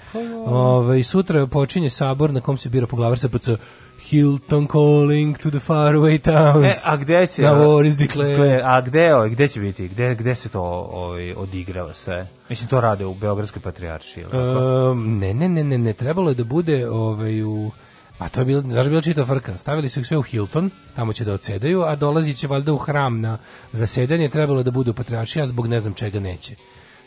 [0.47, 3.49] Ove, sutra počinje sabor na kom se bira poglavar SPC
[4.01, 6.67] Hilton calling to the faraway towns.
[6.67, 7.43] E, a gde će...
[7.43, 8.61] Na war is declared.
[8.65, 9.89] A gde, ovaj, gde će biti?
[9.89, 10.63] Gde, gde se to
[10.93, 12.27] ovaj, odigrava sve?
[12.49, 14.23] Mislim, to rade u Beogradskoj patrijaršiji.
[14.23, 14.91] ili tako?
[14.91, 17.71] Um, ne, ne, ne, ne, ne, trebalo je da bude ovaj, u...
[18.19, 19.57] A to je bilo, znaš, bilo čitav frka.
[19.57, 22.79] Stavili su ih sve u Hilton, tamo će da odsedaju, a dolazi će valjda u
[22.79, 23.39] hram na
[23.73, 26.55] zasedanje, trebalo da bude u Patriaršiji, a zbog ne znam čega neće.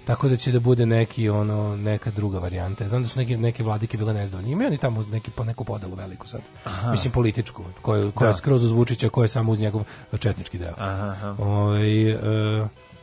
[0.05, 2.87] Tako da će da bude neki ono neka druga varijanta.
[2.87, 4.51] Znam da su neke neke vladike bile nezadovoljne.
[4.51, 6.41] Imaju oni tamo neki po neku podelu veliku sad.
[6.63, 6.91] Aha.
[6.91, 8.33] Mislim političku, koja je Da.
[8.33, 9.83] skroz uz Vučića, koja je samo uz njegov
[10.19, 10.73] četnički deo.
[10.77, 11.35] Aha, aha.
[11.39, 12.17] Ovaj, e,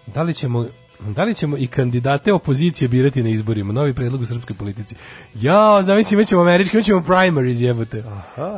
[0.06, 0.66] da li ćemo
[1.00, 3.72] da li ćemo i kandidate opozicije birati na izborima?
[3.72, 4.94] Novi predlog u srpskoj politici.
[5.34, 8.04] Ja, zamisli, imaćemo američki, imaćemo primaries, jebote.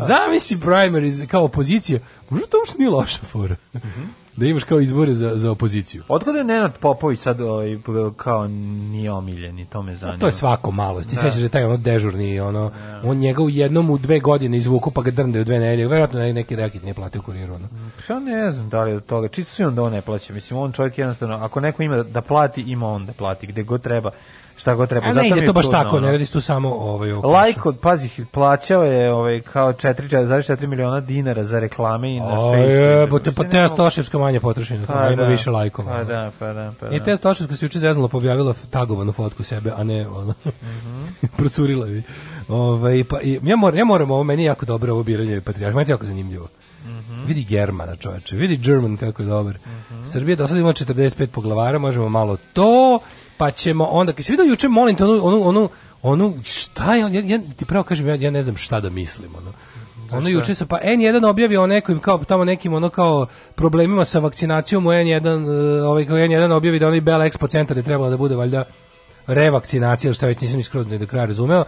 [0.01, 2.01] Zamisli primaries kao opozicija.
[2.31, 3.56] Možda to uopšte nije loša fora.
[4.36, 6.02] Da imaš kao izbore za, za opoziciju.
[6.09, 7.78] Otkud je Nenad Popović sad ovaj,
[8.16, 10.16] kao nije omiljen i to me zanima.
[10.16, 11.00] A to je svako malo.
[11.00, 11.16] Ti Da.
[11.16, 12.70] sećaš da je taj ono dežurni, ono,
[13.04, 15.88] on njega u jednom u dve godine izvuku pa ga drndaju dve nedelje.
[15.88, 17.54] Verovatno ne- neki rekit nije platio kuriru.
[17.54, 17.68] Ono.
[18.09, 19.28] Ja ne znam da li je od toga.
[19.28, 20.32] Čisto si on da on ne plaća.
[20.32, 23.46] Mislim, on čovjek jednostavno, ako neko ima da plati, ima on da plati.
[23.46, 24.10] Gde god treba,
[24.57, 25.07] šta god treba.
[25.07, 26.07] A ne ide to baš tako, ono.
[26.07, 27.12] ne radi se tu samo ovaj.
[27.12, 32.70] Lajko, pazi, plaćao je ovaj, kao 4,4 miliona dinara za reklame i na Facebooku.
[32.70, 35.93] jebote, pa Teja mogu- Stoševska manje potrošena, Pa pa ima da, više lajkova.
[35.93, 36.95] Pa da, pa da, pa da.
[36.95, 41.05] I Teja Stoševska se juče zeznula, objavila tagovanu fotku sebe, a ne ono, Mhm.
[41.39, 42.03] procurila je.
[42.49, 45.77] Ovaj, pa, i ja, moram, ja moram ovo, meni je jako dobro ovo biranje patrijarha,
[45.77, 46.49] meni je jako zanimljivo.
[46.85, 47.24] Mhm.
[47.27, 49.59] Vidi Germana, čoveče, vidi German kako je dobar.
[50.05, 52.99] Srbija do sada ima 45 poglavara, možemo malo to,
[53.36, 55.68] pa ćemo onda, kad se vidio juče, molim te, onu, onu, onu,
[56.02, 59.34] onu, šta je, ja, ja ti pravo kažem, ja, ja ne znam šta da mislim,
[59.36, 59.52] ono.
[60.12, 64.18] Ono juče sa pa N1 objavio o nekim kao tamo nekim ono kao problemima sa
[64.18, 68.10] vakcinacijom u N1 uh, ovaj kao N1 objavi da onaj Bell Expo centar je trebalo
[68.10, 68.64] da bude valjda
[69.26, 71.64] revakcinacija, što već nisam ni skroz ni do kraja razumeo.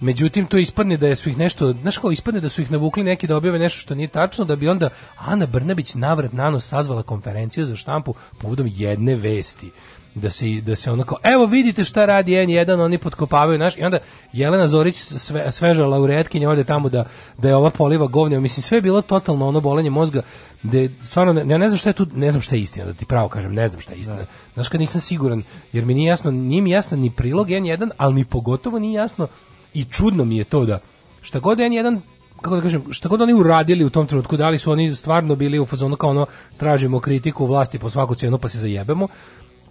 [0.00, 3.04] Međutim, to ispadne da je su ih nešto, znaš kao ispadne da su ih navukli
[3.04, 7.02] neki da objave nešto što nije tačno, da bi onda Ana Brnabić navrat nanos sazvala
[7.02, 9.70] konferenciju za štampu povodom jedne vesti
[10.14, 13.82] da se da se ono kao evo vidite šta radi N1 oni potkopavaju naš i
[13.82, 13.98] onda
[14.32, 17.04] Jelena Zorić sve, sveža laureatkinja ode tamo da
[17.38, 18.40] da je ova poliva govnja.
[18.40, 20.22] Mislim sve je bilo totalno ono bolenje mozga
[20.62, 22.94] da stvarno ne, ja ne znam šta je tu ne znam šta je istina da
[22.94, 24.26] ti pravo kažem ne znam šta je istina.
[24.54, 25.42] Znaš kad nisam siguran
[25.72, 29.28] jer mi nije jasno nije mi jasno ni prilog N1 ali mi pogotovo nije jasno
[29.74, 30.78] i čudno mi je to da
[31.20, 32.00] šta god N1
[32.44, 35.36] kako da kažem, šta god oni uradili u tom trenutku, da li su oni stvarno
[35.36, 36.26] bili u fazonu kao ono,
[36.56, 39.08] tražimo kritiku vlasti po svaku cijenu pa se zajebemo,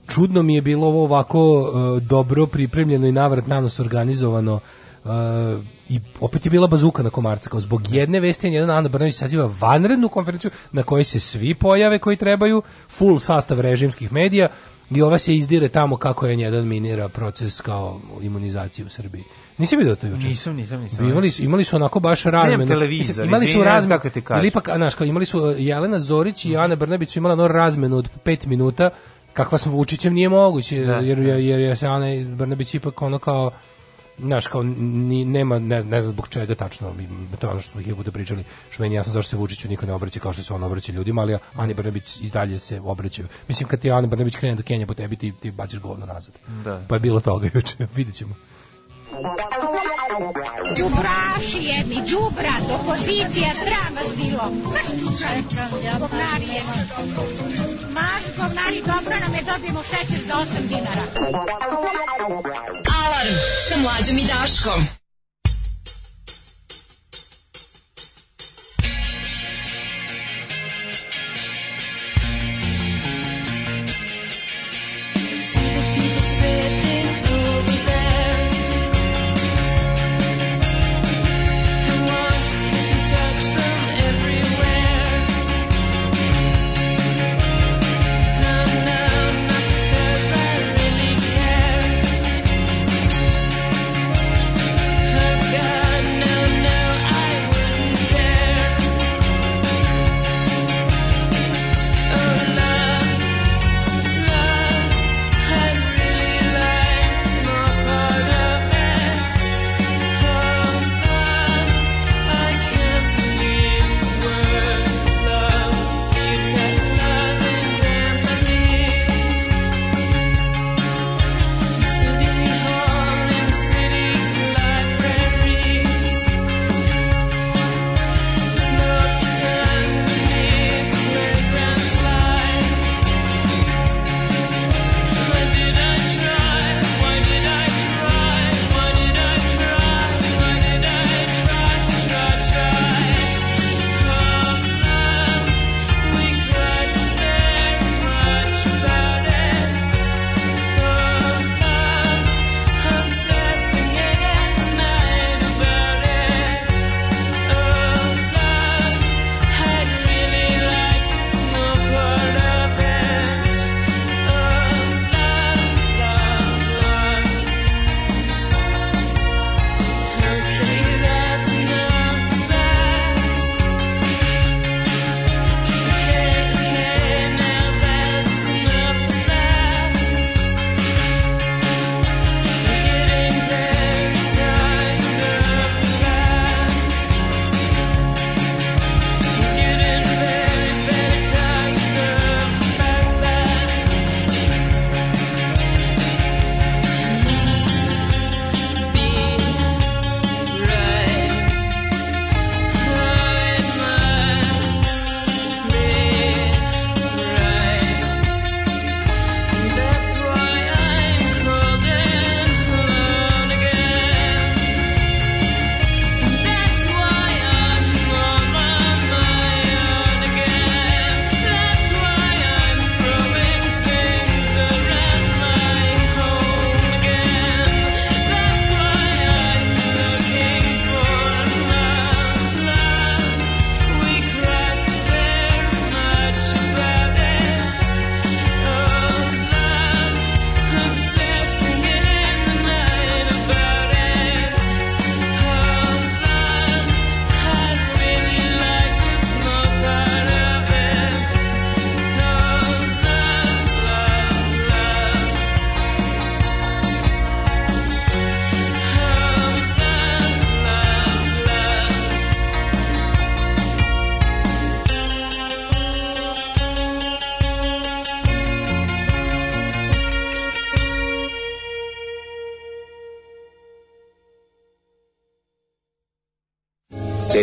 [0.07, 4.59] čudno mi je bilo ovo ovako uh, dobro pripremljeno i navrat nanos organizovano
[5.03, 5.11] uh,
[5.89, 9.51] i opet je bila bazuka na komarca kao zbog jedne vesti jedan Ana Brnović saziva
[9.59, 14.47] vanrednu konferenciju na kojoj se svi pojave koji trebaju full sastav režimskih medija
[14.91, 19.23] i ova se izdire tamo kako je jedan minira proces kao imunizacije u Srbiji.
[19.57, 20.27] Nisi vidio to juče?
[20.27, 21.09] Nisam, nisam, nisam.
[21.09, 22.67] Imali su, imali su onako baš razmenu.
[22.67, 24.39] televizor, Imali su razmenu, kako ti kažem.
[24.39, 27.33] ili ipak, a, znaš, kao, imali su uh, Jelena Zorić i Ana Brnabić su imala
[27.33, 28.89] ono razmenu od pet minuta,
[29.33, 31.23] kakva s Vučićem nije moguće, Da, jer, da.
[31.23, 33.51] jer, jer je se Ana Brnabić ipak ono kao,
[34.19, 37.07] znaš, kao, ni, nema, ne, ne znam zbog čega tačno, mi-
[37.39, 39.85] to je ono što smo ih bude pričali, što meni jasno zašto se Vučiću niko
[39.85, 43.27] ne obraća kao što se on obraća ljudima, ali Ani Brnabić i dalje se obraćaju.
[43.47, 46.33] Mislim, kad ti Ana Brnabić krene da kenja po tebi, ti, ti baciš govno nazad.
[46.63, 46.85] Da.
[46.89, 48.35] Pa je bilo toga juče, vidjet ćemo.
[50.77, 54.43] Đubraši jedni, đubrat, opozicija, sram vas bilo.
[54.65, 55.41] Maš čučaj,
[55.99, 56.45] govnari
[58.03, 61.03] Maš govnari, dobro nam je, dobijemo šećer za 8 dinara.
[63.03, 63.35] Alarm
[63.69, 65.03] sa mlađom i Daškom.
[76.43, 76.82] Care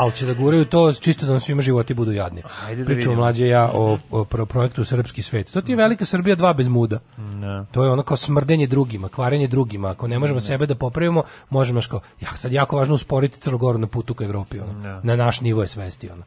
[0.00, 2.42] Ali će da guraju to čisto da nam svima životi budu jadni.
[2.66, 5.52] Ajde da Pričamo mlađe ja o, o pro- projektu Srpski svet.
[5.52, 6.98] To ti je velika Srbija dva bez muda.
[7.18, 7.64] Ne.
[7.72, 9.90] To je ono kao smrdenje drugima, kvarenje drugima.
[9.90, 13.86] Ako ne možemo sebe da popravimo, možemo kao, ja, sad jako važno usporiti Crnogoru na
[13.86, 14.60] putu ka Evropi.
[14.60, 14.72] Ono.
[14.72, 15.00] Ne.
[15.02, 16.10] Na naš nivo je svesti.
[16.10, 16.22] Ono.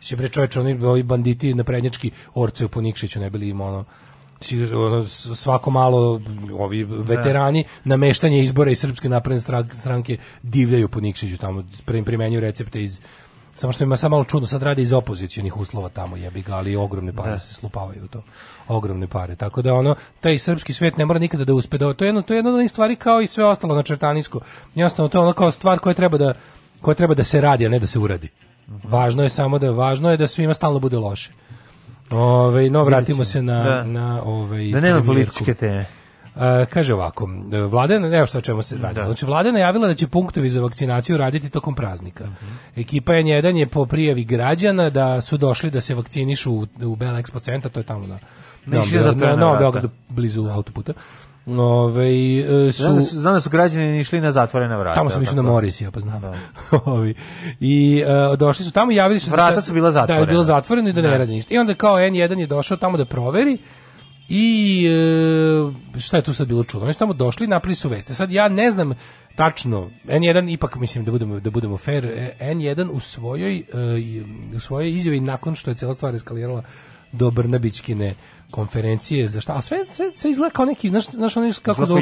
[0.00, 3.84] Si bre oni ovi banditi na prednjački orce po Nikšiću ne bili im ono
[5.34, 6.20] svako malo
[6.58, 12.82] ovi veterani nameštanje izbora iz Srpske napredne stran- stranke divljaju po Nikšiću tamo primenjuju recepte
[12.82, 13.00] iz
[13.54, 16.76] samo što ima samo malo čudno sad radi iz opozicionih uslova tamo jebi ga ali
[16.76, 17.38] ogromne pare Da.
[17.38, 18.22] se slupavaju u to.
[18.68, 22.04] Ogromne pare tako da ono taj srpski svet ne mora nikada da uspe da to
[22.04, 24.40] je jedno to je jedna od onih stvari kao i sve ostalo na čertanisko.
[24.74, 26.34] Jednostavno to je ono kao stvar koja treba da
[26.80, 28.28] koja treba da se radi a ne da se uradi.
[28.84, 31.32] Važno je samo da važno je da svima stalno bude loše
[32.10, 33.84] Ove, no, vratimo se na, Da.
[33.84, 35.86] na ovaj, Da nema političke teme.
[36.36, 37.28] E, kaže ovako,
[37.70, 39.00] vlada, je- evo šta čemu se radi.
[39.04, 42.24] Znači, vlada je najavila da će punktovi za vakcinaciju raditi tokom praznika.
[42.76, 47.18] Ekipa N1 je po prijavi građana da su došli da se vakcinišu u, u Bela
[47.18, 48.18] Expo centar, to je tamo na,
[48.66, 49.60] na, na, zatvorena na Novom vrata.
[49.62, 50.92] Beogradu, blizu autoputa.
[51.50, 52.08] Ove,
[52.68, 54.96] e, su, Znam da su, znam da su građani išli na zatvorena vrata.
[54.96, 55.52] Tamo sam išao na tako.
[55.52, 56.22] Moris, ja pa znam.
[56.84, 57.14] Ovi.
[57.60, 59.30] I e, došli su tamo i javili su...
[59.30, 60.26] Vrata da- su bila Da, je zatvorena.
[60.26, 61.16] bilo zatvoreno i da ne Da.
[61.18, 61.54] radi ništa.
[61.54, 63.58] I onda kao N1 je došao tamo da proveri
[64.28, 64.84] i
[65.96, 66.84] e, šta je tu sad bilo čudno?
[66.84, 68.14] Oni su tamo došli i napravili su veste.
[68.14, 68.92] Sad ja ne znam
[69.36, 73.62] tačno N1 ipak mislim da budemo da budemo fair e, N1 u svojoj e,
[74.56, 76.62] u svojoj izjavi nakon što je cela stvar eskalirala
[77.12, 78.14] do Brnabićkine
[78.50, 82.00] konferencije za šta, a sve, sve, sve izgleda kao neki, znaš, znaš ono kako zovu,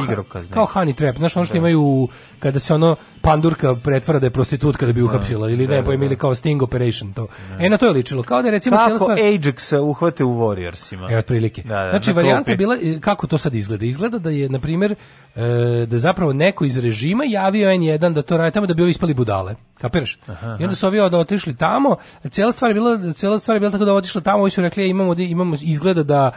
[0.50, 1.58] kao honey trap, znaš ono što Da.
[1.58, 2.08] imaju
[2.38, 2.96] kada se ono
[3.26, 6.06] pandurka pretvara da je prostitutka da bi uhapsila ili da, ne, da, pojma, da.
[6.06, 7.26] ili kao sting operation to.
[7.60, 9.18] E, na to je ličilo, kao da je recimo Kako stvar...
[9.18, 11.12] Ajax uhvate u Warriorsima?
[11.12, 11.62] E, otprilike.
[11.62, 13.84] Da, da, znači, na varijanta je bila, e, kako to sad izgleda?
[13.84, 14.94] Izgleda da je, na primjer,
[15.36, 18.90] e, da zapravo neko iz režima javio N1 da to radi tamo da bi ovi
[18.90, 19.54] ispali budale.
[19.80, 20.18] Kapiraš?
[20.60, 21.96] I onda su ovi od otišli tamo,
[22.30, 24.82] cijela stvar je bila, cijela stvar je bila tako da otišli tamo, ovi su rekli,
[24.84, 26.30] "E, imamo, imamo izgleda da,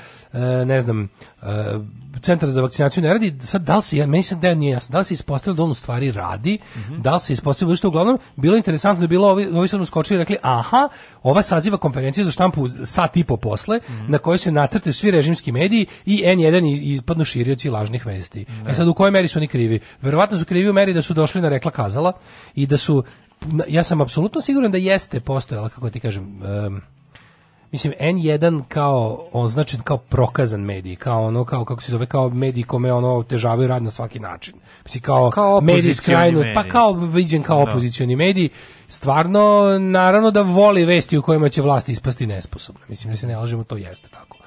[0.66, 1.10] ne znam,
[1.42, 1.46] e,
[2.20, 4.94] centar za vakcinaciju ne radi, sad da li se, ja- meni se da nije jasno,
[4.94, 6.58] da li se ispostavilo da on u stvari radi,
[6.98, 9.78] da li se ispostavilo, što uglavnom bilo je interesantno da je bilo, ovi, ovi su
[9.78, 10.90] nam skočili i rekli, aha,
[11.24, 15.52] ova saziva konferencija za štampu sat i po posle, na kojoj se nacrtaju svi režimski
[15.52, 18.46] mediji i N1 i- ispadnu širioci lažnih vesti.
[18.68, 19.80] E sad, u kojoj meri su oni krivi?
[20.02, 22.14] Verovatno su krivi u meri da su došli na rekla kazala
[22.56, 23.04] i da su,
[23.68, 26.82] ja sam apsolutno siguran da jeste postojala, kako ti kažem, em,
[27.72, 32.64] mislim N1 kao označen kao prokazan medij, kao ono kao kako se zove kao medij
[32.64, 34.54] kome ono otežavaju rad na svaki način.
[34.84, 36.72] Mislim kao, Kao medij opozicioni skrajnu, pa medij.
[36.72, 37.72] kao viđen kao Da.
[37.72, 38.50] opozicioni medij,
[38.88, 42.82] stvarno naravno da voli vesti u kojima će vlast ispasti nesposobna.
[42.88, 44.38] Mislim da se ne lažemo, to jeste tako.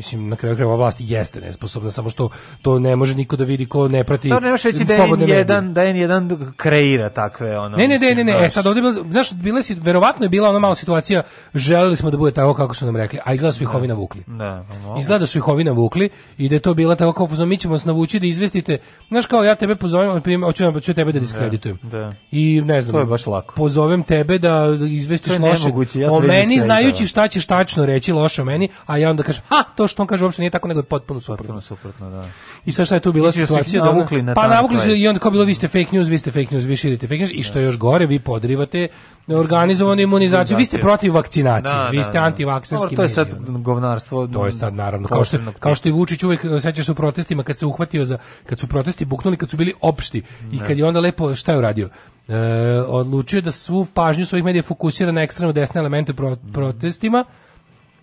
[0.00, 2.28] Mislim, na kraju krajeva vlast jeste nesposobna, samo što
[2.62, 4.98] to ne može niko da vidi ko ne prati To ne možeš reći da je
[4.98, 5.44] slobodne medije.
[5.44, 7.76] N1, da N1 kreira takve ono.
[7.76, 8.52] Ne, ne, ne, mislim, ne, ne, e, znaš.
[8.52, 11.22] sad ovdje je bila, znaš, bile si, verovatno je bila ona mala situacija,
[11.54, 14.24] želeli smo da bude tako kako su nam rekli, a izgleda su ih ovi navukli.
[14.26, 15.00] Da, pa mogu.
[15.00, 17.74] Izgleda da su ih ovi navukli i da je to bila tako kao mi ćemo
[17.74, 18.78] vas navući da izvestite,
[19.08, 21.78] znaš kao ja tebe pozovem, na primjer, hoću, hoću tebe da diskreditujem.
[21.82, 22.14] Da.
[22.30, 23.54] I ne znam, To je baš lako.
[23.54, 28.42] pozovem tebe da izvestiš je loše ja o meni, znajući šta ćeš tačno reći loše
[28.42, 30.80] o meni, a ja onda kažem, ha, to što on kaže uopšte nije tako, nego
[30.80, 31.42] je potpuno suprotno.
[31.44, 32.24] Potpuno suprotno, da.
[32.64, 33.82] I sad šta je tu bila Misliš da situacija?
[33.82, 36.18] ona- navukli na pa navukli su i onda kao bilo vi ste fake news, vi
[36.18, 38.88] ste fake news, vi širite fake news i što je još gore, vi podrivate
[39.28, 42.24] organizovanu imunizaciju, vi ste protiv vakcinacije, Da, vi da, ste da.
[42.24, 44.26] antivakserski To je sad govnarstvo.
[44.26, 47.42] To je sad naravno kao što kao što i Vučić uvek sećaš se u protestima
[47.42, 50.22] kad se uhvatio za kad su protesti buknuli kad su bili opšti
[50.52, 51.88] i kad je onda lepo šta je uradio
[52.28, 52.36] e,
[52.80, 57.24] odlučio da svu pažnju svojih medija fokusira na ekstremno desne elemente pro- protestima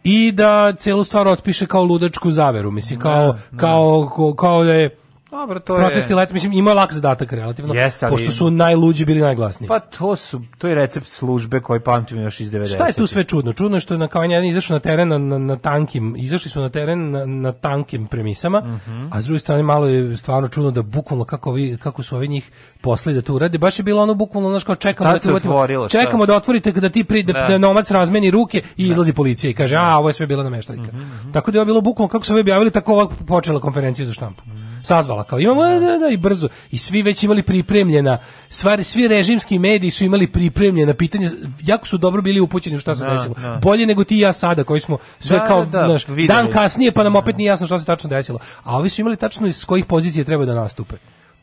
[0.08, 4.98] i da celu stvar otpiše kao ludačku zaveru mislim kao kao kao, kao da je
[5.32, 5.80] Dobro, to je...
[5.80, 9.68] protesti let, mislim imao je lak zadatak relativno Jeste, ali- pošto su najluđi bili najglasniji
[9.68, 12.74] Pa to su, to je recept službe koji pamtimo još iz 90.
[12.76, 13.54] Šta je tu sve čudno?
[13.54, 16.52] Čudno je što je na kao jedan izašao na teren na, na, na tankim, izašli
[16.52, 19.08] su na teren na, na tankim premisama, Mhm.
[19.12, 22.28] a s druge strane malo je stvarno čudno da bukvalno kako vi kako su ovi
[22.28, 22.52] njih
[22.82, 23.58] poslali da to urade.
[23.58, 26.00] Baš je bilo ono bukvalno znaš kao čekamo da otvorilo, šta?
[26.00, 27.48] čekamo da otvorite kada ti pri, da, Da.
[27.48, 30.92] da novac razmeni ruke i izlazi policija i kaže a ovo je sve bila nameštaljka.
[30.94, 34.14] Mhm, Tako da je bilo bukvalno kako su ovi objavili tako ova počela konferencija za
[34.14, 34.44] štampu.
[34.48, 34.67] Mhm.
[34.84, 36.48] Sazvala kao imamo da, da, da, i brzo.
[36.72, 38.18] I svi već imali pripremljena
[38.50, 41.30] stvari svi režimski mediji su imali pripremljena pitanja
[41.64, 43.36] jako su dobro bili upućeni u šta se Da, desilo.
[43.42, 43.60] da.
[43.64, 46.28] bolje nego ti i ja sada koji smo sve Da, kao da, da, videli.
[46.28, 48.40] dan kasnije pa nam opet nije jasno šta se tačno desilo.
[48.64, 50.96] A ovi su imali tačno iz kojih pozicija treba da nastupe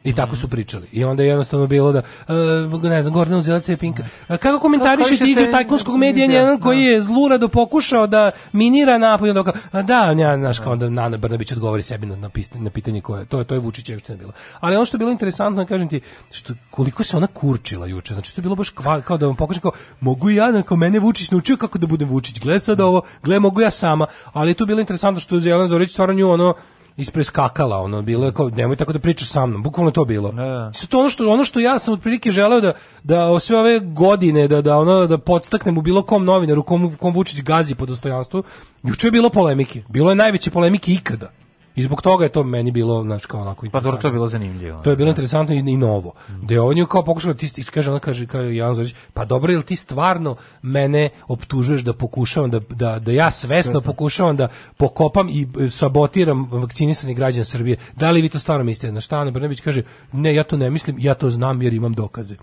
[0.05, 0.87] I tako su pričali.
[0.93, 1.99] I onda je jednostavno bilo da,
[2.29, 4.05] e, ne znam, Gordon Uzilac je Pinka.
[4.29, 6.91] E, Kako komentarišete izjavu tajkunskog medija Da, jedan koji da.
[6.91, 10.89] je zlurado pokušao da minira napad i onda kao, a da, ja, znaš, kao onda
[10.89, 12.17] Nana Brnabić odgovori sebi na,
[12.55, 14.33] na, pitanje koje, to je, to je Vučićevština bilo.
[14.61, 16.01] Ali ono što je bilo interesantno, kažem ti,
[16.31, 19.37] što, koliko se ona kurčila juče, znači to je bilo baš kva- kao da vam
[19.37, 23.03] pokažem kao, mogu ja, kao mene Vučić naučio kako da budem Vučić, gle sad ovo,
[23.23, 26.31] gle mogu ja sama, ali je tu bilo interesantno što je Jelena Zorić stvarno nju
[26.31, 26.55] ono,
[26.97, 29.63] ispreskakala, ono bilo je kao nemoj tako da pričaš sa mnom.
[29.63, 30.35] Bukvalno to bilo.
[30.75, 32.73] Sad to ono što ono što ja sam otprilike želeo da
[33.03, 36.97] da o sve ove godine da da ono da podstaknem u bilo kom novinaru kom
[36.97, 38.43] kom Vučić gazi po dostojanstvu.
[38.83, 39.83] Juče je bilo polemike.
[39.89, 41.31] Bilo je najveće polemike ikada.
[41.77, 44.27] I zbog toga je to meni bilo, znači, kao onako Pa dobro, to je bilo
[44.27, 44.79] zanimljivo.
[44.79, 46.13] To je bilo interesantno i, i novo.
[46.43, 49.53] Da je on nju kao pokušao ti kaže ona kaže kaže Jan Zorić, pa dobro
[49.53, 55.29] jel ti stvarno mene optužuješ da pokušavam da da da ja svesno pokušavam da pokopam
[55.29, 57.77] i e, sabotiram vakcinisani građane Srbije.
[57.97, 58.93] Da li vi to stvarno mislite?
[58.93, 59.83] Na šta Ana Brnabić kaže,
[60.13, 62.37] ne, ja to ne mislim, ja to znam jer imam dokaze.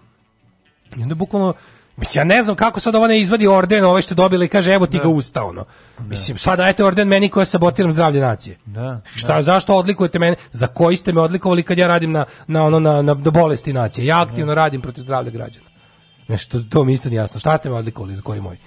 [0.98, 1.54] I onda bukvalno
[2.02, 4.74] Mislim, ja ne znam kako sad ova ne izvadi orden, ovaj što dobila i kaže,
[4.74, 5.66] evo ti ga usta, ono.
[6.00, 8.58] Mislim, sad dajte orden meni koja sabotiram zdravlje nacije.
[8.66, 9.02] Da.
[9.16, 10.36] Šta, zašto odlikujete mene?
[10.52, 13.74] Za koji ste me odlikovali kad ja radim na, na, ono, na, na, na bolesti
[13.74, 14.06] nacije?
[14.06, 15.66] Ja aktivno radim protiv zdravlja građana.
[16.28, 17.40] Nešto, to mi isto nije jasno.
[17.40, 18.58] Šta ste me odlikovali za koji moj?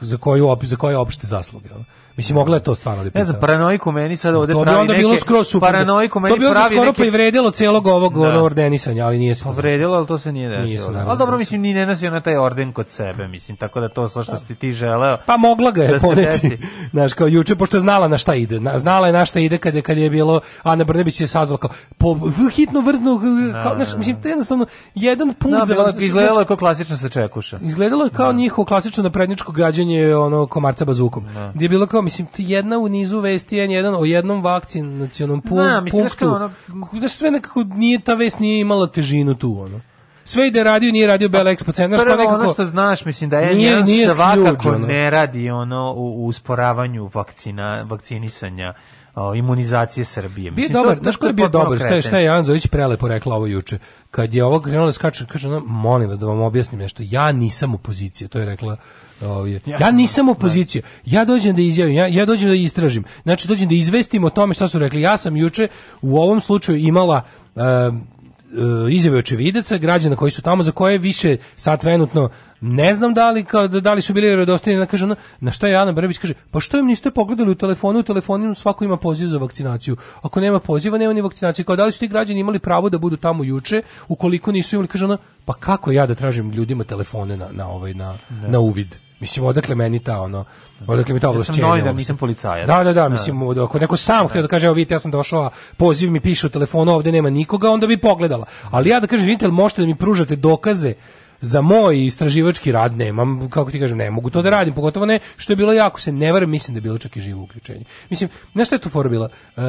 [0.00, 1.74] Za koju za koje opšte zasluge?
[1.74, 1.84] ono?
[2.16, 4.80] Mislim, mogla je to stvarno da Ne znam, paranoiku meni sad ovde To bi pravi
[4.80, 5.00] onda neke...
[5.00, 5.66] bilo skroz super.
[5.66, 6.98] Paranoiku meni to bi onda pravi skoro neke...
[6.98, 8.42] pa i vredilo celog ovog Da.
[8.42, 9.54] ordenisanja, ali nije se desilo.
[9.54, 10.88] Povredilo, ali to se nije Nije se desilo.
[10.88, 13.88] naravno Ali dobro, mislim, ni ne nosio na taj orden kod sebe, mislim, tako da
[13.88, 15.16] to što si ti želeo...
[15.26, 16.58] Pa mogla ga je da poneti,
[16.92, 18.60] znaš, kao juče, pošto je znala na šta ide.
[18.60, 21.58] Na- Znala je na šta ide kad je, kad je bilo, Ana Brnebić je sazvala
[21.58, 22.18] kao, po
[22.52, 23.20] hitno vrzno,
[23.62, 27.08] kao, znaš, mislim, to je jednostavno jedan punkt Da, bilo, izgledalo je kao klasično se
[27.08, 27.58] čekuša.
[27.62, 31.24] Izgledalo je kao njihovo klasično napredničko gađanje ono komarca bazukom.
[31.54, 35.56] Gdje je bilo kao mislim ti jedna u nizu vesti jedan o jednom vakcinacionom pu,
[35.56, 36.28] Da, mislim, punktu.
[36.28, 36.50] ono-
[36.92, 39.80] Da sve nekako nije ta vest nije imala težinu tu ono.
[40.26, 43.38] Sve ide radio, nije radio Bela Expo centar, Prvo nekako ono što znaš, mislim da
[43.38, 44.86] je Nije- nije, svakako huge, ono.
[44.86, 48.74] ne radi ono u, u usporavanju vakcina, vakcinisanja,
[49.14, 50.50] o, imunizacije Srbije.
[50.50, 52.24] Bio dobar, znaš ko je bio dobar, šta je, šta je kretenski.
[52.24, 53.78] Jan Zović prelepo rekla ovo juče.
[54.10, 57.32] Kad je ovo krenulo da skače, kaže ona, molim vas da vam objasnim nešto, ja
[57.32, 58.76] nisam opozicija, to je rekla
[59.22, 59.60] ovdje.
[59.80, 60.82] Ja nisam opozicija.
[61.04, 63.04] Ja dođem da izjavim, ja, ja dođem da istražim.
[63.22, 65.00] Znači, dođem da izvestim o tome šta su rekli.
[65.00, 65.68] Ja sam juče
[66.02, 67.22] u ovom slučaju imala
[67.54, 72.30] um, e, izjave očevidaca, građana koji su tamo, za koje više sad trenutno
[72.66, 75.06] ne znam da li, kao, da li su bili vjerodostojni, ona kaže,
[75.40, 78.54] na šta je Ana Brnabić kaže, pa što im niste pogledali u telefonu, u telefonu
[78.54, 79.96] svako ima poziv za vakcinaciju.
[80.22, 81.64] Ako nema poziva, nema ni vakcinacije.
[81.64, 84.88] Kao da li su ti građani imali pravo da budu tamo juče, ukoliko nisu imali,
[84.88, 88.14] kaže ona, pa kako ja da tražim ljudima telefone na, na, ovaj, na,
[88.48, 88.96] na uvid?
[89.24, 90.44] Mislim, odakle meni ta, ono,
[90.86, 91.68] odakle mi ta Ja sam ovlašćenja?
[91.68, 92.66] novinar, nisam policajac.
[92.66, 93.08] Da, da, da, Da.
[93.08, 96.20] mislim, ako neko sam htio da kaže, evo vidite, ja sam došao, a poziv mi
[96.20, 98.44] piše u telefonu, ovde nema nikoga, onda bi pogledala.
[98.70, 100.94] Ali ja da kažem, vidite, možete da mi pružate dokaze
[101.40, 105.18] za moj istraživački rad nemam, kako ti kažem, ne mogu to da radim, pogotovo ne,
[105.36, 107.84] što je bilo jako, se ne varam, mislim da je bilo čak i živo uključenje.
[108.10, 108.30] Mislim,
[108.64, 109.28] šta je tu fora bila?
[109.56, 109.60] E,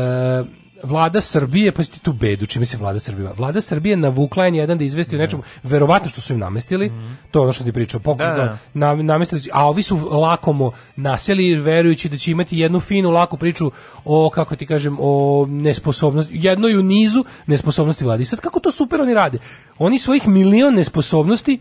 [0.84, 3.30] vlada Srbije, pa ti tu bedu, čime se vlada Srbije?
[3.38, 6.92] Vlada Srbije navukla je jedan da izvesti o nečemu, verovatno što su im namestili,
[7.32, 8.58] to je ono što ti pričao, pokušaj Da, da, da.
[8.74, 13.38] na, namestili su, a ovi su lakomo naseli verujući da će imati jednu finu laku
[13.38, 13.72] priču
[14.06, 18.24] o kako ti kažem o nesposobnosti jednoj u nizu nesposobnosti vlade.
[18.24, 19.38] I sad kako to super oni rade?
[19.78, 21.60] Oni svojih milion nesposobnosti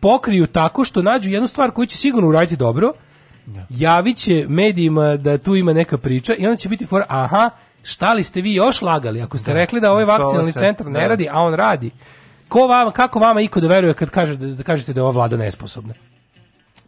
[0.00, 2.92] pokriju tako što nađu jednu stvar koju će sigurno uraditi dobro.
[3.70, 7.50] Javit će medijima da tu ima neka priča i onda će biti for aha,
[7.82, 11.06] šta li ste vi još lagali ako ste rekli da ovaj vakcinalni centar ne da.
[11.06, 11.90] radi, a on radi.
[12.48, 15.12] Ko vama, kako vama iko da veruje kad kaže da, da kažete da je ova
[15.12, 15.94] vlada nesposobna?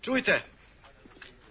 [0.01, 0.41] Čujte,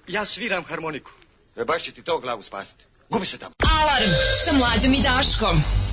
[0.07, 1.11] ja sviram harmoniku.
[1.55, 2.85] E baš će ti to glavu spasiti.
[3.09, 3.53] Gubi se tamo.
[3.81, 4.11] Alarm
[4.45, 5.92] sa mlađom i Daškom.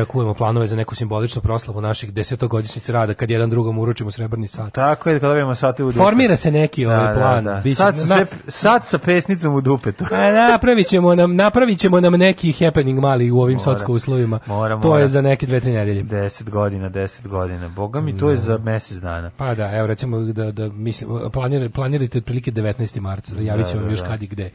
[0.00, 3.78] A mlađi ja kujemo planove za neku simboličnu proslavu naših desetogodišnjica rada kad jedan drugom
[3.78, 4.72] uručimo srebrni sat.
[4.72, 5.98] Tako je, kada dobijemo sate u dupetu.
[6.00, 7.44] Formira se neki ovaj plan.
[7.64, 10.04] Biće- Sad, sa na- sve, sad sa pesnicom u dupetu.
[10.12, 14.38] A napravit ćemo nam, napravit ćemo nam neki happening mali u ovim socko uslovima.
[14.46, 15.02] Mora, to mora.
[15.02, 16.02] je za neke dve, tri nedelje.
[16.02, 17.68] 10 godina, 10 godina.
[17.68, 19.30] Boga mi, to je za mesec dana.
[19.30, 23.00] Pa da, evo recimo da, da mislim, planir, planirajte otprilike 19.
[23.00, 24.06] marca, javit ćemo Da, vam da, još da.
[24.06, 24.50] kad i gde.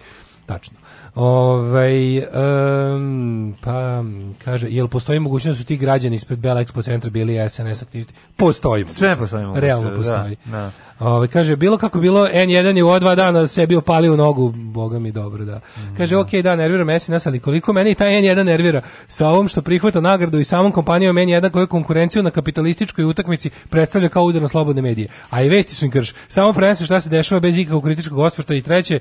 [0.45, 0.77] Tačno.
[1.15, 4.03] Ovaj em, pa
[4.43, 8.13] kaže, jel postoji mogućnost da su ti građani ispred Bela Expo centra bili SNS aktivisti?
[8.35, 8.87] Postoji.
[8.87, 10.35] Sve postoji Realno da, postoji.
[10.45, 10.71] da.
[10.99, 14.99] Ovaj kaže bilo kako bilo N1 je u ova dva dana sebi opalio nogu, boga
[14.99, 15.59] mi dobro da.
[15.97, 19.47] Kaže okej da nervira me SNS, ali koliko mene i taj N1 nervira sa ovom
[19.47, 24.41] što prihvata nagradu i samom kompanijom N1 koja konkurenciju na kapitalističkoj utakmici predstavlja kao udar
[24.41, 25.07] na slobodne medije.
[25.29, 26.13] A i vesti su im krš.
[26.27, 28.99] Samo prenose šta se dešava bez ikakvog kritičkog osvrta i treće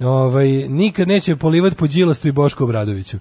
[0.00, 3.18] Ovaj nikad neće polivati po Đilastu i Bošku Obradoviću.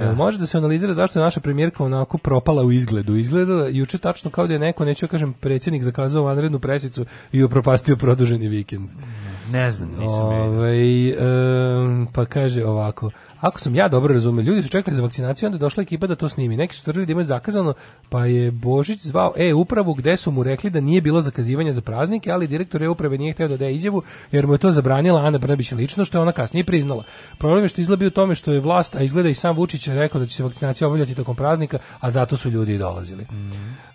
[0.00, 3.16] Jel može da se analizira zašto je naša premijerka onako propala u izgledu?
[3.16, 7.42] Izgleda juče tačno kao da je neko, neću da kažem, predsjednik zakazao vanrednu presicu i
[7.42, 8.88] upropastio produženi vikend.
[9.52, 10.44] Ne znam, nisam vidio.
[10.44, 13.10] Ovaj, em, pa kaže ovako,
[13.40, 16.16] ako sam ja dobro razumio, ljudi su čekali za vakcinaciju, onda je došla ekipa da
[16.16, 16.56] to snimi.
[16.56, 17.74] Neki su tvrdili da imaju zakazano,
[18.08, 22.30] pa je Božić zvao e-upravu gde su mu rekli da nije bilo zakazivanja za praznike,
[22.30, 24.02] ali direktor e-uprave nije hteo da daje izjavu,
[24.32, 27.04] jer mu je to zabranila Ana Brnabić lično, što je ona kasnije priznala.
[27.38, 29.94] Problem je što izgleda u tome što je vlast, a izgleda i sam Vučić je
[29.94, 33.26] rekao da će se vakcinacija obavljati tokom praznika, a zato su ljudi i dolazili.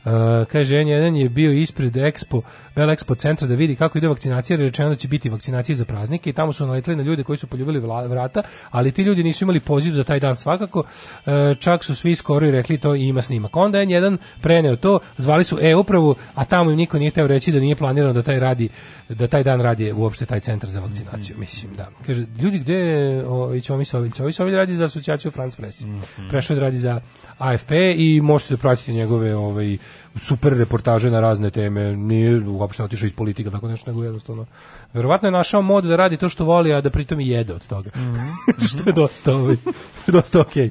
[0.06, 0.12] Uh,
[0.52, 2.42] kaže, N1 je bio ispred Expo,
[2.76, 5.76] Bell Expo centra da vidi kako ide vakcinacija, jer je rečeno da će biti vakcinacije
[5.76, 8.42] za praznike i tamo su naletili na ljude koji su poljubili vrata,
[8.72, 10.84] ali ti ljudi nisu imali poziv za taj dan svakako,
[11.26, 13.56] Uh, čak su svi skoro i rekli to i ima snimak.
[13.56, 17.52] Onda je N1 preneo to, zvali su e-upravu, a tamo im niko nije teo reći
[17.52, 18.70] da nije planirano da taj radi
[19.10, 21.90] da taj dan radi uopšte taj centar za vakcinaciju, mislim, da.
[22.06, 24.16] Kaže, ljudi gde je ovaj Ćomi Sović?
[24.16, 25.86] Ćomi Sović radi za asocijaciju France Press.
[26.30, 27.02] Prešao je da radi za
[27.38, 29.78] AFP i možete da pratite njegove ovaj
[30.16, 31.96] super reportaže na razne teme.
[31.96, 34.46] Nije uopšte otišao iz politika tako nešto nego jednostavno.
[34.94, 37.68] Verovatno je našao mod da radi to što voli, a da pritom i jede od
[37.68, 37.90] toga.
[38.70, 39.56] što je dosta ovaj
[40.08, 40.70] dosta okej.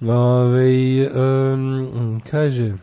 [0.00, 2.74] Ovaj em, kaže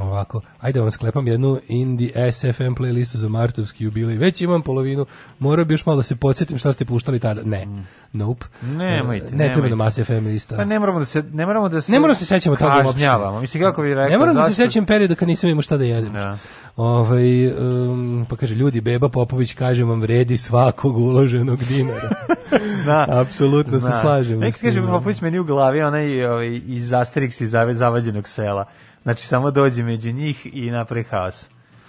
[0.00, 4.16] Ovako, ajde vam sklepam jednu Indie SFM playlistu za martovski jubilej.
[4.16, 5.06] Već imam polovinu,
[5.38, 7.42] morao bi još malo da se podsjetim šta ste puštali tada.
[7.42, 7.66] Ne,
[8.12, 8.46] nope.
[8.62, 9.68] Nemojte, ne treba nemojte.
[9.68, 10.56] nam Mass FM lista.
[10.56, 12.92] Pa ne moramo da se ne moramo da se Ne moramo se sećamo toga uopšte.
[12.92, 13.40] kažnjavamo.
[13.40, 14.08] Mislim kako bi rekao.
[14.08, 16.12] Ne moram da se sećam perioda kad nisam imao šta da jedem.
[16.12, 16.38] Da.
[16.76, 22.10] Ovaj, um, pa kaže, ljudi, Beba Popović, kaže vam, vredi svakog uloženog dinara.
[22.82, 23.06] Zna.
[23.08, 24.00] Apsolutno se Zna.
[24.00, 24.40] slažemo.
[24.40, 24.86] Nek s tim, kaže da.
[24.86, 28.64] Popović meni u glavi onaj ovaj, iz Asterix iz zavađenog sela.
[29.02, 31.48] Znači samo dođe među njih i napravi haos.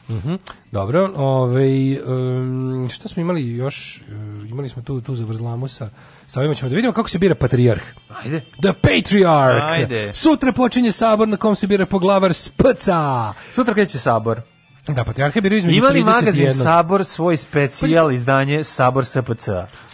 [0.10, 0.34] Mhm.
[0.72, 4.02] Dobro, ovaj um, šta smo imali još?
[4.02, 5.90] Uh, imali smo tu tu zavrzlamu sa
[6.28, 7.84] sa ovima ćemo da vidimo kako se bira patrijarh.
[8.24, 8.42] Ajde.
[8.62, 9.72] The Patriarch.
[9.72, 10.12] Ajde.
[10.14, 13.34] Sutra počinje sabor na kom se bira poglavar SPCA.
[13.54, 14.42] Sutra kreće sabor.
[14.88, 16.06] Da, patrijarha biraju između Ima li 31.
[16.06, 19.48] magazin Sabor svoj specijal izdanje Sabor SPC?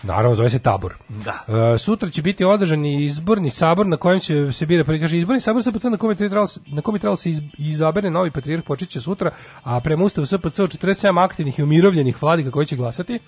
[0.04, 0.94] Naravno, zove se Tabor.
[1.10, 1.46] Da.
[1.74, 5.42] E, sutra će biti održan izborni sabor na kojem će se bira, pa kaže izborni
[5.42, 8.64] sabor SPC na kome je trebalo na kome je trebalo se iz- izabere novi patrijarh
[8.64, 9.32] počeće sutra,
[9.64, 13.20] a prema ustavu SPC od 47 aktivnih i umirovljenih vladika koji će glasati.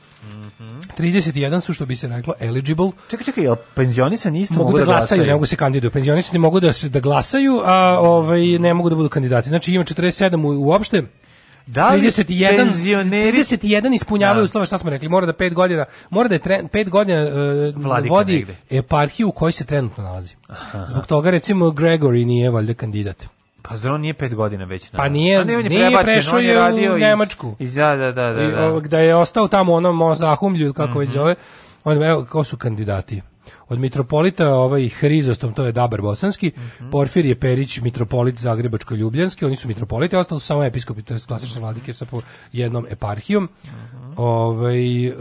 [0.97, 2.91] 31 su što bi se reklo eligible.
[3.09, 5.91] Čekaj, čekaj, jel penzionisani isto Mogu da glasaju, ne mogu se kandiduju.
[5.91, 9.49] Penzionisani mogu da se da glasaju, a ovaj ne mogu da budu kandidati.
[9.49, 11.03] Znači ima 47 u, uopšte.
[11.67, 14.43] Da li 31 penzioneri- 31 ispunjavaju Da.
[14.43, 17.25] uslove šta smo rekli mora da 5 godina mora da je 5 godina
[17.75, 18.55] Vladika vodi negde.
[18.71, 20.35] eparhiju u kojoj se trenutno nalazi.
[20.87, 23.25] Zbog toga recimo Gregory nije valjda kandidat.
[23.61, 24.89] Pa zar on nije pet godina već?
[24.89, 27.55] Pa nije- A ne, on je nije prešao je u radio iz- Nemačku.
[27.59, 28.43] Iz, da, da, da, da.
[28.43, 28.65] I, da.
[28.65, 31.13] o, da je ostao tamo u onom Mozahumlju ili kako već Mhm.
[31.13, 31.35] zove.
[31.83, 33.21] On evo ko su kandidati.
[33.71, 36.89] Od mitropolita ovaj Hrizostom, to je Dabar Bosanski, Mhm.
[36.89, 41.93] Porfirije Perić, mitropolit Zagrebačko-Ljubljanski, oni su mitropoliti, ostalo su samo episkopi, to je klasične vladike
[41.93, 42.21] sa po
[42.53, 43.49] jednom eparhijom.
[44.17, 45.13] Ovaj, e,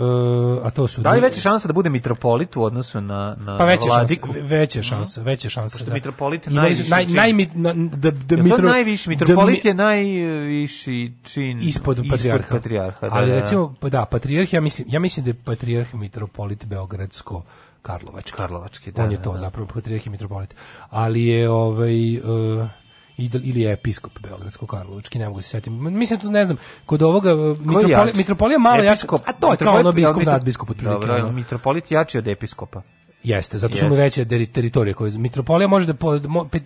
[0.63, 1.01] a to su...
[1.01, 1.03] Mhm.
[1.03, 4.29] Da li veća šansa da bude mitropolit u odnosu na, na Pa veća vladiku?
[4.29, 5.75] šansa, veća šansa, veća šansa.
[5.75, 5.95] Pošto da.
[5.95, 7.17] mitropolit je najviši naj, čin.
[7.17, 12.49] najmi, na, da, da Je mitro, najviši, da mitropolit mi- je najviši čin ispod patrijarha.
[12.51, 13.41] patrijarha, da, Ali da, da.
[13.41, 17.43] recimo, pa da, patrijarh, ja mislim, ja mislim da je patrijarh mitropolit Beogradsko
[17.83, 18.37] Karlovački.
[18.37, 19.39] Karlovački, da, On je da, to da.
[19.39, 20.55] zapravo patrijarh i mitropolit.
[20.91, 22.69] Ali je ovaj uh,
[23.17, 25.71] ili je episkop Beogradsko Karlovački, ne mogu se setiti.
[25.71, 26.57] Mislim to ne znam.
[26.87, 28.17] Kod ovoga mitropolija, jači?
[28.17, 31.07] mitropolija malo jači, a to je kao ono biskup mitro- nad biskup otprilike.
[31.07, 31.33] Dobro, ono.
[31.33, 32.83] mitropolit jači od episkopa.
[33.23, 35.95] Jeste, zato što mu veće teritorije koje mitropolija može da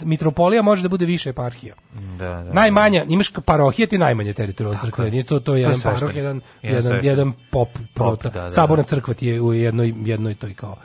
[0.02, 1.74] mitropolija može da bude više eparhija.
[2.18, 2.52] Da, da.
[2.52, 5.04] Najmanja, imaš parohije ti najmanje teritorije od crkve.
[5.04, 5.10] je.
[5.10, 8.28] Nije to to je jedan paroh, jedan Jedan jedan jedan pop, prota.
[8.28, 8.88] da, da, Saborna da.
[8.88, 10.76] crkva ti je u jednoj jednoj toj kao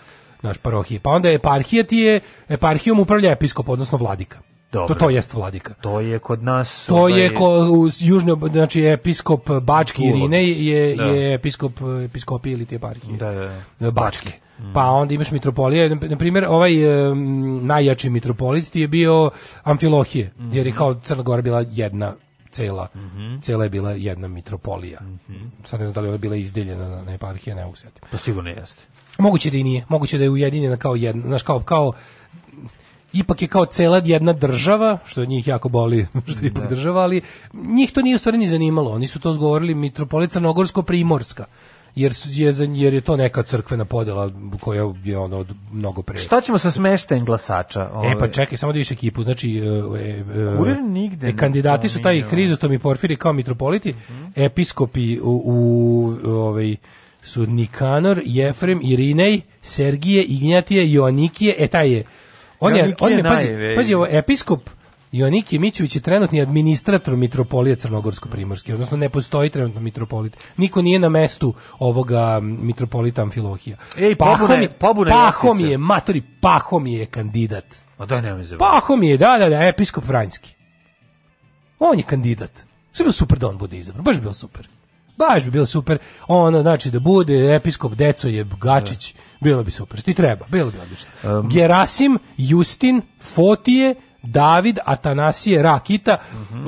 [0.41, 0.99] naš parohije.
[0.99, 4.39] Pa onda eparhija ti je eparhijom upravlja episkop, odnosno vladika.
[4.71, 4.95] Dobro.
[4.95, 5.73] To to jest vladika.
[5.73, 6.85] To je kod nas...
[6.85, 10.19] To ovaj, je ko u južno znači episkop Bački Tulović.
[10.19, 11.03] Irinej je Da.
[11.03, 11.73] je episkop
[12.05, 13.17] episkopije ili te eparhije.
[13.17, 13.91] Da, da, da.
[13.91, 14.31] Bačke.
[14.73, 19.31] Pa onda imaš mitropolije, na primjer ovaj em, najjači mitropolit ti je bio
[19.63, 22.13] Amfilohije, jer je kao Crna Gora bila jedna
[22.51, 22.87] cela,
[23.41, 24.99] cela je bila jedna mitropolija.
[25.65, 27.77] Sad ne znam da li je bila izdeljena na, na eparhije, ne mogu.
[28.11, 28.83] Pa sigurno jeste.
[29.19, 31.93] Moguće da i nije, moguće da je ujedinjena kao jedna, znaš, kao, kao
[33.13, 37.21] ipak je kao cela jedna država, što njih jako boli, što je ipak država, ali
[37.53, 38.91] njih to nije u stvari ni zanimalo.
[38.91, 41.43] Oni su to zgovorili mitropolit Crnogorsko-Primorska.
[41.95, 46.17] Jer, je, jer je to neka crkvena podela koja je ono od mnogo pre.
[46.17, 47.81] Šta ćemo sa smeštajem glasača?
[47.81, 49.63] E pa Ovaj, čekaj, samo da vidiš ekipu, znači e,
[49.99, 50.23] e,
[50.71, 53.93] e, nigde e, ne kandidati su taj Hrizostom i Porfiri kao mitropoliti,
[54.35, 56.75] episkopi u, u ovaj
[57.29, 62.03] su Nikanor, Jefrem, Irinej, Sergije, Ignjatije, Joanikije, e taj je
[62.59, 64.69] on je, on je, pazi, pazi, ovo, episkop
[65.11, 70.37] Joanikije Mićević je trenutni administrator mitropolije Crnogorsko-Primorske, odnosno ne postoji trenutno mitropolit.
[70.57, 73.77] Niko nije na mestu ovoga mitropolita Amfilohija.
[73.97, 77.65] Ej, Pahom pobune- je- pobune Pahom je, matori, Pahom je kandidat.
[77.99, 78.57] Ma daj nemoj se.
[78.57, 80.53] Pahom je, da, da, da, episkop Vranjski.
[81.79, 82.51] On je kandidat.
[82.91, 84.67] Sve bi bilo super da on bude izabran, baš bi bilo super.
[85.19, 85.97] Baš bi bilo super.
[86.27, 90.01] Ono, znači, da bude episkop Deco je Gačić, bilo bi super.
[90.01, 91.09] Ti treba, bilo bi odlično.
[91.49, 96.17] Gerasim, Justin, Fotije, David, Atanasije, Rakita,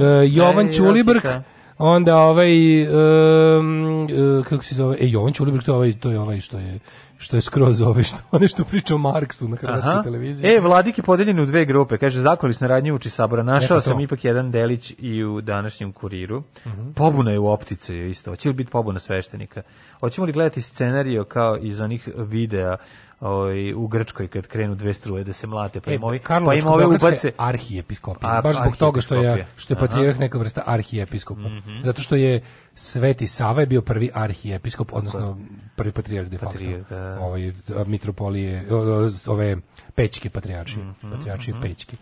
[0.01, 1.43] e, Jovan Ej, Ćulibrk, Rakita.
[1.77, 6.19] onda ovaj, um, e, kako se zove, e, Jovan Ćulibrk, to je ovaj, to je
[6.19, 6.79] ovaj što je,
[7.21, 10.03] što je skroz ovaj, što, ono što priča o Marksu na hrvatskoj Aha.
[10.03, 10.49] televiziji.
[10.49, 11.97] E, Vladik je podeljen u dve grupe.
[11.97, 13.43] Kaže, zakolisna radnja uči sabora.
[13.43, 13.89] Našao Eto to.
[13.89, 16.43] sam ipak jedan delić i u današnjem kuriru.
[16.67, 16.91] Mhm.
[16.91, 18.31] Pobuna je u optice je isto.
[18.31, 19.61] Hoće li biti pobuna sveštenika?
[19.99, 22.77] Hoćemo li gledati scenario kao iz onih videa
[23.21, 26.23] ovaj, u Grčkoj kad krenu dve struje da se mlate, pa E, im ovi, pa
[26.23, 27.31] Karlovačko im ove ubace.
[27.37, 28.31] arhijepiskopija.
[28.31, 31.49] A, baš zbog toga što je što je patrijarh neka vrsta arhijepiskopa.
[31.83, 32.41] Zato što je
[32.75, 35.37] Sveti Sava je bio prvi arhijepiskop, odnosno
[35.75, 36.59] prvi patrijarh de facto.
[36.89, 37.17] Da.
[37.19, 37.53] Ovaj
[37.85, 38.65] mitropolije,
[39.27, 39.57] ove
[39.95, 41.97] pećke patrijaršije, Mhm, patrijaršije pećke.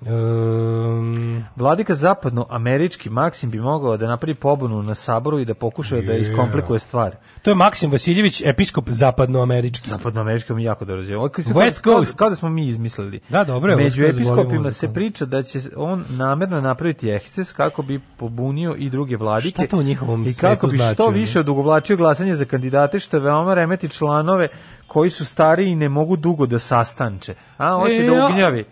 [0.00, 6.12] Um, Vladika zapadnoamerički Maksim bi mogao da napravi pobunu na saboru i da pokuša da
[6.12, 6.20] Je.
[6.20, 7.16] iskomplikuje stvar.
[7.42, 9.88] to je Maksim Vasiljević, episkop zapadnoamerički.
[9.88, 11.02] Zapadnoamerički mi jako dobro
[11.44, 12.18] kao- West kao- Coast.
[12.18, 13.20] Kao da smo mi izmislili.
[13.28, 18.00] Da, dobro je, Među episkopima se priča da će on namerno napraviti eksces kako bi
[18.16, 19.50] pobunio i druge vladike.
[19.50, 21.12] Šta to u njihovom I kako bi znači, što ono?
[21.12, 24.48] više odugovlačio glasanje za kandidate što veoma remeti članove
[24.88, 27.34] koji su stariji i ne mogu dugo da sastanče.
[27.58, 28.64] A, hoće E, da ja- ugnjavi.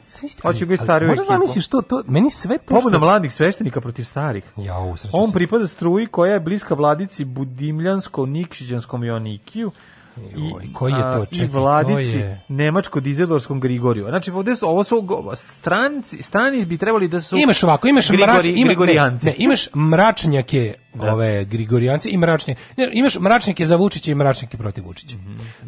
[0.43, 1.33] Hoće biti stariju Možda ekipu.
[1.35, 4.45] zamisliš što to, meni sve to Pobuna što- mladih sveštenika protiv starih.
[4.57, 9.75] Ja, u On pripada struji koja je bliska vladici Budimljansko-Nikšićanskom Jonikiju i,
[10.17, 11.27] Joj, koji je to?
[11.27, 12.43] Čekaj, i vladici je?
[12.49, 14.07] nemačko-dizelorskom Grigoriju.
[14.09, 18.33] Znači, ovdje su, ovo su stranci, strani bi trebali da su Imaš ovako, imaš Grigori,
[18.33, 19.27] mrač, ima, Grigorijanci.
[19.27, 22.61] Ne, ne, imaš mračnjake ove Grigorijanci i mračnjake.
[22.77, 25.17] Ne, imaš mračnjake za Vučića i mračnjake protiv Vučića.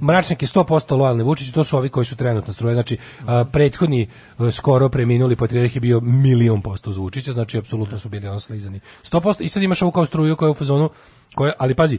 [0.02, 2.74] Mračnjake 100% lojalni Vučiću, to su ovi koji su trenutno struje.
[2.74, 2.96] Znači,
[3.26, 4.08] a, prethodni
[4.38, 8.40] a, skoro preminuli patrijarh je bio milion posto za Vučića, znači apsolutno su bili ono
[8.40, 8.80] slizani.
[9.04, 10.90] 100% i sad imaš ovu kao struju koja je u fazonu,
[11.34, 11.98] koja, ali pazi,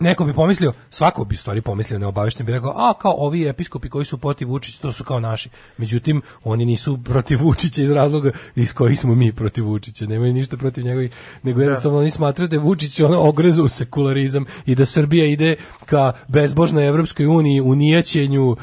[0.00, 4.04] Neko bi pomislio, svako bi stvari pomislio neobavešten bi rekao, a kao ovi episkopi koji
[4.04, 5.48] su protiv Vučića, to su kao naši.
[5.76, 10.06] Međutim, oni nisu protiv Vučića iz razloga iz kojih smo mi protiv Vučića.
[10.06, 11.10] Nemaju ništa protiv njegovih,
[11.42, 15.56] nego jednostavno oni smatraju da je Vučić ono ogrezu u sekularizam i da Srbija ide
[15.86, 18.56] ka bezbožnoj Evropskoj uniji, unijaćenju, uh,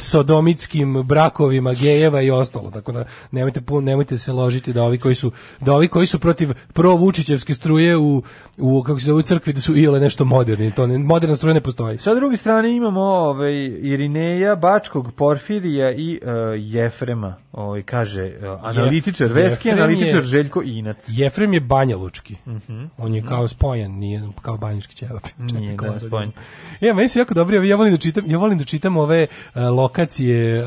[0.00, 2.70] sodomitskim brakovima gejeva i ostalo.
[2.70, 6.52] Tako da nemojte nemojte se ložiti da ovi koji su da ovi koji su protiv
[6.72, 8.22] pro Vučićevske struje u
[8.58, 10.75] u kako se zove u crkvi da su iole nešto moderni.
[10.76, 11.98] To ne, moderna struja ne postoji.
[11.98, 16.28] Sa druge strane imamo ovaj, Irineja, Bačkog, Porfirija i uh,
[16.58, 21.04] Jefrema, ovaj, kaže uh, analitičar, verski Jefrem analitičar je- Željko Inac.
[21.08, 22.36] Jefrem je Banja Lučki.
[22.46, 22.84] Mhm.
[22.98, 25.26] On je kao spojen, nije kao banjiški ćelap.
[25.38, 26.32] Nije, da, spojen.
[26.80, 29.62] Ja, meni su jako dobri, ja volim da čitam, ja volim da čitam ove uh,
[29.62, 30.64] lokacije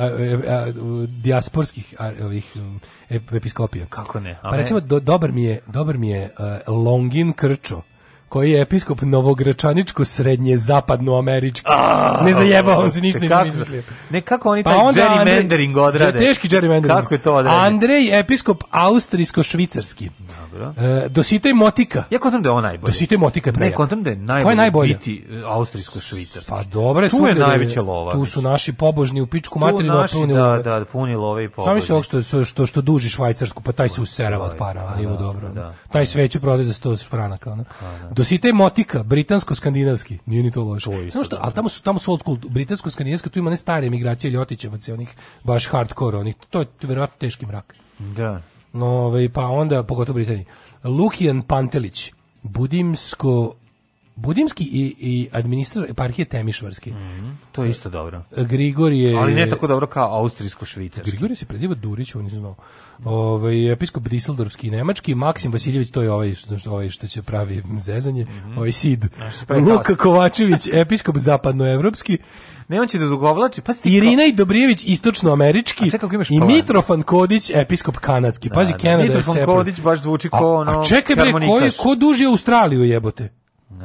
[1.07, 2.79] dijasporskih ovih um,
[3.09, 3.85] ep- episkopija.
[3.85, 4.39] Kako ne?
[4.43, 6.29] Pa recimo do, dobar mi je, dobar mi je
[6.67, 7.81] uh, Longin Krčo
[8.29, 11.65] koji je episkop Novogračaničko srednje zapadno američki.
[12.23, 13.83] ne zajebavam se, ništa nisam Kako- izmislio.
[14.09, 16.19] Ne, kako oni Pa taj onda gerrymandering odrade?
[16.19, 16.87] Teški gerrymandering.
[17.01, 17.57] Kako je to odrade?
[17.59, 20.09] Andrej, episkop austrijsko-švicarski.
[20.51, 20.73] Dobro.
[21.47, 22.03] E, Motika.
[22.09, 22.91] Ja kontam da je ovo najbolje.
[22.91, 23.75] Dositej Motika je Ne, prejak.
[23.75, 24.93] kontam da je Ko najbolje, je najbolje?
[24.93, 26.49] biti e, austrijsko-švicarski.
[26.49, 28.11] Pa dobro, Tu je da najveća lova.
[28.11, 30.63] Tu su naši pobožni u pičku Tu materinu, a naši, puni da, love.
[30.63, 32.03] da, puni love i Sami se pobožni.
[32.03, 35.49] što, što, što, što duži švajcarsku, pa taj se userava od para, a ima dobro.
[35.49, 35.73] da.
[35.91, 37.51] Taj sveću prodaje za 100 franaka.
[37.51, 37.63] Ono.
[38.11, 40.89] Dositej Motika, britansko-skandinavski, nije ni to loše.
[41.09, 44.31] Samo što, ali tamo su, tamo su old school, britansko-skandinavska, tu ima ne stare emigracije
[44.31, 47.75] Ljotićevaca, onih baš hardcore, onih, to je verovatno teški mrak.
[47.99, 48.41] Da.
[48.73, 50.45] Ovaj, pa onda, pogotovo Britaniji.
[50.83, 52.11] Lukijan Pantelić,
[52.43, 53.53] Budimsko,
[54.15, 56.93] Budimski i, i administrator eparhije Temišvarski.
[57.51, 58.23] To je isto dobro.
[58.37, 59.17] Grigorije...
[59.17, 61.11] Ali ne tako dobro kao austrijsko-švicarski.
[61.11, 62.55] Grigorije se preziva Durić, on nisam znao.
[63.05, 67.63] Ovaj episkop Diseldorfski i nemački, Maksim Vasiljević, to je ovaj što, ovaj što će pravi
[67.79, 68.27] zezanje,
[68.57, 69.05] ovaj Sid.
[69.17, 69.95] Znaš, se pravi Luka.
[69.95, 72.17] Kovačević, episkop zapadnoevropski.
[72.69, 73.61] Ne, on će da dugovlači.
[73.61, 75.87] Pa sti Irina i Dobrijević, istočnoamerički.
[75.87, 76.39] A čekaj, imaš I?
[76.39, 78.49] Mitrofan Kodić, episkop kanadski.
[78.49, 78.83] Pazi, Da, da.
[78.83, 79.53] Kanada je Mitrofan separate.
[79.53, 83.29] Kodić baš zvuči ko ono A čekaj bre, ko, je, ko duži Australiju jebote?
[83.69, 83.77] Uh,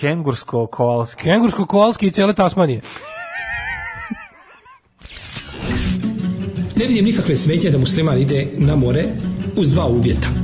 [0.00, 1.22] Kengursko-koalski.
[1.22, 2.80] Kengursko-koalski i cele Tasmanije.
[6.76, 9.04] Ne vidim nikakve smetnje da musliman ide na more
[9.56, 10.43] uz dva uvjeta.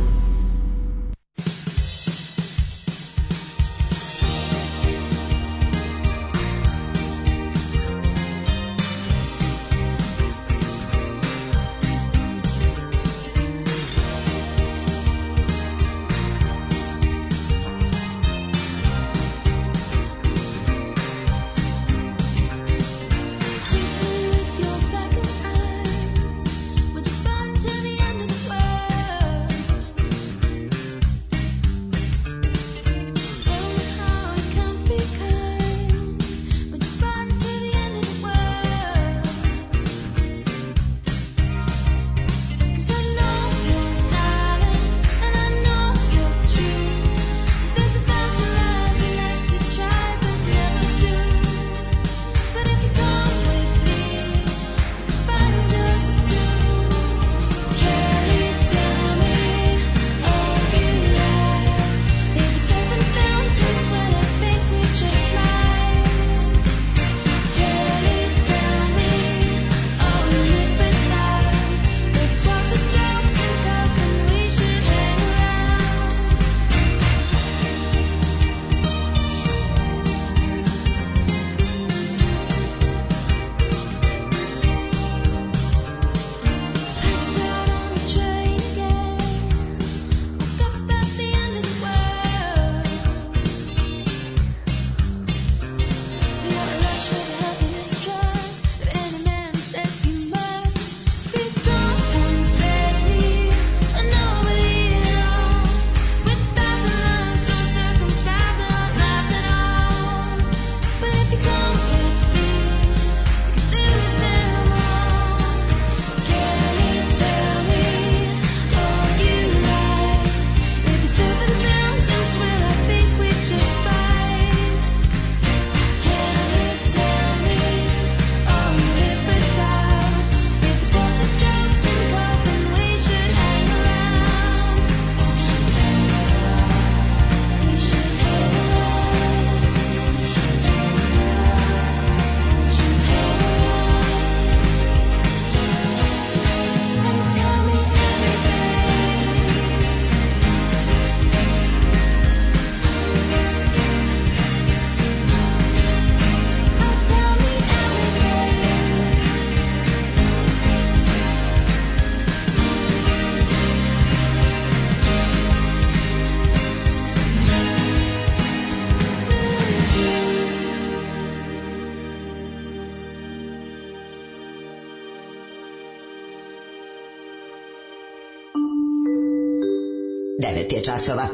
[180.81, 181.27] je časova.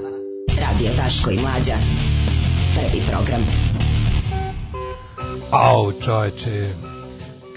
[0.60, 1.76] Radio Daško i Mlađa.
[2.76, 3.46] Prvi program.
[5.52, 6.70] Au, čoveče.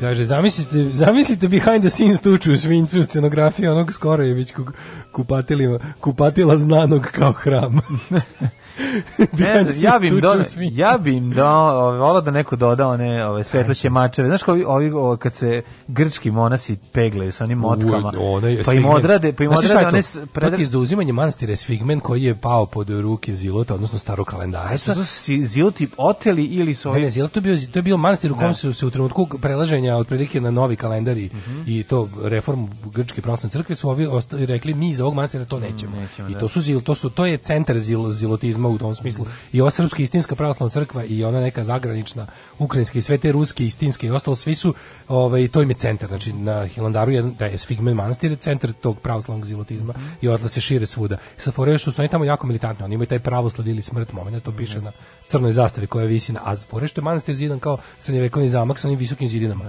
[0.01, 4.73] Kaže, zamislite, zamislite behind the scenes tuču u svincu, scenografija onog Skorojevićkog
[5.13, 7.81] kupatila, kupatila znanog kao hram.
[9.39, 10.81] Ne znam, ja scenes bi im tuču dodao, u svincu.
[10.81, 14.29] ja bi im dao, volao da neko doda one ove svetloće mačeve.
[14.29, 18.63] Znaš kao ovi, ovi o, kad se grčki monasi peglaju sa onim motkama, U, onaj
[18.65, 20.21] pa im odrade, pa im Znaš odrade to?
[20.41, 20.51] one...
[20.51, 24.79] To je za uzimanje manastira Sfigmen koji je pao pod ruke Zilota, odnosno starog kalendara.
[24.79, 27.01] Su to si ziloti oteli ili su ovi...
[27.01, 28.55] ne, Zilot to je bio, to je bio manastir u kom Da.
[28.55, 31.63] su se u trenutku prelaženja otprilike na novi kalendar i, Mhm.
[31.67, 35.93] i to reformu grčke pravoslavne crkve su ovi rekli mi za ovog manastira to nećemo.
[35.93, 36.39] Mm, nećemo, I da.
[36.39, 39.27] to su zil, to su to je centar zil, zilotizma u tom smislu.
[39.53, 42.27] I ova srpska istinska pravoslavna crkva i ona neka zagranična
[42.59, 44.75] ukrajinska i sve te ruske istinske i ostalo svi su
[45.09, 46.09] ovaj to im je centar.
[46.09, 50.07] Znači na Hilandaru je da je Sfigmen manastir je centar tog pravoslavnog zilotizma Mhm.
[50.21, 51.17] i odatle se šire svuda.
[51.37, 52.85] Sa fore što su oni tamo jako militantni.
[52.85, 54.93] Oni imaju taj pravoslav ili smrt moment, to piše na
[55.29, 59.29] crnoj zastavi koja visi na a je manastir zidan kao srednjevekovni zamak sa onim visokim
[59.29, 59.65] zidinama.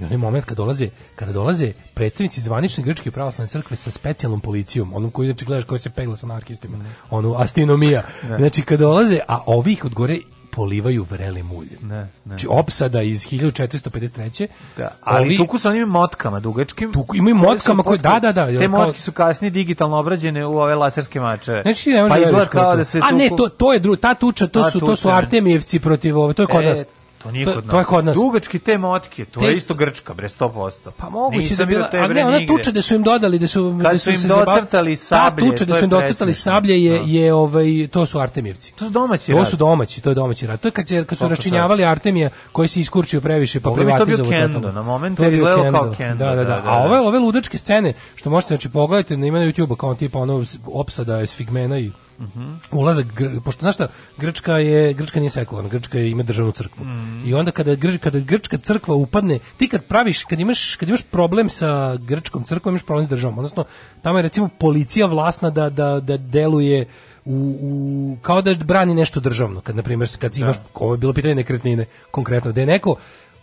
[0.00, 4.94] I onaj moment kad dolaze, kada dolaze predstavnici zvanične grčke pravoslavne crkve sa specijalnom policijom,
[4.94, 6.78] onom koji znači gledaš koji se pegla sa anarhistima,
[7.10, 8.02] onu astinomija.
[8.22, 8.36] Da.
[8.36, 10.18] Znači kad dolaze, a ovih od gore
[10.50, 11.78] polivaju vrelim uljem.
[11.82, 12.08] Ne, ne.
[12.26, 14.46] Znači opsada iz 1453.
[14.76, 16.92] Da, ali ovi- tuku sa onim motkama dugačkim.
[16.92, 18.46] Tuku, imaju motkama koje, da, da, da.
[18.48, 21.62] Te kao- motke su kasnije digitalno obrađene u ove laserske mačeve.
[21.62, 24.14] Znači ne možeš pa da da se A ne, tuku- to to je drugo, ta
[24.14, 25.14] tuča, to A, su to su tuča.
[25.14, 26.84] Artemijevci protiv ove, to je kod E, nas.
[27.22, 27.70] To nije to, kod nas.
[27.70, 28.14] To je kod nas.
[28.14, 30.90] Dugački te motke, to Te- je isto grčka, bre, 100%.
[30.96, 33.78] Pa moguće da je bila, a ne, ona tuča da su im dodali, da su,
[33.82, 36.84] Kad da su im se docrtali sablje, Ta tuča da su je im docrtali sablje
[36.84, 37.04] je, Da.
[37.06, 38.72] je ovaj, to su Artemijevci.
[38.72, 39.48] To su domaći To rad.
[39.48, 40.60] su domaći, to je domaći rad.
[40.60, 43.76] To je kad, se, kad su Svaka načinjavali Artemija koji se iskurčio previše pa mi,
[43.76, 46.24] to je bio privatizovao na moment je je izgledao kao Kendo.
[46.24, 46.44] Da, da, da.
[46.44, 49.76] da, da, A ove, ove ludačke scene, što možete, znači, pogledajte na ima na YouTube-a
[49.76, 51.90] kao tipa ono opsada Sfigmena i
[52.20, 52.54] Mhm.
[52.72, 53.06] ulazak,
[53.44, 53.88] pošto znaš šta,
[54.18, 56.84] Grčka je, Grčka nije sekularna, Grčka je, ima državnu crkvu.
[56.84, 57.22] Mhm.
[57.24, 61.02] I onda kada, Grč, kada Grčka crkva upadne, ti kad praviš, kad imaš, kad imaš
[61.02, 63.38] problem sa Grčkom crkvom, imaš problem s državom.
[63.38, 63.64] Odnosno,
[64.02, 66.86] tamo je recimo policija vlasna da, da, da deluje
[67.24, 69.60] u, u, kao da brani nešto državno.
[69.60, 72.96] Kad, na primjer, kad imaš, ovo je bilo pitanje nekretnine, konkretno, da je neko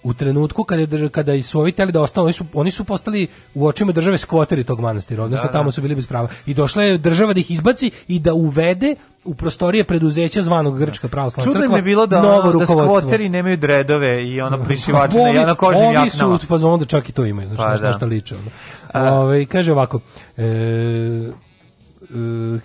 [0.08, 3.24] u trenutku kada je kada su ovi teli da ostanu, oni su, oni su postali
[3.54, 5.54] u očima države skvoteri tog manastira, odnosno Da, da.
[5.54, 6.28] tamo su bili bez prava.
[6.46, 11.08] I došla je država da ih izbaci i da uvede u prostorije preduzeća zvanog Grčka
[11.08, 15.22] pravoslavna Čudno crkva mi je bilo da, novo da skvoteri nemaju dredove i ono prišivačine
[15.24, 16.10] Ovi- i na kožnim jaknama.
[16.10, 17.88] su u fazonu da čak i to imaju, znači Pa nešto, da.
[17.88, 18.36] nešto liče.
[18.36, 19.12] ono.
[19.14, 20.00] Ovaj, kaže ovako,
[20.38, 21.30] e, e,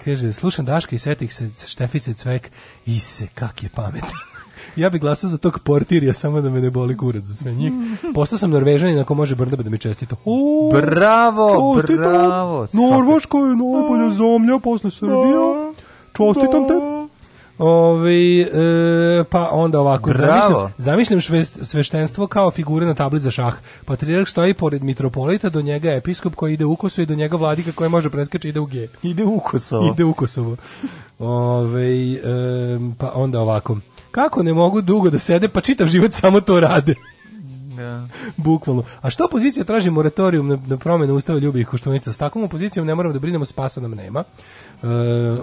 [0.05, 2.51] kaže, slušam Daška i setih se Štefice Cvek
[2.87, 4.32] i se kak je pametan.
[4.77, 7.73] Ja bih glasao za tog portirija samo da me ne boli kurac za sve njih.
[8.15, 10.17] Postao sam Norvežanin ako može Brnabe da mi čestito.
[10.25, 11.97] O, Bravo, čestitam.
[12.05, 12.67] bravo.
[12.73, 15.73] Norveška je najbolja zemlja posle Srbija.
[16.09, 16.75] Čestitam te.
[17.59, 18.47] Ovi, e,
[19.25, 20.31] pa onda ovako, Bravo.
[20.31, 23.55] zamišljam, zamišljam švest- sveštenstvo kao figure na tabli za šah.
[23.85, 27.73] Patrijarh stoji pored mitropolita, do njega episkop koji ide u Kosovo i do njega vladika
[27.73, 28.89] koji može preskače ide u G.
[29.03, 29.93] Ide u Kosovo.
[29.93, 30.57] Ide u Kosovo.
[31.19, 33.77] Ove, em, pa onda ovako.
[34.13, 36.95] Kako ne mogu dugo da sede, pa čitav život samo to rade.
[37.77, 38.07] Da.
[38.37, 38.83] Bukvalno.
[39.01, 42.13] A što opozicija traži moratorijum na, na promjenu ustava ljubih koštunica?
[42.13, 44.25] S takvom opozicijom ne moramo da brinemo, spasa nam nema.
[44.83, 44.87] E,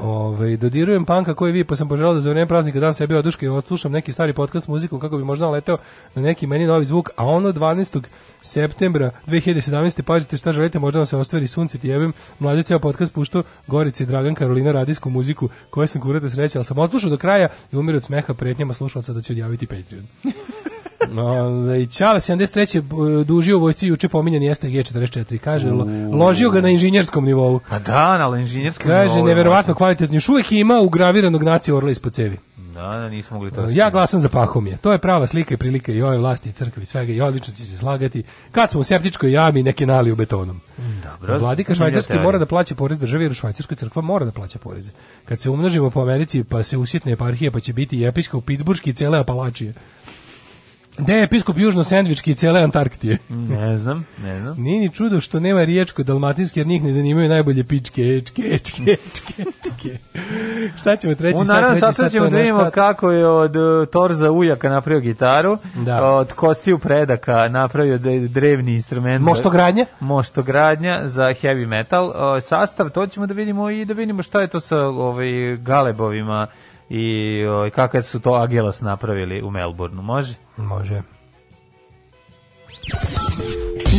[0.01, 3.45] ovaj, dodirujem panka koji vi, pa sam poželao da za vreme praznika dam sebi oduške
[3.45, 5.77] i odslušam neki stari podcast s muzikom kako bi možda naleteo
[6.15, 8.01] na neki meni novi zvuk, a ono 12.
[8.41, 10.01] septembra 2017.
[10.01, 14.05] pazite šta želite, možda vam se ostvari sunce ti jebem, mlađe ceo podcast puštao Gorici
[14.05, 17.95] Dragan Karolina radijsku muziku koju sam kurate sreća, ali sam odslušao do kraja i umir
[17.95, 20.07] od smeha pretnjama slušalca da će odjaviti Patreon.
[21.87, 22.81] Čale 73.
[22.81, 25.37] b- dužio u vojci juče pominjani STG44.
[25.37, 25.85] Kaže, lo-
[26.15, 27.59] ložio ga na inženjerskom nivou.
[27.69, 30.15] Pa da, na inženjerskom Kaže, nivou je neverovatno kvalitetno.
[30.15, 32.37] Još uvijek ima ugraviranog nacije orla ispod cevi.
[32.73, 33.91] Da, da, nismo mogli to Ja skinuti.
[33.91, 34.77] glasam za Pahomije.
[34.77, 37.53] To je prava slika i prilika i ove vlasti i crkve i svega i odlično
[37.53, 38.23] će se slagati.
[38.51, 40.61] Kad smo u septičkoj jami, neke nali u betonom.
[41.03, 42.23] Dobro, Vladika teorija.
[42.23, 44.91] mora da plaća porez državi jer u Švajcarskoj crkva mora da plaća poreze.
[45.25, 48.89] Kad se umnožimo po Americi pa se usjetne eparhije pa će biti i episkop Pittsburghski
[48.89, 49.73] i cele Apalačije.
[50.99, 53.17] Gde je episkop Južno-Sendvički i cele Antarktije?
[53.29, 54.55] Ne znam, ne znam.
[54.57, 58.95] Nije ni čudo što nema riječko dalmatinski jer njih ne zanimaju najbolje pičke, čke, čke,
[59.13, 59.97] čke, čke.
[60.77, 62.73] Šta ćemo treći U sat, naravno sad sat, to ćemo da vidimo sat.
[62.73, 66.03] kako je od uh, Torza ujaka napravio gitaru, Da.
[66.05, 67.97] od kostiju predaka napravio
[68.27, 69.23] drevni instrument.
[69.23, 69.85] za- Moštogradnja?
[69.99, 72.05] Moštogradnja za heavy metal.
[72.05, 75.27] Uh, sastav, to ćemo da vidimo i da vidimo šta je to sa ovaj,
[75.57, 76.47] galebovima
[76.89, 80.01] i ovaj, kakav su to Agelas napravili u Melbourneu.
[80.01, 80.35] Može?
[80.57, 81.01] Može.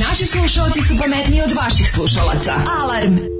[0.08, 2.54] Naši slušalci su pametniji od vaših slušalaca.
[2.82, 3.39] Alarm!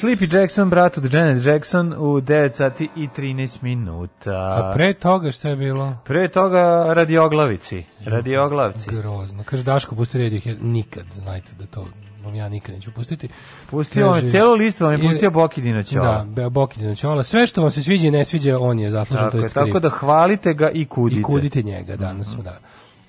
[0.00, 4.30] Sleepy Jackson, brat od Janet Jackson u 9 sati i 13 minuta.
[4.30, 5.96] A pre toga šta je bilo?
[6.04, 7.84] Pre toga radioglavici.
[8.04, 8.90] Radioglavci.
[8.94, 9.44] Grozno.
[9.44, 11.86] Kaže Daško, pusti red ih, ja nikad, znajte da to
[12.24, 13.28] vam ja nikad neću pustiti.
[13.70, 16.24] Pustio vam je, celu listu vam je pustio Bokidina Ćola.
[16.24, 17.22] Da, Be- Bokidina Ćola.
[17.22, 19.80] Sve što vam se sviđa i ne sviđa, on je zaslužan, Tako, to je, tako
[19.80, 21.20] da hvalite ga i kudite.
[21.20, 22.58] I kudite njega danas, da.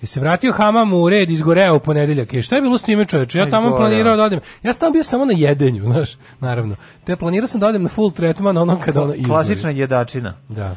[0.01, 2.33] Je se vratio Hamam u red, izgoreo u ponedeljak.
[2.33, 3.39] I šta je bilo s time čoveče?
[3.39, 4.39] Ja tamo planirao da odem.
[4.63, 6.75] Ja sam tamo bio samo na jedenju, znaš, naravno.
[7.03, 9.29] Te planirao sam da odem na full tretman ono kada ono izgori.
[9.29, 10.33] Klasična jedačina.
[10.49, 10.75] Da.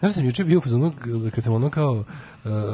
[0.00, 0.92] Znaš da sam juče bio u fazonu
[1.34, 2.04] kad sam ono kao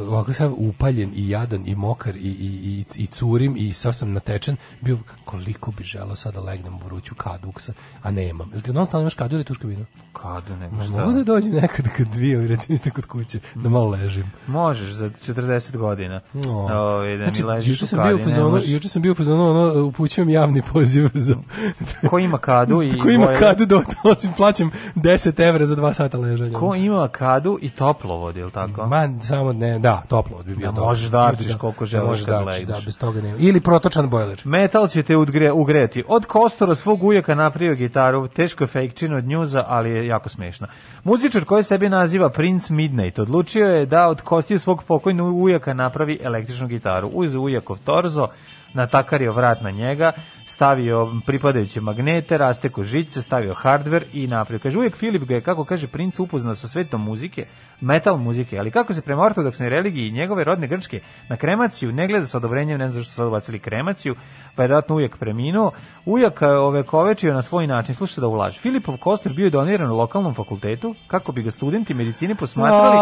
[0.09, 4.12] ovako sav upaljen i jadan i mokar i, i, i, i curim i sav sam
[4.12, 7.73] natečen, bio koliko bi želao sada da legnem u vruću kadu, uksa,
[8.03, 8.51] a nemam.
[8.53, 9.85] Jel ti non stalno imaš kadu ili tuška vino?
[10.12, 10.93] Kadu, nego Ma, šta?
[10.93, 14.33] Mogu da dođem nekad kad dvije, recimo ste kod kuće, da malo ležim.
[14.47, 16.20] Možeš za 40 godina.
[16.33, 16.51] No.
[16.53, 19.51] Ovaj, da znači, mi ležiš juče sam bio kadi, fazonu, juče sam bio u fazonu,
[19.51, 21.36] ono, upućujem javni poziv za...
[22.11, 25.94] Ko ima kadu i Ko ima boje- kadu da osim plaćam 10 evra za dva
[25.94, 26.59] sata ležanja.
[26.59, 28.86] Ko ima kadu i toplovod, je li tako?
[28.86, 32.26] Ma, samo ne, da, toplo bi bio Da možeš da arčiš koliko Da želiš možeš
[32.26, 32.78] da arčiš, legneš.
[32.78, 33.36] Da, bez toga nema.
[33.39, 34.43] Ili protočan bojler.
[34.44, 36.05] Metal će te udgre, ugreti.
[36.09, 40.67] Od Kostora svog ujaka napravio gitaru, teško je fejkčina od njuza, ali je jako smešna.
[41.05, 46.18] Muzičar koji sebe naziva Prince Midnight odlučio je da od kostiju svog pokojnog ujaka napravi
[46.23, 47.09] električnu gitaru.
[47.09, 48.28] Uzeo ujakov torzo,
[48.75, 50.12] natakario vrat na njega,
[50.47, 54.59] stavio pripadajuće magnete, rasteko žice, stavio hardware i napravio.
[54.62, 57.47] Kaže, uvijek Filip ga je, kako kaže princ, upoznao sa svetom muzike,
[57.81, 62.09] metal muzike, ali kako se prema ortodoksnoj religiji i njegove rodne grčke na kremaciju ne
[62.09, 64.15] gleda sa odobrenjem, ne znam zašto su sad ubacili kremaciju,
[64.55, 65.70] pa je datno ujak preminuo.
[66.07, 68.61] Ujak e, ovekovečio na svoj način, slušaj da ulaže.
[68.61, 72.97] Filipov kostur bio je doniran u lokalnom fakultetu kako bi ga studenti medicine posmatrali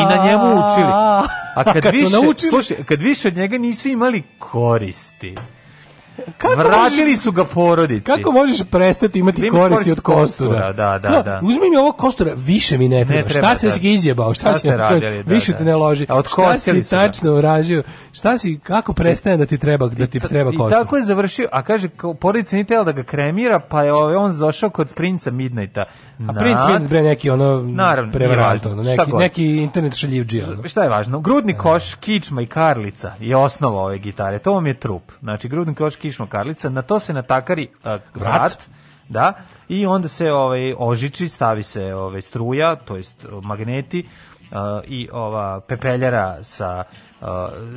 [0.00, 0.92] i na njemu učili.
[1.56, 2.16] A kad, više,
[2.48, 4.22] slušaj, kad više od njega nisu imali
[5.18, 5.34] koristi.
[6.38, 8.04] Kako Vratili možeš- su ga porodici.
[8.04, 10.50] Kako možeš prestati imati ima koristi koristi od od kostura?
[10.50, 11.40] kostura, da, da, da.
[11.42, 13.28] Uzmi mi ovo kostura, više mi ne treba.
[13.28, 13.72] treba, šta si da.
[13.72, 14.34] si ga izjebao?
[14.34, 15.58] Šta, Šta si radili, da, više da.
[15.58, 16.02] te ne loži?
[16.02, 17.82] A šta otkostili si tačno uražio?
[18.12, 20.78] Šta si, kako prestane da ti treba, da ti treba I kostur?
[20.78, 21.88] tako je završio, a kaže,
[22.20, 25.84] porodica nije tela da ga kremira, pa je ovaj, on došao kod princa Midnighta.
[26.26, 30.46] A princ Midnight, bre, neki ono Naravno, prevarant, ono, neki, neki internet šaljivđija.
[30.52, 30.68] ono.
[30.68, 31.20] Šta je važno?
[31.20, 34.38] Grudni koš, kičma i karlica je osnova ove gitare.
[34.38, 35.12] To vam je trup.
[35.20, 36.70] Znači, grudni koš, kičma, karlica.
[36.70, 38.68] Na to se natakari uh, vrat.
[39.08, 39.32] Da.
[39.68, 44.06] I onda se ovaj ožiči, stavi se ovaj struja, to jest magneti
[44.50, 46.84] uh, i ova pepeljara sa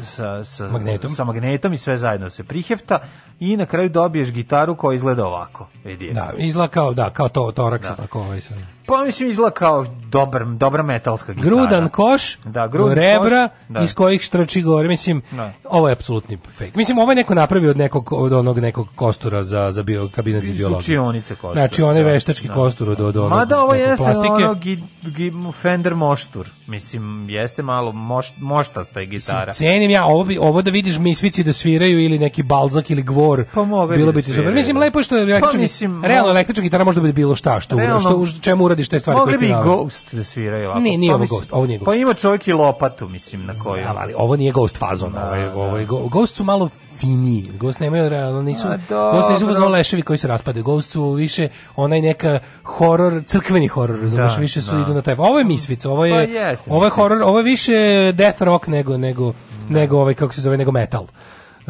[0.03, 1.09] sa, sa, Magnetom.
[1.09, 2.99] sa magnetom i sve zajedno se prihefta
[3.39, 5.67] i na kraju dobiješ gitaru koja izgleda ovako.
[5.85, 6.11] Vidi.
[6.13, 7.95] Da, izgleda kao, da, kao to, toraks, Da.
[7.95, 8.57] tako ovaj sad.
[8.87, 11.49] Pa mislim izgleda kao dobar, dobra metalska gitara.
[11.49, 13.79] Grudan koš, Da, grudni rebra koš, da.
[13.79, 14.87] iz kojih štrači gore.
[14.87, 15.51] Mislim, Da.
[15.65, 16.71] ovo je apsolutni fake.
[16.75, 20.45] Mislim, ovo je neko napravio od nekog od onog nekog kostura za za bio kabinet
[20.45, 20.79] za biologiju.
[20.79, 22.53] učionice kostura, Znači, onaj da, veštački da.
[22.53, 24.33] kostur od od onog Mada ovo nekog jeste plastike.
[24.33, 26.49] ono gi, gi, Fender moštur.
[26.67, 29.30] Mislim, jeste malo moš, moštasta je gitara.
[29.47, 33.03] Mislim, cenim ja ovo, bi, ovo da vidiš misvici da sviraju ili neki balzak ili
[33.03, 33.45] gvor.
[33.53, 34.53] Pa mogli bilo bi bi da ti super.
[34.53, 34.79] Mislim, da.
[34.79, 37.59] lepo je što je električna, Pa, mislim, realno električna gitara može da bude bilo šta,
[37.59, 39.69] što, Realno- što, čemu uradiš te stvari Mogli koje bi ti i nalaze.
[39.69, 40.79] Ghost da sviraju ovako.
[40.79, 41.97] Nije, nije Pa ovo Ghost, ovo nije Pa Ghost.
[41.97, 43.83] ima čovjek i lopatu, mislim, na koju.
[43.83, 46.69] Znam, ali ovo nije Ghost fazon, ovo je, ovo je, Ghost su malo
[47.01, 47.51] finiji.
[47.53, 48.67] Ghost nemaju realno nisu.
[48.67, 48.77] A,
[49.11, 50.63] Ghost nisu fazon leševi koji se raspadaju.
[50.63, 54.81] Ghost su više onaj neka horor, crkveni horor, razumeš, Da, više su da.
[54.81, 55.15] idu na taj.
[55.17, 57.73] Ovo je Misvica, ovo je Pa jeste ovo je horor, ovo je više
[58.13, 59.33] death rock nego nego
[59.69, 61.03] nego ovaj kako se zove nego metal.
[61.03, 61.65] E,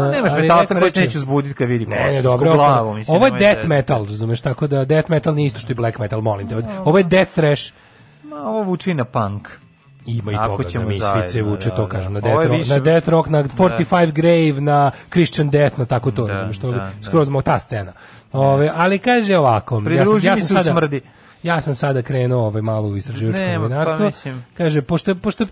[0.00, 2.86] Pa nemaš metalca koji neće uzbuditi kad vidi Ne, ne, dobro, glavu.
[2.86, 5.72] ovo, Mislim, ovo je death da- metal, razumeš, tako da death metal nije isto što
[5.72, 6.54] i black metal, molim te.
[6.84, 7.72] Ovo je death thrash.
[8.24, 9.48] Ma, ovo vuči na punk.
[10.06, 11.88] Ima i toga, ćemo Misvice zajedno, vuče da, to, da.
[11.88, 15.50] kažem, na Ovo Death, je rock, više- na Death Rock, na 45 Grave, na Christian
[15.50, 16.92] Death, na tako to, Da, razumiješ, to da, je da.
[17.02, 17.92] skroz mo- ta scena.
[18.32, 21.00] Ove, ali kaže ovako, ja sam, ja sam sada, smrdi.
[21.42, 24.06] ja sam sada krenuo ovaj malo u istraživačko pa novinarstvo.
[24.06, 24.44] mislim.
[24.54, 25.46] Kaže, pošto, pošto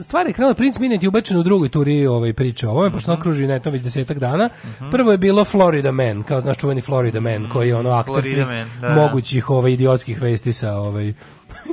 [0.00, 3.12] stvari je krenula, Prince Minute je ubačen u drugoj turi ovaj, priče o ovome, pošto
[3.12, 3.20] Mhm.
[3.20, 4.48] kruži netom već desetak dana.
[4.90, 8.46] Prvo je bilo Florida Man, kao znaš čuveni Florida Man, koji je ono Florida svih
[8.46, 8.94] Man, da, da.
[8.96, 11.12] mogućih ovaj, idiotskih vesti sa ovaj,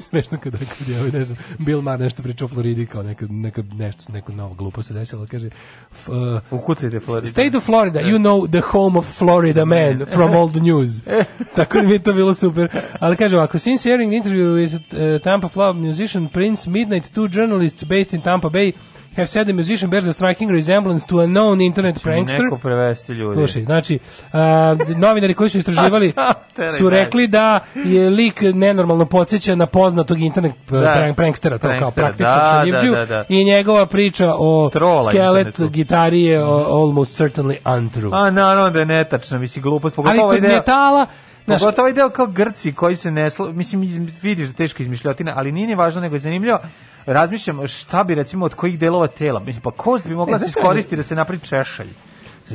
[0.10, 3.64] smešno kada kad je ne znam, Bill Maher nešto pričao o Floridi kao neka, neka
[3.74, 5.50] nešto, neko novo glupo se desilo, kaže
[5.92, 6.16] f, uh,
[6.52, 7.28] Ukucajte Florida.
[7.28, 11.02] State of Florida, you know the home of Florida man from all the news.
[11.56, 12.68] Tako da mi je to bilo super.
[13.00, 17.84] Ali kaže ovako, since the interview with uh, Tampa Florida musician Prince Midnight, two journalists
[17.84, 18.72] based in Tampa Bay
[19.16, 22.44] have said the musician bears a striking resemblance to a known internet prankster.
[22.44, 23.34] Neko prevesti ljudi.
[23.36, 24.00] Slušaj, znači,
[24.34, 26.14] a, novinari koji su istraživali
[26.78, 30.80] su rekli da je lik nenormalno podsjeća na poznatog internet Da.
[30.94, 32.26] prank, prankstera, to kao praktičnog
[32.72, 33.26] da, da, da, da.
[33.30, 35.70] I njegova priča o Trola skelet internetu.
[35.70, 36.38] gitari je
[36.72, 38.10] almost certainly untrue.
[38.14, 40.56] A naravno da je netačno, mislim glupost, Ali pogotovo ovaj kod deo.
[40.56, 41.06] metala,
[41.46, 45.52] znaš, Pogotovo ovaj deo kao Grci koji se ne mislim vidiš da teško izmišljotina, ali
[45.52, 46.60] nije ni važno nego je zanimljivo.
[47.06, 50.46] Razmišljam šta bi recimo od kojih delova tela, mislim pa kost bi mogla Ne, se
[50.46, 51.90] iskoristiti da se napravi češalj.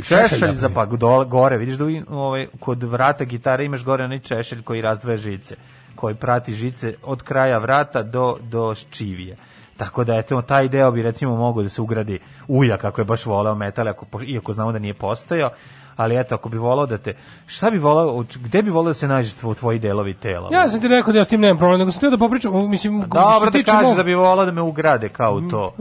[0.09, 0.86] češalj za pa
[1.25, 5.57] gore, vidiš da ovaj, kod vrata gitare imaš gore onaj češalj koji razdvaja žice,
[5.94, 9.36] koji prati žice od kraja vrata do, do ščivije.
[9.77, 12.18] Tako da eto taj deo bi recimo mogao da se ugradi
[12.49, 15.51] uja kako je baš voleo metal ako iako znamo da nije postojao
[15.99, 17.15] ali eto ako bi volao da te
[17.47, 20.81] šta bi volao gde bi volao da se nađe tvo- tvoji delovi tela ja sam
[20.81, 23.09] ti rekao da ja s tim nemam problem, nego sam htio da popričam, mislim, što
[23.09, 25.73] dobro da kažeš mog- da bi volao da me ugrade kao u to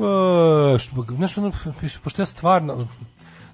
[0.76, 2.88] E, što, znaš, ono, piše, pošto ja stvarno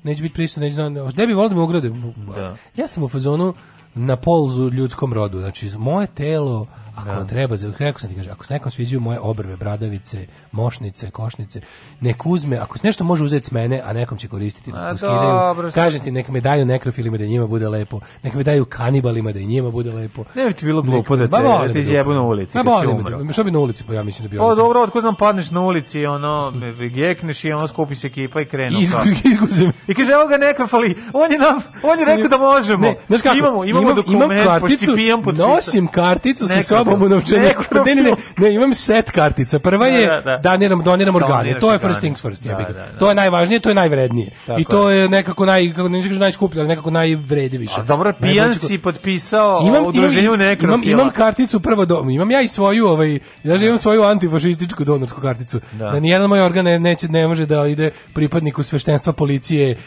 [0.04, 1.90] neću biti prisutan, neću znam, gde bi volio da me ugrade?
[2.36, 2.56] Da.
[2.76, 3.54] Ja sam u fazonu
[3.96, 8.30] na polzu ljudskom rodu, znači moje telo Ako vam treba, za, kako sam ti kaže,
[8.30, 11.62] ako se nekom sviđaju moje obrve, bradavice, mošnice, košnice,
[12.02, 14.92] nek uzme, ako se nešto može uzeti s mene, a nekom će koristiti, A, nek
[14.92, 18.66] poskidaju, kažem ti, nek me daju nekrofilima da i njima bude lepo, nek me daju
[18.66, 20.24] kanibalima da i njima bude lepo.
[20.36, 21.80] Ne bi ti bilo glupo da te, da te glupo.
[21.80, 23.34] izjebu na ulici Ma, kad.
[23.34, 25.62] Što bi na ulici, pa ja mislim da bi Pa dobro, otko znam padneš na
[25.62, 26.54] ulici i ono,
[26.96, 28.80] gekneš i ono skupi se ekipa i krenu.
[29.32, 29.72] Izguzim.
[29.88, 32.82] I kaže, evo ga nekrofali, on je nam, on je rekao da možemo.
[32.82, 33.38] Ne, znaš kako?
[33.38, 34.92] Imamo, imamo imam, dokument, imam karticu,
[35.34, 36.92] nosim karticu sa Nekrofilska.
[36.92, 37.64] sobom u novčaniku.
[37.86, 39.60] Ne, ne, ne, ne, imam set kartica.
[39.60, 40.38] Prva je Da, da, da.
[40.40, 41.60] doniram, doniram organe.
[41.60, 42.46] To je first things first.
[42.46, 43.00] Ja Da, da, da.
[43.00, 44.32] To je najvažnije, to je najvrednije.
[44.46, 47.76] Tako I to je nekako naj, kako ne kažem najskuplje, ali nekako najvredi više.
[47.78, 50.76] A dobro, pijan si potpisao imam, udruženju imam, nekrofila.
[50.76, 55.22] imam, imam karticu prvo do, imam ja i svoju ovaj ja imam svoju antifašističku donorsku
[55.22, 55.86] karticu Da.
[55.86, 59.44] da, nijedan moj organ ne, neće ne može da ide pripadniku sveštenstva policije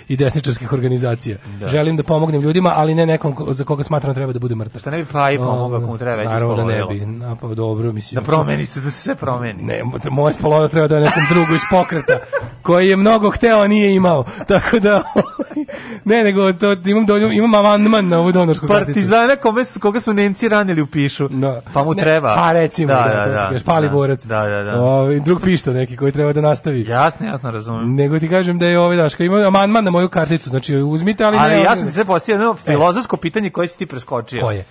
[0.08, 1.68] i desničarskih organizacija Da.
[1.68, 4.54] želim da pomognem ljudima ali ne nekom ko- za koga smatram da treba da bude
[4.54, 7.06] mrtav Šta ne bi pa i pomogao ako mu treba naravno da ne ispolovilo.
[7.06, 9.62] bi na, pa dobro mislim Da promeni se, da se sve promeni.
[9.62, 12.18] ne, moje spolova treba da je nekom drugu iz pokreta,
[12.62, 14.24] koji je mnogo hteo, a nije imao.
[14.46, 15.02] Tako da,
[16.04, 18.86] ne, nego to, imam, do, imam amandman na ovu donorsku karticu.
[18.86, 21.28] Partizana kome su, koga su Nemci ranili u pišu.
[21.74, 22.34] Pa mu Ne, treba.
[22.36, 24.24] Pa recimo, da, da, da, kažeš, pali da, borac.
[24.24, 24.80] Da, da, da.
[24.82, 26.82] Ovaj, drug pišto neki koji treba da nastavi.
[26.82, 27.94] Jasno, jasno razumem.
[27.94, 31.36] Nego ti kažem da je ovaj daška ima amandman na moju karticu, znači uzmite, ali,
[31.36, 34.40] Ali ne, ja ovaj- sam ti sve postavio jedno filozofsko pitanje koje si ti preskočio.
[34.42, 34.64] Koje?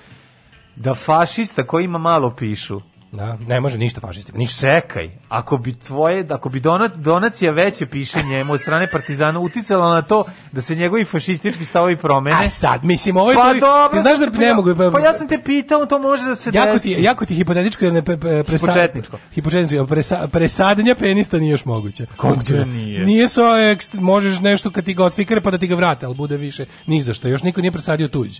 [0.75, 2.81] Da fašista koji ima malo pišu,
[3.15, 4.67] Da, ne može ništa fašisti, ništa.
[4.67, 9.93] Čekaj, ako bi tvoje, ako bi dona, donacija veće piše njemu od strane partizana uticala
[9.93, 12.45] na to da se njegovi fašistički stavovi promene.
[12.45, 13.37] A sad, mislim, ovo je...
[13.37, 14.75] Pa dobro, ti znaš da pa ne mogu...
[14.91, 16.95] Pa ja sam te pitao, to može da se jako desi.
[16.95, 19.17] ti, jako ti hipotetičko, jer ne pre, pre, presa, Hipočetničko.
[19.33, 22.05] Hipočetničko, presa, presadnja penista nije još moguće.
[22.05, 23.05] Kako da nije?
[23.05, 26.15] Nije so, ekst- možeš nešto kad ti ga otfikare pa da ti ga vrate, ali
[26.15, 26.65] bude više.
[26.87, 28.39] Ni za što, još niko nije presadio tuđ.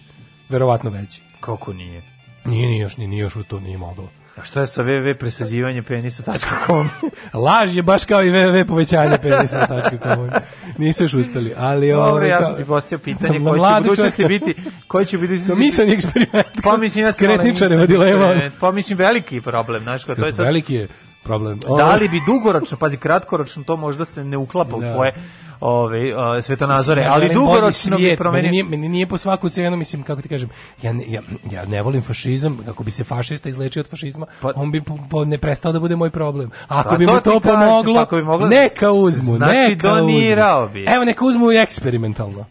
[0.50, 1.22] Verovatno veći.
[1.40, 2.15] Kako nije?
[2.46, 4.10] Nije, nije još, nije, nije još u to, nije moglo.
[4.36, 6.90] A šta je sa www penisa.com?
[7.46, 10.30] Laž je baš kao i www povećanje penisa.com.
[10.78, 11.92] Nisu još uspeli, ali...
[11.92, 14.56] Dobro, ovaj, ja sam ti postavio pitanje koji će budućnosti biti,
[14.88, 15.48] koji će biti...
[15.48, 16.48] To misan eksperiment.
[16.64, 18.26] Pa mislim, ja sam Skretničarima malo dilema.
[18.26, 18.56] eksperiment.
[18.60, 20.46] Pa mislim, veliki problem, znaš, to je sad...
[20.46, 20.88] Veliki je
[21.26, 21.60] problem.
[21.78, 24.94] Da li bi dugoročno, pazi, kratkoročno to možda se ne uklapa u Da.
[24.94, 25.14] tvoje
[25.62, 28.50] ove, a, svetonazore, Ja ali dugoročno bi promenio...
[28.50, 30.50] Meni meni nije po svaku cenu, mislim, kako ti kažem,
[30.82, 31.22] ja ne, ja,
[31.52, 35.26] ja ne volim fašizam, kako bi se fašista izlečio od fašizma, on bi po, po-
[35.26, 36.52] ne prestao da bude moj problem.
[36.68, 39.90] Ako Pa bi to mu to kažem, pomoglo, pa bi moglo- neka uzmu, Znači, neka
[39.90, 40.74] donirao uzmu.
[40.74, 40.86] bi.
[40.86, 42.46] Evo, neka uzmu i eksperimentalno.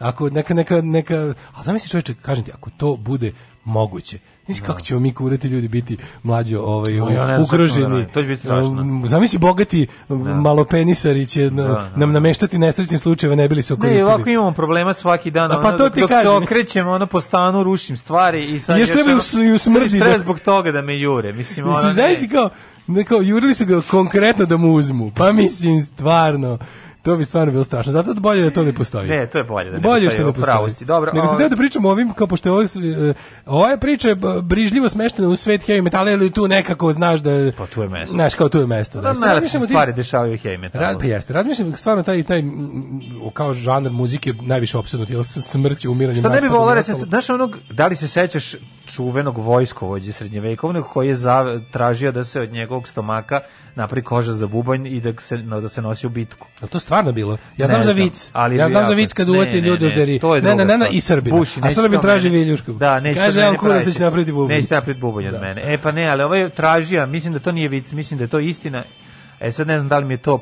[0.00, 1.14] Ako neka, neka, neka,
[1.54, 3.32] a zamisli čovječe, kažem ti, ako to bude
[3.64, 4.18] moguće,
[4.48, 7.82] Znaš kako ćemo mi kurati ljudi biti mlađi ovaj, ne da ugroženi.
[7.84, 8.70] radimo, to će biti strašno.
[8.70, 13.74] Um, Zamisli bogati malopenisari će na- Da, nam nameštati nesrećne slučajeve, ne bili se Ne,
[13.74, 14.02] okoristili.
[14.04, 17.06] ovako imamo problema svaki dan, A pa ono, to ti dok kažem, se okrećem, ono
[17.06, 20.08] po stanu rušim stvari i sad Još treba i u s- i u smrdi sve
[20.08, 21.92] da- zbog toga da me jure, mislim, ne.
[21.92, 22.50] znaš si kao,
[22.86, 25.12] ne, kao, jurili su ga konkretno da mu uzmu.
[25.12, 26.58] Pa mislim, stvarno,
[27.02, 27.92] to bi stvarno bilo strašno.
[27.92, 29.08] Zato je bolje da to ne postoji.
[29.08, 30.70] Ne, to je bolje da ne bolje postoji, što ne postoji.
[30.70, 30.84] si.
[30.84, 33.14] Dobro, Nego sam ovaj- da pričamo o ovim, kao pošto je ovo, e,
[33.46, 34.08] ova priča
[34.42, 37.30] brižljivo smeštena u svet heavy metala, ili tu nekako znaš da...
[37.58, 38.12] Pa tu je mesto.
[38.14, 39.00] Znaš, kao tu je mesto.
[39.00, 40.82] Da, Sad najlepše razmišljam o tim- stvari dešavaju heavy metalu.
[40.82, 41.32] Rad, pa jeste.
[41.32, 42.42] Razmišljam stvarno taj taj
[43.32, 46.20] kao žanr muzike najviše opsednut je smrću, umiranjem.
[46.22, 47.10] Šta ne bi raspadom volao i recimo, ostalom.
[47.10, 48.54] znaš onog, da li se sećaš
[48.86, 53.40] čuvenog vojskovođe srednjevekovnog koji je za, tražio da se od njegovog stomaka
[53.74, 56.46] napravi koža za bubanj i da se, no, da se nosi u bitku.
[56.60, 57.32] Jel to stvarno bilo?
[57.32, 58.30] Ja Ne znam za znam, vic.
[58.32, 60.78] ali ja znam za vic kad ne, uvati ne, ljudi u ne, Ne, ne, ne,
[60.78, 61.00] ne, i.
[61.30, 62.72] Buši, A to traži viljušku.
[62.72, 64.56] Da, neće Kaže, on kurac će napraviti bubanj.
[64.56, 65.40] Neće napraviti bubanj od Da.
[65.40, 65.74] mene.
[65.74, 68.28] E pa ne, ali ovaj je tražio, mislim da to nije vic, mislim da je
[68.28, 68.82] to istina.
[69.40, 70.38] E sad ne znam da li mi je to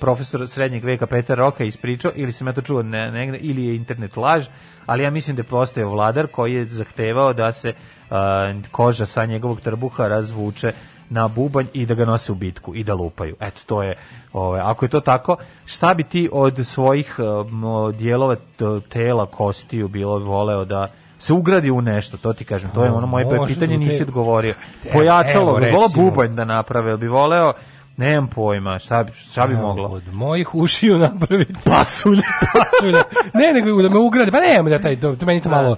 [0.00, 3.76] profesor srednjeg veka Petar Roka ispričao ili sam ja to čuo ne, negde ili je
[3.76, 4.46] internet laž,
[4.86, 7.72] ali ja mislim da je postao vladar koji je zahtevao da se
[8.10, 10.72] a, koža sa njegovog trbuha razvuče
[11.12, 13.36] na bubanj i da ga nose u bitku i da lupaju.
[13.40, 13.96] Eto, to je,
[14.32, 19.88] ovaj, ako je to tako, šta bi ti od svojih um, dijelova t- tela, kostiju
[19.88, 23.54] bilo voleo da se ugradi u nešto, to ti kažem, to je ono moje Može,
[23.54, 24.54] pitanje, u te- nisi odgovorio.
[24.92, 27.52] Pojačalo, bi volao bubanj da naprave, bi voleo,
[27.96, 29.88] nemam pojma, šta bi, šta bi moglo?
[29.88, 31.54] Od mojih ušiju napraviti.
[31.64, 32.22] Pasulje.
[32.52, 33.02] Pasulje.
[33.34, 34.30] Ne, nego da me ugrade.
[34.30, 35.76] Pa ne, da taj, to, to meni to malo...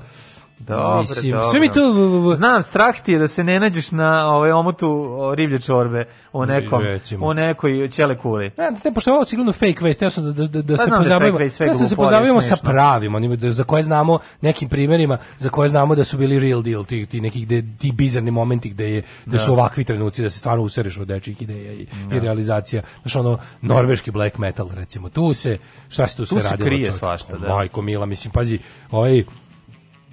[0.67, 1.47] Dobro, Mislim, dobro.
[1.47, 5.35] sve mi to- Znam, strah ti je da se ne nađeš na ovaj omotu o,
[5.35, 7.27] riblje čorbe u nekom, Recimo.
[7.27, 8.51] u nekoj ćele kuli.
[8.59, 10.85] Ne, ne, pošto je ovo sigurno fake vest, ja sam da, da, da, da Pa
[10.85, 14.69] se da pozabavimo, da se ali pozabavimo sa pravim, onima da, za koje znamo nekim
[14.69, 18.31] primjerima, za koje znamo da su bili real deal, ti, ti nekih gde, ti bizarni
[18.31, 19.43] momenti gde, je, gde Da.
[19.43, 22.83] su ovakvi trenuci, da se stvarno usereš od dečjih ideja i, i realizacija.
[23.03, 26.67] Znaš, ono, norveški black metal, recimo, tu se, šta se tu, sve se radilo?
[26.67, 26.99] krije čoveče?
[26.99, 27.49] svašta, da.
[27.49, 28.59] Majko Mila, mislim, pazi,
[28.91, 29.25] ovaj,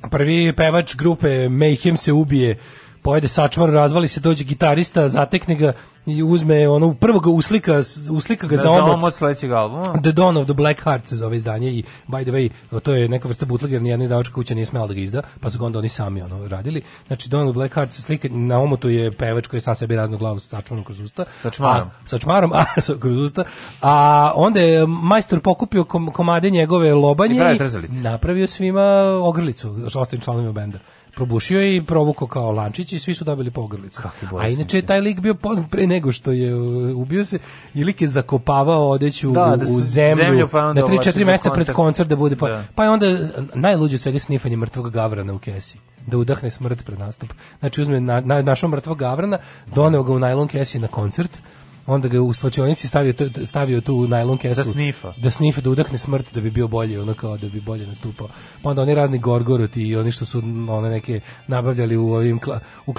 [0.10, 2.58] prvi pevač grupe Mayhem se ubije.
[3.02, 5.74] Pojede sačmar, razvali se, dođe gitarista, zatekne ga
[6.06, 7.82] i uzme ono, prvo ga uslika,
[8.12, 8.94] uslika ga Da, za omot.
[8.94, 9.84] omot sledećeg albuma.
[9.84, 12.50] The Dawn of the Black Heart se zove izdanje i by the way,
[12.80, 15.60] to je neka vrsta bootlegera, nijedna izdavačka kuća nije smela da ga izda, pa su
[15.60, 16.82] ga onda oni sami ono radili.
[17.08, 19.76] Znači Dawn of the Black Heart se slika na omotu je pevač koji je sam
[19.76, 21.26] sebi raznu glavu sa kroz usta.
[21.42, 21.88] Sa čmarom.
[21.88, 23.44] A, sa čmarom, a sa- kroz usta.
[23.82, 27.58] A onda je majstor pokupio kom, komade njegove lobanje I
[27.98, 28.82] i napravio svima
[29.24, 30.80] ogrlicu, ostalim članovima benda.
[31.16, 34.02] Probušio je i provukao kao lančić i svi su dobili po ogrlicu.
[34.40, 37.40] A inače je taj lik bio poznat pre nego što je uh, ubio se
[37.74, 41.12] i lik je zakopavao odeću Da, u, da u zemlju, zemlju, pa na 3-4 ovlači
[41.20, 42.10] za mjeseca pred koncert.
[42.10, 42.64] da bude pa, Da.
[42.76, 43.06] pa je onda
[43.54, 47.34] najluđe od svega snifanje mrtvog gavrana u kesi da udahne smrt pred nastup.
[47.60, 49.38] Znači uzme na, na, našao mrtvog gavrana,
[49.76, 51.42] doneo ga u najlon kesi na koncert,
[51.88, 53.14] onda ga u slačionici stavio,
[53.46, 55.14] stavio tu najlon kesu Da snifa.
[55.18, 58.28] da snifa, da udahne smrt da bi bio bolji, ono kao da bi bolje nastupao.
[58.64, 62.60] Pa onda oni razni gorgoroti i oni što su one neke nabavljali u ovim kla,
[62.86, 62.94] u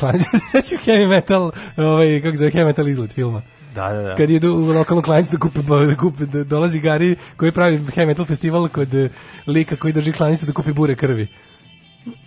[0.53, 3.43] sećaš heavy metal, ovaj kako zove heavy metal izlet filma.
[3.75, 4.15] Da, da, da.
[4.15, 8.07] Kad idu u lokalnu klanicu da kupe, da kupe da dolazi Gari koji pravi heavy
[8.07, 9.09] metal festival kod eh,
[9.47, 11.29] lika koji drži klanicu da kupi bure krvi.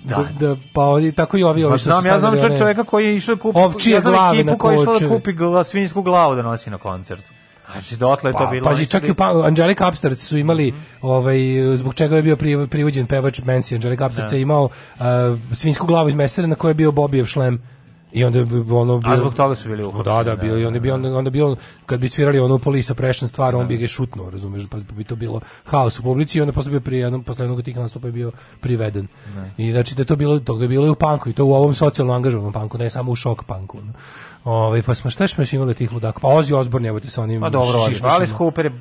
[0.03, 0.27] Da.
[0.39, 2.59] da, pa oni, tako i ovi, ovi Pa što znam, ja znam stavljali čovjek one-
[2.59, 5.33] čovjeka koji je išao da kupi Ovčije ja glave na koja je išla da kupi
[5.33, 7.23] gla, svinjsku glavu da nosi na koncert.
[7.71, 8.63] Znači, dotle je to Pa, bilo.
[8.65, 11.37] pazi, čak i pa, Angelica Upstart su imali, ovaj,
[11.75, 14.35] zbog čega je bio pri, privođen pevač Mansi, Angelica Upstart Da.
[14.35, 15.03] je imao uh,
[15.51, 17.61] svinsku glavu iz mesera na kojoj je bio Bobijev šlem.
[18.15, 19.11] I onda je ono bio...
[19.11, 21.41] A zbog toga su bili Da, uhapšeni, da, bio, i onda bi on, onda bi
[21.41, 25.03] on, kad bi svirali onu polisa prešen stvar, on bi ga šutnuo, razumeš, pa bi
[25.03, 28.07] to bilo haos u publici i onda posle bio prije jednom, posle jednog tih nastupa
[28.07, 29.07] je bio priveden.
[29.57, 31.53] I znači da je to bilo, toga je bilo i u panku, i to u
[31.53, 33.77] ovom socijalno angažovanom panku, ne samo u šok panku.
[33.77, 33.93] ono.
[34.43, 36.19] Ovaj pa smo šta smo imali tih ludaka?
[36.19, 38.71] Pa Ozzy Osbourne jebote sa onim Pa dobro, ali Cooper je...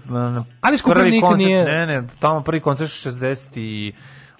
[0.61, 3.93] Alice Cooper nikad koncert- nije- Ne, ne, tamo prvi koncert 60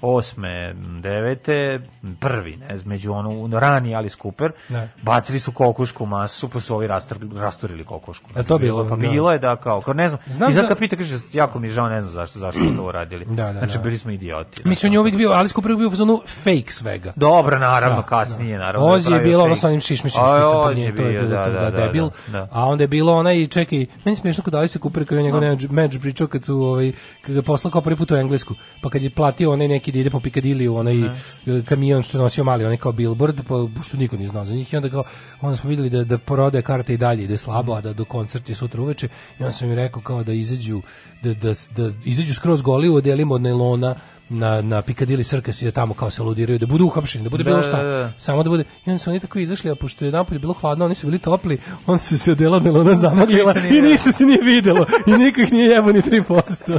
[0.07, 1.81] osme, devete,
[2.21, 4.89] prvi, ne znam, među ono, rani Alice Cooper, Da.
[5.03, 8.31] bacili su kokošku masu, pa su ovi rastur, rasturili kokošku.
[8.35, 8.97] A to bilo, Pa da.
[8.97, 11.59] bilo je da, kao, kao ne znam, Znam i sad za- kad pita, kaže, jako
[11.59, 13.25] mi je žao, ne znam zašto, zašto to uradili.
[13.25, 13.83] Da, da, znači, da.
[13.83, 14.63] bili smo idioti.
[14.65, 17.13] Mislim, on je uvijek bio, Alice Cooper je bio u fazonu fake svega.
[17.17, 18.65] Dobro, naravno, Da, kasnije, da.
[18.65, 18.87] naravno.
[18.87, 20.37] Ozi je bilo ono sa onim šišmišima A, što
[20.71, 22.09] je to je bilo da, da, da, da, debil.
[22.27, 22.49] da.
[22.53, 25.99] A onda je bilo onaj, čekaj, meni smiješno kod Alice Cooper koji je njegov meč
[26.01, 26.93] pričao kad su, ovaj,
[27.23, 30.01] kad ga poslao kao prvi put u Englesku, pa kad je platio onaj neki da
[30.01, 33.97] ide po Piccadilly, onaj eh, kamion što je nosio mali, onaj kao billboard, pa što
[33.97, 35.05] niko nije znao za njih i onda kao,
[35.41, 38.53] onda smo vidjeli da, da prodaje karte i dalje ide slabo, a da do koncerta
[38.53, 39.09] je sutra uveče
[39.41, 40.83] i onda sam mi rekao kao da izađu,
[41.23, 43.95] da, da, da izađu skroz goli u odelima od nailona
[44.29, 47.45] na, na Piccadilly Circus i da tamo kao se aludiraju, da budu uhapšeni, da bude
[47.45, 47.83] Da, bilo da, šta.
[47.83, 48.13] da.
[48.19, 48.65] Samo da bude.
[48.87, 51.19] I onda su oni tako izašli, a pošto je napolje bilo hladno, oni su bili
[51.19, 52.61] topli, onda su se odela
[52.95, 54.87] zamaglila Ništa nije i ništa se nije videlo.
[55.07, 56.79] I niko ih nije jebo ni 3%.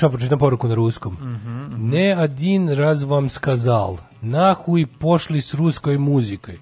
[0.00, 1.16] Pokušavam pročitam poruku na ruskom.
[1.78, 6.58] Ne один раз вам сказал, нахуй пошли с русской музыкой.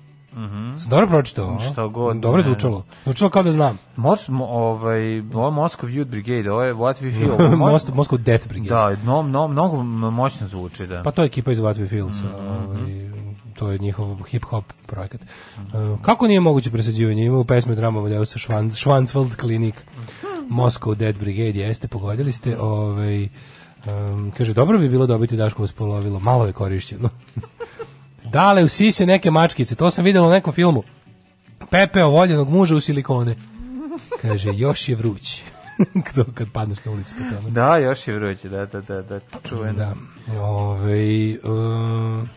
[0.78, 1.58] Sam dobro pročitao?
[1.60, 2.44] Šta god, Dobro ne.
[2.44, 2.84] zvučalo.
[3.04, 3.78] Zvučalo kao da znam.
[3.96, 7.56] Mos, mo, ovaj, ovo Moscow Youth Brigade, ovo je What We Feel.
[7.70, 8.96] Most, Moscow Death Brigade.
[8.96, 11.02] Da, no, no, mnogo moćno zvuči, da.
[11.02, 12.10] Pa to je ekipa iz What We Feel.
[12.12, 13.10] sa, ovaj,
[13.54, 15.20] to je njihov hip-hop projekat.
[15.20, 17.24] Uh, kako nije moguće presađivanje?
[17.24, 19.84] Ima u pesmi drama Valjao sa Švan, Švancvald klinik.
[20.48, 22.58] Moscow Dead Brigade, jeste, pogodili ste.
[22.58, 27.08] Ovaj, um, kaže, dobro bi bilo dobiti Daškovo spolovilo, malo je korišćeno.
[28.32, 30.82] Dale, usise neke mačkice, to sam vidjela u nekom filmu.
[31.70, 33.36] Pepeo voljenog muža u silikone.
[34.22, 35.42] Kaže, još je vruć.
[36.12, 37.50] Kdo kad padneš na ulici po tome.
[37.50, 39.78] Da, još je vruće, da, da, da, da, čuveno.
[39.78, 39.94] Da.
[40.40, 42.28] Ove, uh,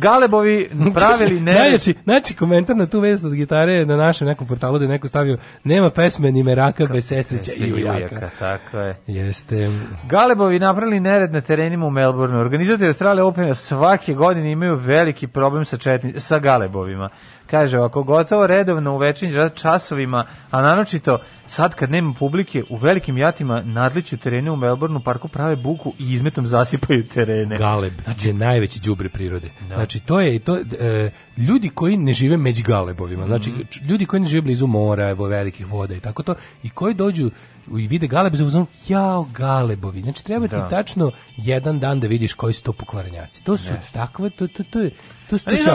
[0.00, 1.54] Galebovi pravili ne...
[1.54, 5.08] Najjači, znači komentar na tu vest od gitare na našem nekom portalu da je neko
[5.08, 8.30] stavio nema pesme ni meraka bez sestrića i ujaka.
[8.38, 8.96] Tako je.
[9.06, 9.70] Jeste.
[10.08, 12.40] Galebovi napravili nered na terenima u Melbourneu.
[12.40, 17.08] Organizatori Australije Opena svake godine imaju veliki problem sa, četni, sa Galebovima.
[17.50, 23.18] Kaže, ako gotovo redovno u večernjim časovima, a naročito sad kad nema publike, u velikim
[23.18, 27.58] jatima nadliću terene u Melbourneu parku prave buku i izmetom zasipaju terene.
[27.58, 29.50] Galeb znači, je najveći đubre prirode.
[29.66, 33.26] Znači to je to e, ljudi koji ne žive među galebovima.
[33.26, 33.60] Znači Mhm.
[33.88, 37.30] ljudi koji ne žive blizu mora, evo velikih voda i tako to i koji dođu
[37.78, 40.00] i vide galebe uzmano, jao galebovi.
[40.02, 40.68] Znači treba ti Da.
[40.68, 43.44] tačno jedan dan da vidiš koji su to pokvarenjaci.
[43.44, 44.90] To su takve to to to je
[45.30, 45.70] to su su nisu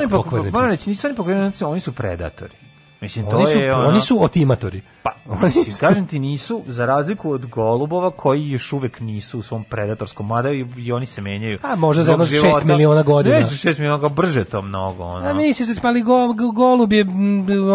[0.53, 2.53] oni, reći, nisu oni pokrenuti, oni su predatori.
[3.01, 3.87] Mislim, to Oni su, je ono...
[3.87, 4.81] oni su otimatori.
[5.03, 5.11] Pa,
[5.43, 10.27] mislim, kažem ti, nisu, za razliku od golubova, koji još uvek nisu u svom predatorskom,
[10.27, 11.59] mada i, i oni se menjaju.
[11.63, 13.39] A, možda za jedno šest miliona godina.
[13.39, 15.03] Neće šest miliona, godina, brže to mnogo.
[15.03, 15.29] Ono.
[15.29, 17.05] A misliš da spali go, go- golub je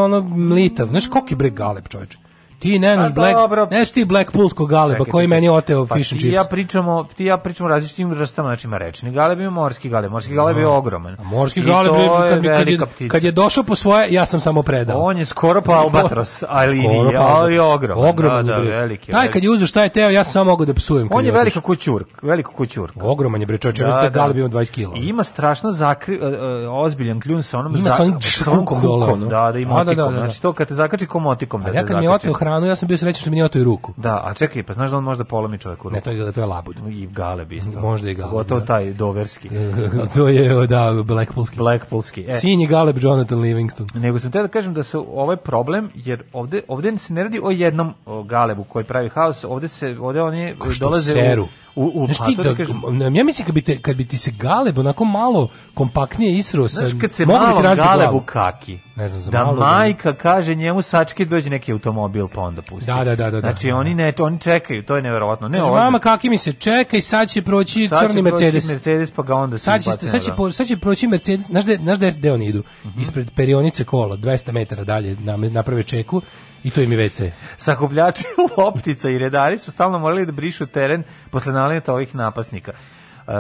[0.04, 0.86] ono mlitav.
[0.86, 2.18] Znaš koliki bre galeb, čovječe?
[2.60, 3.66] Ti ne znaš A Black, dobro.
[3.70, 5.36] ne znaš ti Blackpoolskog galeba Čekaj, koji čekaj.
[5.36, 6.34] meni oteo pa fish and ti chips.
[6.34, 10.10] Ja pričamo, ti ja pričamo o različitim vrstama, znači ima rečni galeb i morski galeb.
[10.10, 11.16] Morski galeb je ogroman.
[11.20, 13.12] A morski I galeb, je, kad, mi- kad, je, ptica.
[13.12, 15.00] kad je došao po svoje, ja sam samo predao.
[15.00, 18.08] On je skoro pa albatros, ali, Skoro pa ali je ogroman.
[18.08, 18.76] Ogroman da, je da, bre.
[18.76, 19.12] veliki.
[19.12, 21.08] Taj kad je uzeo šta je teo, ja sam samo mogao da psujem.
[21.12, 23.00] On je velika kućurk, velika kućurka.
[23.02, 24.08] Ogroman je bre čovječe, da, da.
[24.08, 24.92] galeb ima 20 kila.
[24.96, 26.34] I ima strašno zakri, uh, uh,
[26.74, 28.16] ozbiljan kljun sa onom Ima sa onim
[28.58, 29.26] kukom dole, ono.
[29.26, 30.14] Da, da ima da, da, motikom.
[30.14, 30.20] da.
[30.20, 32.76] Znači to kad te zakači ko motikom da ja kad mi je oteo hranu, ja
[32.76, 33.92] sam bio srećan što mi nije oteo i ruku.
[33.96, 35.94] Da, a čekaj, pa znaš da on možda polomi čovjeku ruku?
[35.94, 36.76] Ne, to je, to je labud.
[36.90, 37.80] I galeb isto.
[37.80, 38.66] Možda i galeb, Gotovo da.
[38.66, 39.48] taj doverski.
[40.14, 41.56] to je, da, Blackpoolski.
[41.56, 42.24] Blackpoolski.
[42.28, 43.86] E, Sinji galeb Jonathan Livingston.
[43.94, 47.40] Nego sam te da kažem da su ovaj problem, jer ovde, ovde se ne radi
[47.42, 51.42] o jednom galebu koji pravi haos, ovde se, ovde oni dolaze seru.
[51.44, 53.96] u, u, u Znaš pa ti da, ti kažem, ja mislim kad bi, te, kad
[53.96, 56.78] bi ti se galeb onako malo kompaktnije isro sa...
[56.78, 61.24] Znaš kad se malo galebu kaki, Ne znam, za da malo majka kaže njemu sački
[61.24, 62.86] dođe neki automobil pa onda pusti.
[62.86, 63.40] Da, da, da, da, da.
[63.40, 65.48] Znači oni ne, oni čekaju, to je neverovatno.
[65.48, 68.68] Ne, Kaže, mama kaki mi se čekaj, sad će proći sad će crni proći Mercedes.
[68.68, 70.36] Mercedes pa ga onda Sad će, sad, će, da.
[70.36, 72.62] po- sad će proći Mercedes, znaš gde, znaš gde, oni idu?
[72.84, 73.00] Mhm.
[73.00, 76.22] Ispred perionice kola, 200 metara dalje, nam- naprave čeku
[76.64, 77.30] i to im je WC.
[77.56, 78.24] Sakupljači
[78.58, 82.72] loptica i redari su stalno morali da brišu teren posle naleta ovih napasnika.
[82.72, 83.32] E,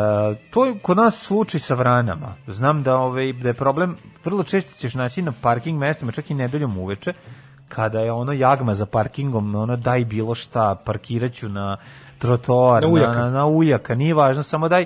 [0.50, 2.34] to je kod nas slučaj sa vranama.
[2.46, 6.34] Znam da, ovaj, da je problem, vrlo često ćeš naći na parking mestima, čak i
[6.34, 7.12] nedeljom uveče,
[7.68, 11.76] kada je ono jagma za parkingom, ono daj bilo šta, parkiraću na
[12.18, 13.18] trotoar, Na na, ujaka.
[13.18, 14.84] na, na ujaka, nije važno, samo daj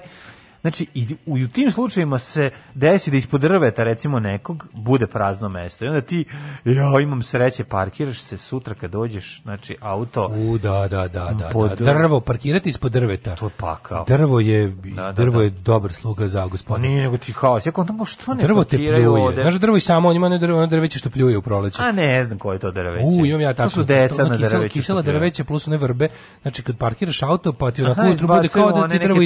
[0.64, 5.06] Znači, i u, i u tim slučajevima se desi da ispod drveta, recimo nekog, bude
[5.06, 5.84] prazno mesto.
[5.84, 6.24] I onda ti,
[6.64, 10.26] ja imam sreće, parkiraš se sutra kad dođeš, znači, auto...
[10.26, 11.92] U, da, da, da, da, Pod- da.
[11.94, 13.34] Drvo, parkirati ispod drveta.
[13.34, 14.04] To je pakao.
[14.08, 15.44] Drvo je, da, drvo da.
[15.44, 16.88] je dobar sluga za Pa gospodina.
[16.88, 17.66] nije nego ti haos.
[17.66, 19.08] Ja kontam, što ne Drvo te pljuje.
[19.08, 19.42] ovde?
[19.42, 21.82] Znaš, drvo i samo, on ima ono drvo, drveće što pljuje u proleće.
[21.82, 23.04] A ne znam koje je to drveće.
[23.06, 23.68] U, imam ja tako.
[23.70, 24.72] To su deca ono na kisela- drveću.
[24.72, 26.08] Kisela drveće plus one vrbe.
[26.42, 29.20] Znači kad parkiraš auto pa ti onako Aha, bude kao da ti drvo.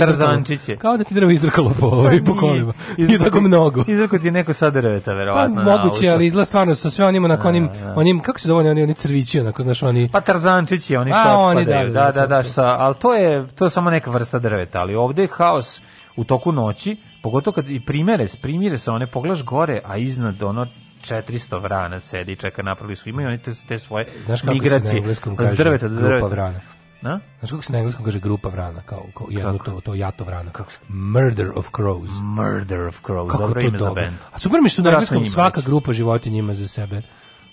[0.79, 2.41] Kao da ti drvo izdrkalo po, ovaj, po Nije.
[2.41, 2.73] kolima.
[2.99, 3.85] Nije Izdrako tako mnogo.
[3.87, 5.55] Izdrako ti je neko sa drveta, Pa, verovatno.
[5.55, 8.83] na moguće, ali izgleda stvarno sa sve onim onako onim, onim kako se zove oni,
[8.83, 10.09] oni crvići, onako, znaš, oni...
[10.13, 11.89] Pa tarzančići, oni A, što oni, otpadaju.
[11.89, 14.39] da, Da, da, da, da, da, sa, ali to je, to je samo neka vrsta
[14.39, 15.81] drveta, ali ovde je haos
[16.17, 20.67] u toku noći, pogotovo kad i primere, primire se, one pogledaš gore, a iznad ono
[21.03, 24.47] 400 vrana sedi i čeka, napravili su, imaju oni te, te svoje Znaš kako se
[24.49, 26.27] na migracije, engleskom kaže drveta do grupa drveta.
[26.27, 26.61] vrana?
[27.03, 27.21] Na?
[27.39, 29.71] Znaš kako se na engleskom kaže grupa vrana, kao, kao jedno Kako?
[29.71, 30.51] to, to jato vrana.
[30.51, 30.79] Kako se?
[30.89, 32.11] Murder of crows.
[32.23, 34.15] Murder of Crows, Kako dobro ime za band.
[34.33, 37.03] A super mi što na engleskom svaka grupa životinja ima za sebe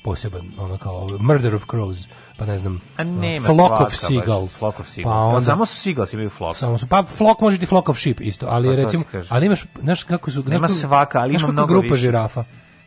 [0.03, 2.07] poseban, ono kao Murder of crows,
[2.37, 4.59] pa ne znam, A nema Flock svaka of baš, seagulls.
[4.59, 5.13] Flock of seagulls.
[5.13, 6.57] Pa onda, samo seagulls imaju flock.
[6.59, 9.65] Samo su, pa flock može ti flock of sheep isto, ali Pa recimo, ali imaš,
[9.81, 11.95] znaš kako su, Nema kako- svaka, ali ima mnogo grupa više.
[11.95, 12.43] žirafa.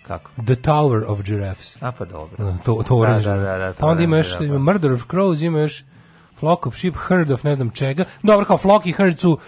[0.07, 0.31] Kako?
[0.45, 1.77] The Tower of Giraffes.
[1.81, 2.57] A pa dobro.
[2.65, 3.33] To, to oranžno.
[3.33, 4.45] Da, da, da, da, pa onda ima još da, da.
[4.45, 5.85] ima Murder of Crows, ima još
[6.39, 8.05] Flock of Sheep, Herd of ne znam čega.
[8.23, 9.39] Dobro, kao Flock i Herd su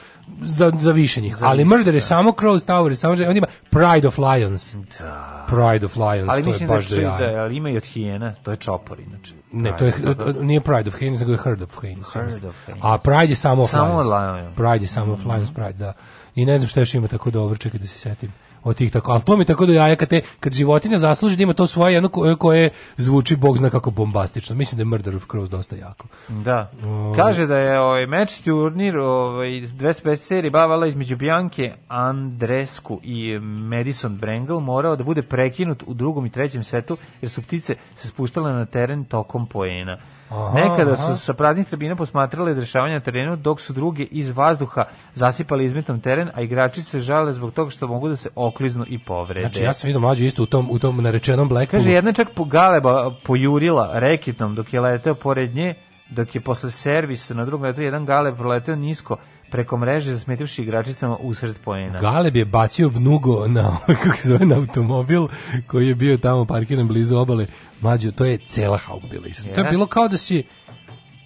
[0.43, 1.37] za, za više njih.
[1.37, 2.07] Za ali više, Murder je da.
[2.07, 3.13] samo Crows, Tower je samo...
[3.29, 4.75] On ima Pride of Lions.
[4.99, 5.47] Da.
[5.49, 7.33] Pride of Lions, Ali to je mislim baš da, jaja.
[7.33, 9.35] da, ali ima i od hijena, to je čopor inače.
[9.53, 10.43] Ne, to je, Da, da, da.
[10.43, 12.15] nije Pride of Haines, nego je Herd of Haines.
[12.15, 12.85] Herd of Haines.
[12.85, 14.07] A Pride je samo of Samo Lions.
[14.07, 14.57] Lions.
[14.57, 15.93] Pride je samo of Lions, Pride, da.
[16.35, 18.33] I ne znam šta još ima tako dobro, čekaj da se setim
[18.65, 21.43] od tih tako, ali to mi tako do jaja kad, te, kad životinja zasluži da
[21.43, 24.57] ima to svoje jedno koje, koje zvuči, bog zna kako bombastično.
[24.57, 26.07] Mislim da je Murder of Crows dosta jako.
[26.29, 26.71] Da.
[26.85, 33.39] O, Kaže da je ovaj meč turnir ovaj 250 serije bavala između Bianke Andresku i
[33.39, 38.09] Madison Brangle morao da bude prekinut u drugom i trećem setu jer su ptice se
[38.09, 39.99] spuštale na teren tokom poena.
[40.31, 40.97] Aha, Nekada aha.
[40.97, 44.85] su sa praznih tribina posmatrali dešavanja na terenu, dok su druge iz vazduha
[45.15, 48.99] zasipali izmetom teren, a igrači se žale zbog toga što mogu da se okliznu i
[48.99, 49.41] povrede.
[49.41, 51.83] Znači, ja sam vidio mlađu isto u tom, u tom narečenom Blackpoolu.
[51.83, 55.75] Kaže, jedna čak po galeba pojurila reketnom dok je leteo pored nje,
[56.11, 59.17] dok je posle servisa na drugom letu jedan galeb proleteo nisko
[59.51, 62.01] preko mreže zasmetivši igračicama usred poena.
[62.01, 65.27] Galeb je bacio vnugo na, kako se zove, na automobil
[65.67, 67.47] koji je bio tamo parkiran blizu obale.
[67.81, 69.27] Mlađo, to je cela haup bila.
[69.27, 69.43] iza.
[69.45, 69.71] To je Yes.
[69.71, 70.43] bilo kao da si,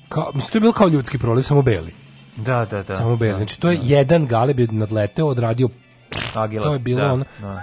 [0.09, 1.93] kao, mislim, to je bilo kao ljudski proliv, samo beli.
[2.37, 2.97] Da, da, da.
[2.97, 3.37] samo beli.
[3.37, 5.69] Znači, to je jedan Galeb je nadleteo, odradio,
[6.35, 6.67] Agila.
[6.67, 7.25] to je bilo da, ono.
[7.41, 7.63] Da.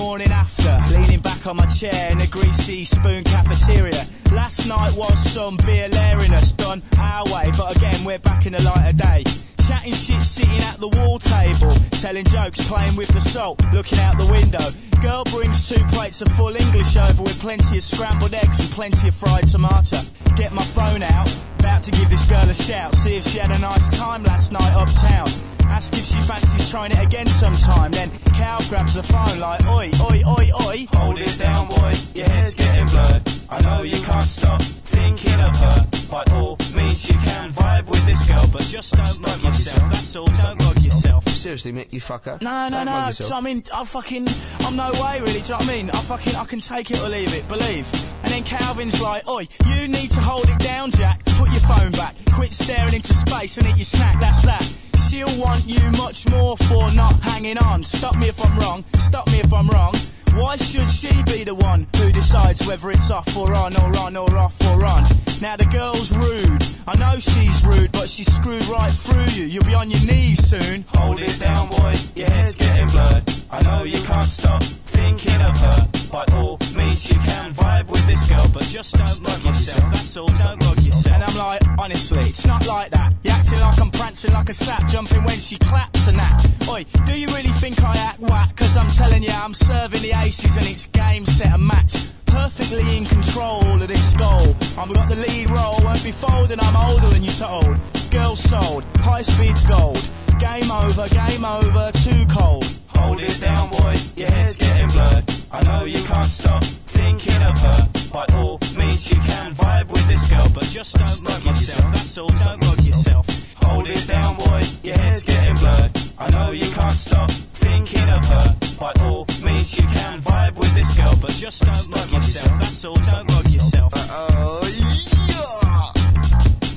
[1.41, 4.05] back on my chair in a greasy spoon cafeteria.
[4.31, 8.61] Last night was some beer lariness done our way, but again, we're back in the
[8.61, 9.50] light of day.
[9.71, 11.73] Chatting shit, sitting at the wall table.
[11.91, 14.67] Telling jokes, playing with the salt, looking out the window.
[14.99, 19.07] Girl brings two plates of full English over with plenty of scrambled eggs and plenty
[19.07, 19.99] of fried tomato.
[20.35, 22.93] Get my phone out, about to give this girl a shout.
[22.95, 25.29] See if she had a nice time last night uptown.
[25.63, 27.93] Ask if she fancies trying it again sometime.
[27.93, 30.85] Then Cal grabs the phone like, oi, oi, oi, oi.
[30.91, 31.93] Hold it down, boy.
[32.13, 33.23] Your head's getting blurred.
[33.49, 36.00] I know you can't stop thinking of her.
[36.11, 40.15] By all means, you can vibe with this girl, but Just don't mug yourself, that's
[40.17, 40.25] all.
[40.25, 41.25] Don't mug yourself.
[41.29, 42.41] Seriously, mate, you fucker.
[42.41, 42.91] No, no, Don't no.
[42.91, 43.19] mug Do yourself.
[43.19, 44.27] you know what I mean, I fucking,
[44.65, 45.31] I'm no way really.
[45.33, 45.89] Do you know what I mean?
[45.89, 47.47] I fucking, I can take it or leave it.
[47.47, 47.87] Believe.
[48.23, 51.23] And then Calvin's like, "Oi, you need to hold it down, Jack.
[51.25, 52.13] Put your phone back.
[52.33, 54.19] Quit staring into space and eat your snack.
[54.19, 54.63] That's that."
[55.09, 57.83] She'll want you much more for not hanging on.
[57.83, 58.83] Stop me if I'm wrong.
[58.99, 59.93] Stop me if I'm wrong.
[60.35, 64.15] Why should she be the one who decides whether it's off or on or on
[64.15, 65.03] or off or on?
[65.41, 66.63] Now the girl's rude.
[66.87, 69.45] I know she's rude, but she's screwed right through you.
[69.45, 70.85] You'll be on your knees soon.
[70.95, 71.95] Hold it down, boy.
[72.15, 73.23] Your head's getting blurred.
[73.51, 75.87] I know you can't stop thinking of her.
[76.11, 80.17] By all means, you can vibe with this girl, but Just don't mug yourself, that's
[80.17, 81.15] all, don't mug yourself.
[81.15, 83.13] And I'm like, honestly, it's not like that.
[83.23, 86.45] You're acting like I'm prancing like a sap, jumping when she claps and that.
[86.69, 88.55] Oi, do you really think I act whack?
[88.55, 91.93] Cause I'm telling you, I'm serving the aces and it's game, set and match.
[92.25, 94.55] Perfectly in control of this goal.
[94.77, 97.77] I've got the lead role, won't be folding, I'm older than you told.
[98.09, 100.01] Girl sold, high speed's gold.
[100.39, 102.65] Game over, game over, too cold.
[102.95, 103.95] Hold it down, boy.
[104.15, 105.23] Your head's getting blurred.
[105.51, 107.89] I know you can't stop thinking of her.
[108.13, 112.17] By all means, you can vibe with this girl, but Just don't mug yourself, that's
[112.17, 113.25] all, don't mug yourself.
[113.63, 114.61] Hold it down, boy.
[114.83, 115.91] Your head's getting blurred.
[116.17, 118.55] I know you can't stop thinking of her.
[118.79, 119.25] By all
[119.69, 123.47] you can vibe with this girl, but Just don't mug yourself, that's all, don't mug
[123.49, 123.93] yourself.
[123.95, 125.91] Oh, yeah.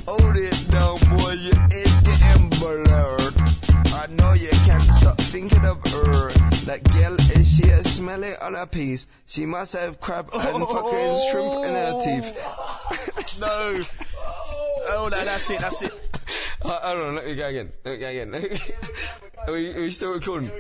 [0.07, 1.33] Hold it down, boy.
[1.33, 3.35] Your head's getting blurred.
[4.01, 6.31] I know you can't stop thinking of her.
[6.67, 9.07] That girl, is she a smelly on her piece?
[9.27, 10.67] She must have crab and oh.
[10.67, 13.41] fucking shrimp in her teeth.
[13.41, 13.83] no.
[14.87, 15.93] Oh, no, that's it, that's it.
[16.65, 17.69] Uh, hold on, let me go again.
[17.85, 18.35] Let me go again.
[19.47, 20.51] are, we, are we still recording?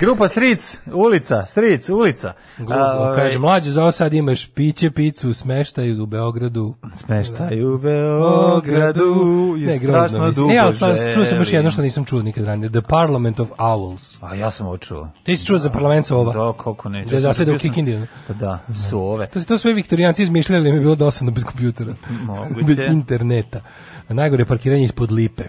[0.00, 2.32] Grupa Stric, ulica, Stric, ulica.
[2.58, 6.74] Glupo, A, ovaj, kaže, mlađe, za sad imaš piće, picu, smeštaj u Beogradu.
[6.92, 11.82] Smeštaj u Beogradu je Ne, strašno dugo E, ali sad čuo sam još jedno što
[11.82, 12.70] nisam čuo nikad ranije.
[12.70, 14.16] The Parliament of Owls.
[14.20, 15.08] A ja sam ovo čuo.
[15.24, 16.32] Ti si čuo za parlament sova?
[16.32, 17.04] Da, kako ne.
[17.04, 18.06] Gde zasede u Kikindiju.
[18.26, 18.58] Pa da,
[18.90, 19.26] su ove.
[19.26, 21.94] To to sve viktorijanci izmišljali, ali mi je bilo dosadno bez kompjutera.
[22.22, 22.64] Moguće.
[22.66, 23.60] bez interneta.
[24.10, 25.44] Najgore je parkiranje ispod lipe.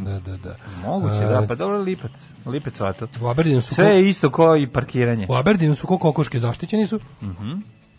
[0.00, 0.56] Da, da, da.
[0.82, 2.10] Moguće, A, da, pa dobro lipac.
[2.46, 3.06] Lipac svato.
[3.20, 5.26] U Aberdinu su Sve ko- je isto kao i parkiranje.
[5.28, 7.00] U Aberdinu su ko kokoške zaštićeni su.
[7.22, 7.52] Mhm.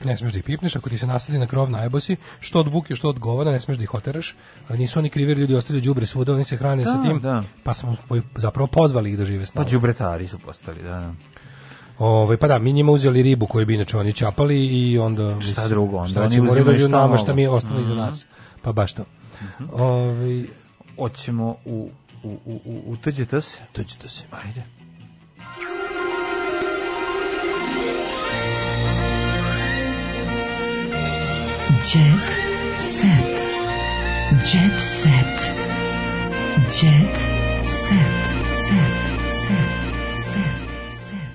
[0.06, 2.96] Ne smeš da ih pipneš, ako ti se nasadi na krov najbosi, što od buke,
[2.96, 4.36] što od govana, ne smeš da ih oteraš,
[4.68, 7.44] ali nisu oni krivi ljudi ostavljaju đubre svuda, oni se hrane Da, sa tim, da.
[7.64, 7.96] pa smo
[8.36, 9.72] zapravo pozvali ih da žive s Pa nama.
[9.72, 11.14] đubretari su postali, da, da.
[11.98, 15.36] Ovaj pa da, mi njima uzeli ribu koju bi inače oni čapali i onda Šta
[15.38, 18.00] mislim, drugo, onda šta oni uzimaju dođu šta nama šta mi je ostalo iza Mhm.
[18.00, 18.26] nas.
[18.62, 19.04] Pa baš to.
[19.72, 20.46] Ovaj
[21.00, 21.90] Hoćemo u
[22.24, 23.60] u u u utuđite se.
[23.72, 24.24] Tuđite se.
[24.32, 24.64] Ajde.
[31.94, 32.30] Jet
[32.78, 33.40] set.
[34.32, 35.56] Jet set.
[36.58, 37.16] Jet
[37.88, 38.20] set.
[38.68, 39.00] Set.
[39.48, 39.80] Set.
[40.30, 41.30] Set.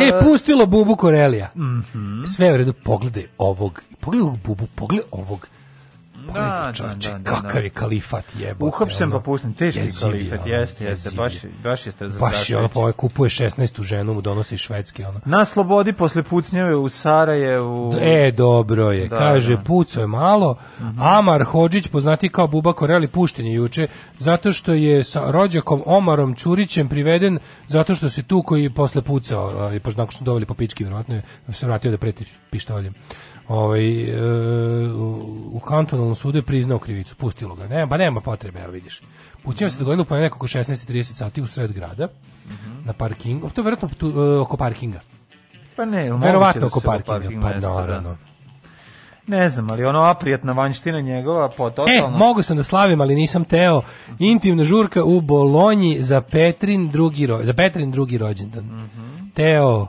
[0.00, 1.52] E, pustilo Bubu Korelija.
[1.56, 2.24] Mhm.
[2.24, 5.48] Sve je u redu, pogledaj ovog, pogledaj ovog Bubu, pogledaj ovog.
[6.34, 7.58] Da, da, čoveče, da, da, kakav da.
[7.58, 8.64] je kalifat jebote.
[8.64, 12.92] Uhapšen pa pustim, teški kalifat, jeste, jeste, baš, baš je Baš je ono, pa ovaj
[12.92, 15.20] kupuje 16 u ženu, mu donosi iz Švedske, ono.
[15.24, 17.92] Na slobodi posle pucnjave u Sarajevu.
[18.00, 19.08] E, dobro je.
[19.08, 19.62] Da, Kaže, da.
[19.62, 20.56] Pucao je malo.
[20.98, 23.88] Amar Hodžić, poznati kao Buba Koreli, pušten je juče,
[24.18, 29.72] zato što je sa rođakom Omarom Ćurićem priveden, zato što se tu koji posle pucao,
[29.74, 31.22] i pošto nakon što su doveli po pički, vjerovatno je
[31.52, 32.94] se vratio da preti pištoljem.
[33.48, 34.22] Ovaj, e,
[35.52, 37.68] u, kantonalnom sudu je priznao krivicu, pustilo ga.
[37.68, 39.00] Ne, ba nema potrebe, evo vidiš.
[39.42, 42.08] Pućenje se dogodilo pa nekako 16.30 sati u sred grada,
[42.46, 42.84] Mhm.
[42.84, 45.00] na parkingu, to je verovatno tu, e, oko parkinga.
[45.76, 47.70] Pa ne, Verovatno da oko parkinga, parking pa da.
[47.70, 48.16] naravno.
[49.26, 52.18] Ne znam, ali ono aprijatna vanština njegova, po E, totalno...
[52.18, 53.82] mogu sam da slavim, ali nisam teo.
[54.18, 58.64] Intimna žurka u Bolonji za Petrin drugi, ro, za Petrin drugi rođendan.
[58.64, 59.26] Mhm.
[59.34, 59.86] Teo, e,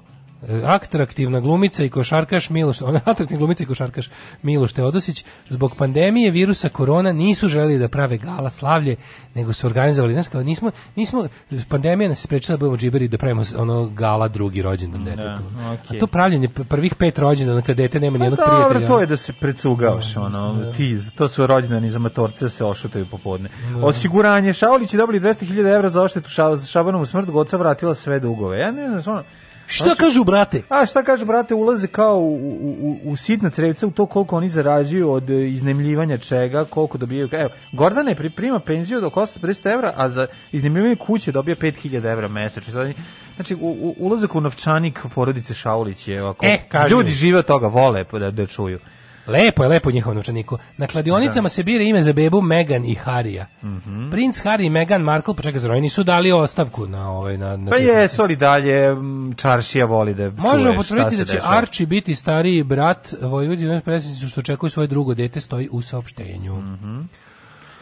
[0.65, 4.09] atraktivna glumica i košarkaš Miloš, ona atraktivna glumica i košarkaš
[4.41, 8.95] Miloš Teodosić, zbog pandemije virusa korona nisu želeli da prave gala slavlje,
[9.35, 11.27] nego su organizovali, znaš kao, nismo, nismo,
[11.69, 15.41] pandemija nas sprečila da budemo džiberi da pravimo ono gala drugi rođendan detetu.
[15.73, 15.97] okej.
[15.97, 18.87] A to pravljenje prvih pet rođendana kad dete nema Pa nijednog dobro, prijatelja.
[18.87, 23.05] to je da se precugavaš, ono, ti, to su rođendani za matorce da se ošutaju
[23.05, 23.49] popodne.
[23.81, 28.59] Osiguranje, Šaulić je dobili 200.000 evra za oštetu Ša- Šabanovu smrt, Goca vratila sve dugove.
[28.59, 29.23] Ja ne znam, stvarno,
[29.67, 30.61] Šta kažu, brate?
[30.69, 32.35] A šta kažu, brate, ulaze kao u,
[32.81, 37.29] u, u, sitna crevca u to koliko oni zarađuju od e, iznemljivanja čega, koliko dobijaju.
[37.31, 41.55] Evo, Gordana je pri- prima penziju od oko 150 evra, a za iznemljivanje kuće dobija
[41.55, 42.93] 5000 evra mesečno.
[43.35, 46.45] Znači, u, u, ulazak u novčanik porodice Šaulić je ovako...
[46.45, 48.79] E, ljudi žive od toga, vole da, da čuju.
[49.27, 50.57] Lepo je, lepo njihovo novčaniku.
[50.77, 53.45] Na kladionicama se bira ime za bebu Megan i Harija.
[53.63, 54.09] Mhm.
[54.11, 57.77] Princ Harry i Meghan Markle, pa čekaj, nisu dali ostavku na ovaj na, na Pa
[57.77, 58.95] jesu, ali dalje
[59.35, 61.57] čaršija voli da Možemo potvrditi da će dešava.
[61.57, 66.55] Archie biti stariji brat Vojvodine predsjednici što očekuju svoje drugo dete stoji u saopštenju.
[66.55, 67.01] Mhm.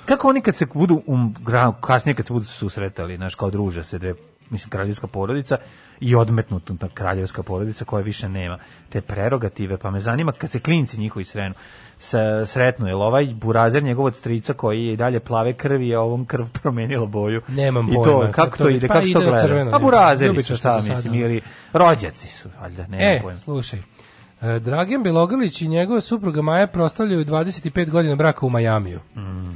[0.06, 1.36] Kako oni kad se budu um,
[1.82, 4.14] kasnije kad se budu susretali, znaš, kao druže se dve,
[4.50, 5.58] mislim, kraljevska porodica
[6.00, 8.58] i odmetnuta ta kraljevska porodica koja više nema
[8.90, 11.56] te prerogative, pa me zanima kad se klinci njihovi srenu,
[12.00, 16.00] sa, sretnu, jel ovaj burazer njegov od strica koji je i dalje plave krvi, je
[16.00, 17.42] ovom krv promenila boju.
[17.48, 19.76] Nemam I to, pojma, kako to ide, pa kako to gleda?
[19.76, 21.42] A burazeri su, Ljubičasto šta mislim, ili
[21.74, 23.38] rođaci su, valjda, nema E, pojma.
[23.38, 23.80] slušaj.
[24.46, 29.00] E, Dragan Belogrlić i njegova supruga Maja proslavljaju 25 godina braka u Majamiju.
[29.16, 29.56] Mhm.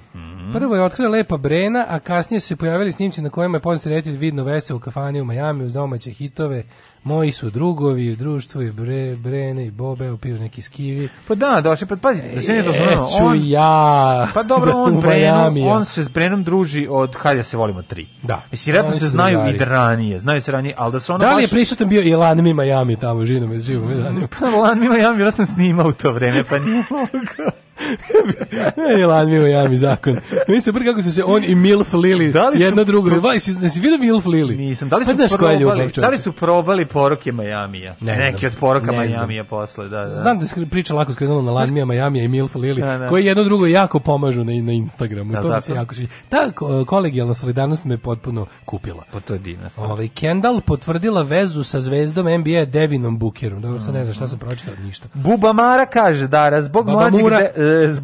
[0.54, 3.90] Prvo je otkrila lepa Brena, a kasnije su se pojavili snimci na kojima je poznati
[3.90, 6.64] reditelj vidno vese u kafani u Majamiju uz domaće hitove.
[7.04, 11.10] Moji su drugovi u društvu i Bre, Brene i Bobe piju neki skivi.
[11.28, 13.04] Pa da, došli, pa pazi, da se ne dozvoljeno.
[13.04, 14.28] Eću ja.
[14.34, 15.68] Pa dobro, da on, u Brenom, Majamiju.
[15.68, 18.08] on se s Brenom druži od da se volimo tri.
[18.24, 18.42] Da.
[18.52, 19.56] Mislim, Oni se znaju drugari.
[19.56, 21.52] i da ranije, znaju se ranije, ali da su ono Da li je baš...
[21.52, 24.28] prisutan bio i Lan Mi Miami tamo, živo me, živo me zanima.
[24.40, 27.52] Pa Lan Mima ja vjerojatno snima u to vreme, pa nije mogao.
[28.90, 30.18] Ne, Lan Mi Miami zakon.
[30.48, 33.10] Mi se kako su se on i Milf Lili Da li su jedno drugo.
[33.10, 34.56] pro- Vaj, si, vidio Milf Lili?
[34.56, 36.02] Nisam, da li Pa su, je ljubav, probali, čoveče?
[36.02, 37.96] da li su probali poruke Majamija?
[38.02, 38.98] Ne Neki od poruka ne.
[38.98, 40.22] Majamija posle, da, da.
[40.22, 43.08] Znam da se priča lako skrenula na Lanmija, Miami i Milf Lili, Da, da.
[43.08, 45.34] koji jedno drugo jako pomažu na, na Instagramu.
[45.34, 46.10] Da, to mi se jako sviđa.
[46.30, 49.04] Ta ko- kolegijalna solidarnost me potpuno kupila.
[49.12, 49.40] Pa to je.
[49.78, 53.62] Ovaj Kendall potvrdila vezu sa zvezdom NBA Devinom Bookerom.
[53.62, 55.08] Dobro, sad ne znam šta sam pročitao, ništa.
[55.14, 57.52] Buba Mara kaže da zbog Baba mlađeg de,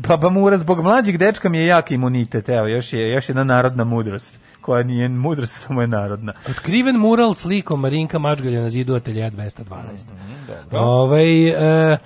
[0.07, 2.49] Baba Mura zbog mlađeg dečka mi je jak imunitet.
[2.49, 6.33] Evo, još je još jedna narodna mudrost koja nije mudrost, samo je narodna.
[6.49, 9.63] Otkriven mural slikom Marinka Mačgalja na zidu ateljeja 212.
[10.47, 10.79] dobro.
[10.79, 11.97] Ovaj e,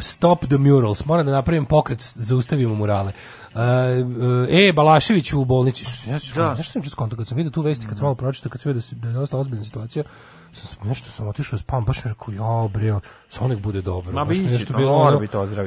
[0.00, 1.04] stop the murals.
[1.04, 3.12] Moram da napravim pokret, zaustavimo murale.
[4.50, 6.10] E, e Balašević u bolnici.
[6.10, 6.54] Ja ću, Da.
[6.54, 8.72] Znaš što sam čuo kad sam vidio tu vesti, kad sam malo pročitao, kad sam
[8.72, 10.04] vidio da, da je dosta ozbiljna situacija,
[10.52, 12.94] sam, nešto sam otišao spam, baš mi rekao, ja bre,
[13.28, 14.12] sa nek bude dobro.
[14.12, 15.20] Ma baš nešto pa bilo ono-.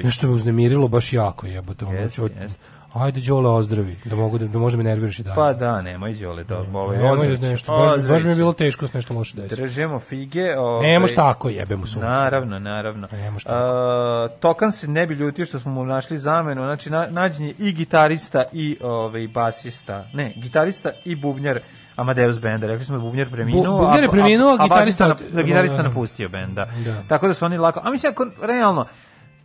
[0.04, 1.86] Nešto me uznemirilo baš jako jebote.
[1.86, 2.70] ono, jeste.
[2.96, 5.36] Ajde, Đole, ozdravi, da, mogu da, da možda me nerviraš i dalje.
[5.36, 8.88] Pa da, nemoj Đole, to ovaj Nemoj da nešto, baš, baš mi je bilo teško
[8.88, 9.62] s nešto loše desiti.
[9.62, 10.58] Držemo fige.
[10.58, 12.06] Ovaj, Ne može tako, jebemo sunce.
[12.08, 13.08] Naravno, naravno.
[13.12, 16.62] Ne može A, Tokan se ne bi ljutio što smo mu našli zamenu.
[16.62, 20.06] Znači, na, nađen je i gitarista i ovaj, basista.
[20.14, 21.60] Ne, gitarista i bubnjar
[21.96, 22.68] Amadeus benda.
[22.68, 23.64] Rekli smo da bubnjar preminuo.
[23.64, 25.84] Bu- bubnjar je preminuo, a basista gitarista- nap- da, gitarista da.
[25.84, 26.66] napustio benda.
[26.86, 27.04] Da.
[27.08, 27.82] Tako da su oni lako...
[27.84, 28.86] A mislim, ako realno,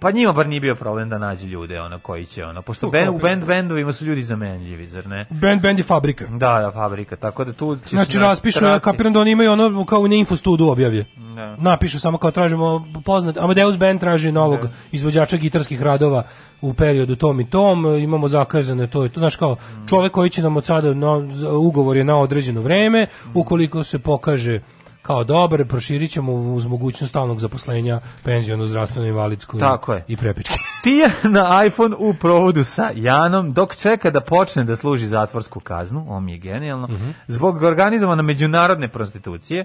[0.01, 2.91] Pa njima bar nije bio problem da nađe ljude ono koji će ono pošto Tu
[2.91, 5.27] ben, u band bendovima su ljudi zamenljivi zar ne?
[5.31, 6.25] Band, band je fabrika.
[6.27, 7.17] Da, da, fabrika.
[7.17, 10.15] Tako da tu ćeš Znači na raspišu, ja kapiram da oni imaju ono kao na
[10.15, 11.07] infostudu objavlje.
[11.37, 11.57] Da.
[11.57, 14.61] Napišu samo kao tražimo poznat, Amadeus Band traži novog
[14.93, 16.23] izvođača gitarskih radova
[16.63, 19.57] u periodu tom i tom, imamo zakazane to i to, znaš kao
[19.89, 21.23] čovek koji će nam od sada, na,
[21.53, 24.61] ugovor je na određeno vreme, ukoliko se pokaže
[25.03, 30.05] kao dobar, proširit ćemo uz mogućnost stalnog zaposlenja penzijonu, zdravstveno, invalidsko i- Tako je.
[30.09, 30.55] i prepičke.
[30.85, 36.21] Tija na iPhone u provodu sa Janom dok čeka da počne da služi zatvorsku kaznu,
[36.21, 37.11] mi je genijalno, Mhm.
[37.27, 39.65] zbog organizovane međunarodne prostitucije.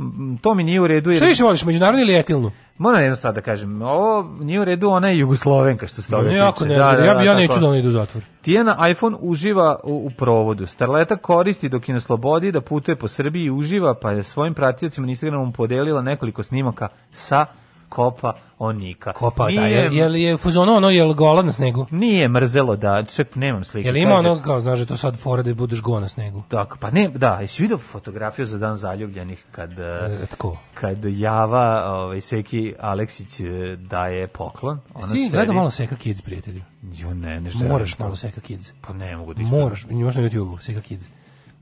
[0.00, 1.10] M, To mi nije u redu.
[1.10, 2.50] jer- Šta više voliš, međunarodnu ili etilnu?
[2.78, 6.22] Moram jedno stvar da kažem, ovo nije u redu, ona je Jugoslovenka što se toga
[6.22, 6.38] Ne, tiče.
[6.38, 8.22] jako ne, ja, bi- ja neću da ona ide u zatvor.
[8.42, 10.66] Tijana iPhone uživa u, u provodu.
[10.66, 14.54] Starleta koristi dok je na slobodi da putuje po Srbiji i uživa, pa je svojim
[14.54, 17.46] pratiocima na Instagramu podelila nekoliko snimaka sa
[17.90, 19.12] Kopa Onika.
[19.12, 21.86] Kopa, da, Nije- je, je, li je fuzono ono, je li gola na snegu?
[21.90, 23.88] Nije mrzelo da, ček, nemam slike.
[23.88, 26.42] Je li ima ono, kao, znaš, da to sad fora da budeš go na snegu?
[26.48, 30.56] Tako, pa ne, da, jesi vidio fotografiju za dan zaljubljenih kad, e, tko?
[30.74, 33.44] kad Java, ovaj, Seki Aleksić e,
[33.76, 34.80] daje poklon.
[34.94, 36.62] Ona Ti sedi- malo Seka Kids, prijatelju.
[36.82, 38.72] Jo, ne, ne Moraš malo Seka Kids.
[38.86, 39.64] Pa ne mogu da ispravim.
[39.64, 41.06] Moraš, imaš na YouTube-u, Seka Kids.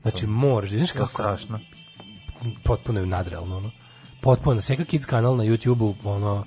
[0.01, 1.05] Znači, moraš, je kako...
[1.05, 1.59] strašno.
[2.63, 3.71] Potpuno je nadrealno, ono.
[4.21, 6.45] Potpuno, Seka Kids kanal na YouTube-u, ono...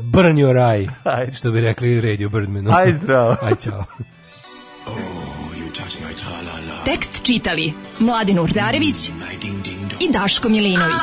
[0.00, 1.32] Burn your eye, Ajde.
[1.32, 2.70] što bi rekli Radio Birdmanu.
[2.74, 3.36] Aj, zdravo.
[3.46, 3.84] Aj, čao.
[6.84, 9.08] Tekst čitali Mladin Urdarević
[10.00, 11.00] i Daško Milinović.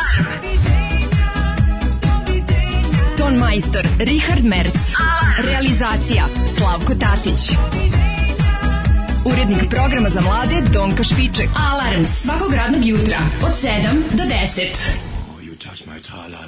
[3.18, 4.76] Ton majstor Richard Merc.
[5.44, 6.26] Realizacija
[6.58, 7.58] Slavko Tatić.
[9.26, 11.50] Urednik programa za mlade Donka Špiček.
[11.72, 13.69] Alarms svakog radnog jutra od 7
[14.11, 15.08] do 10.
[15.59, 16.39] You touch my tra-la-la.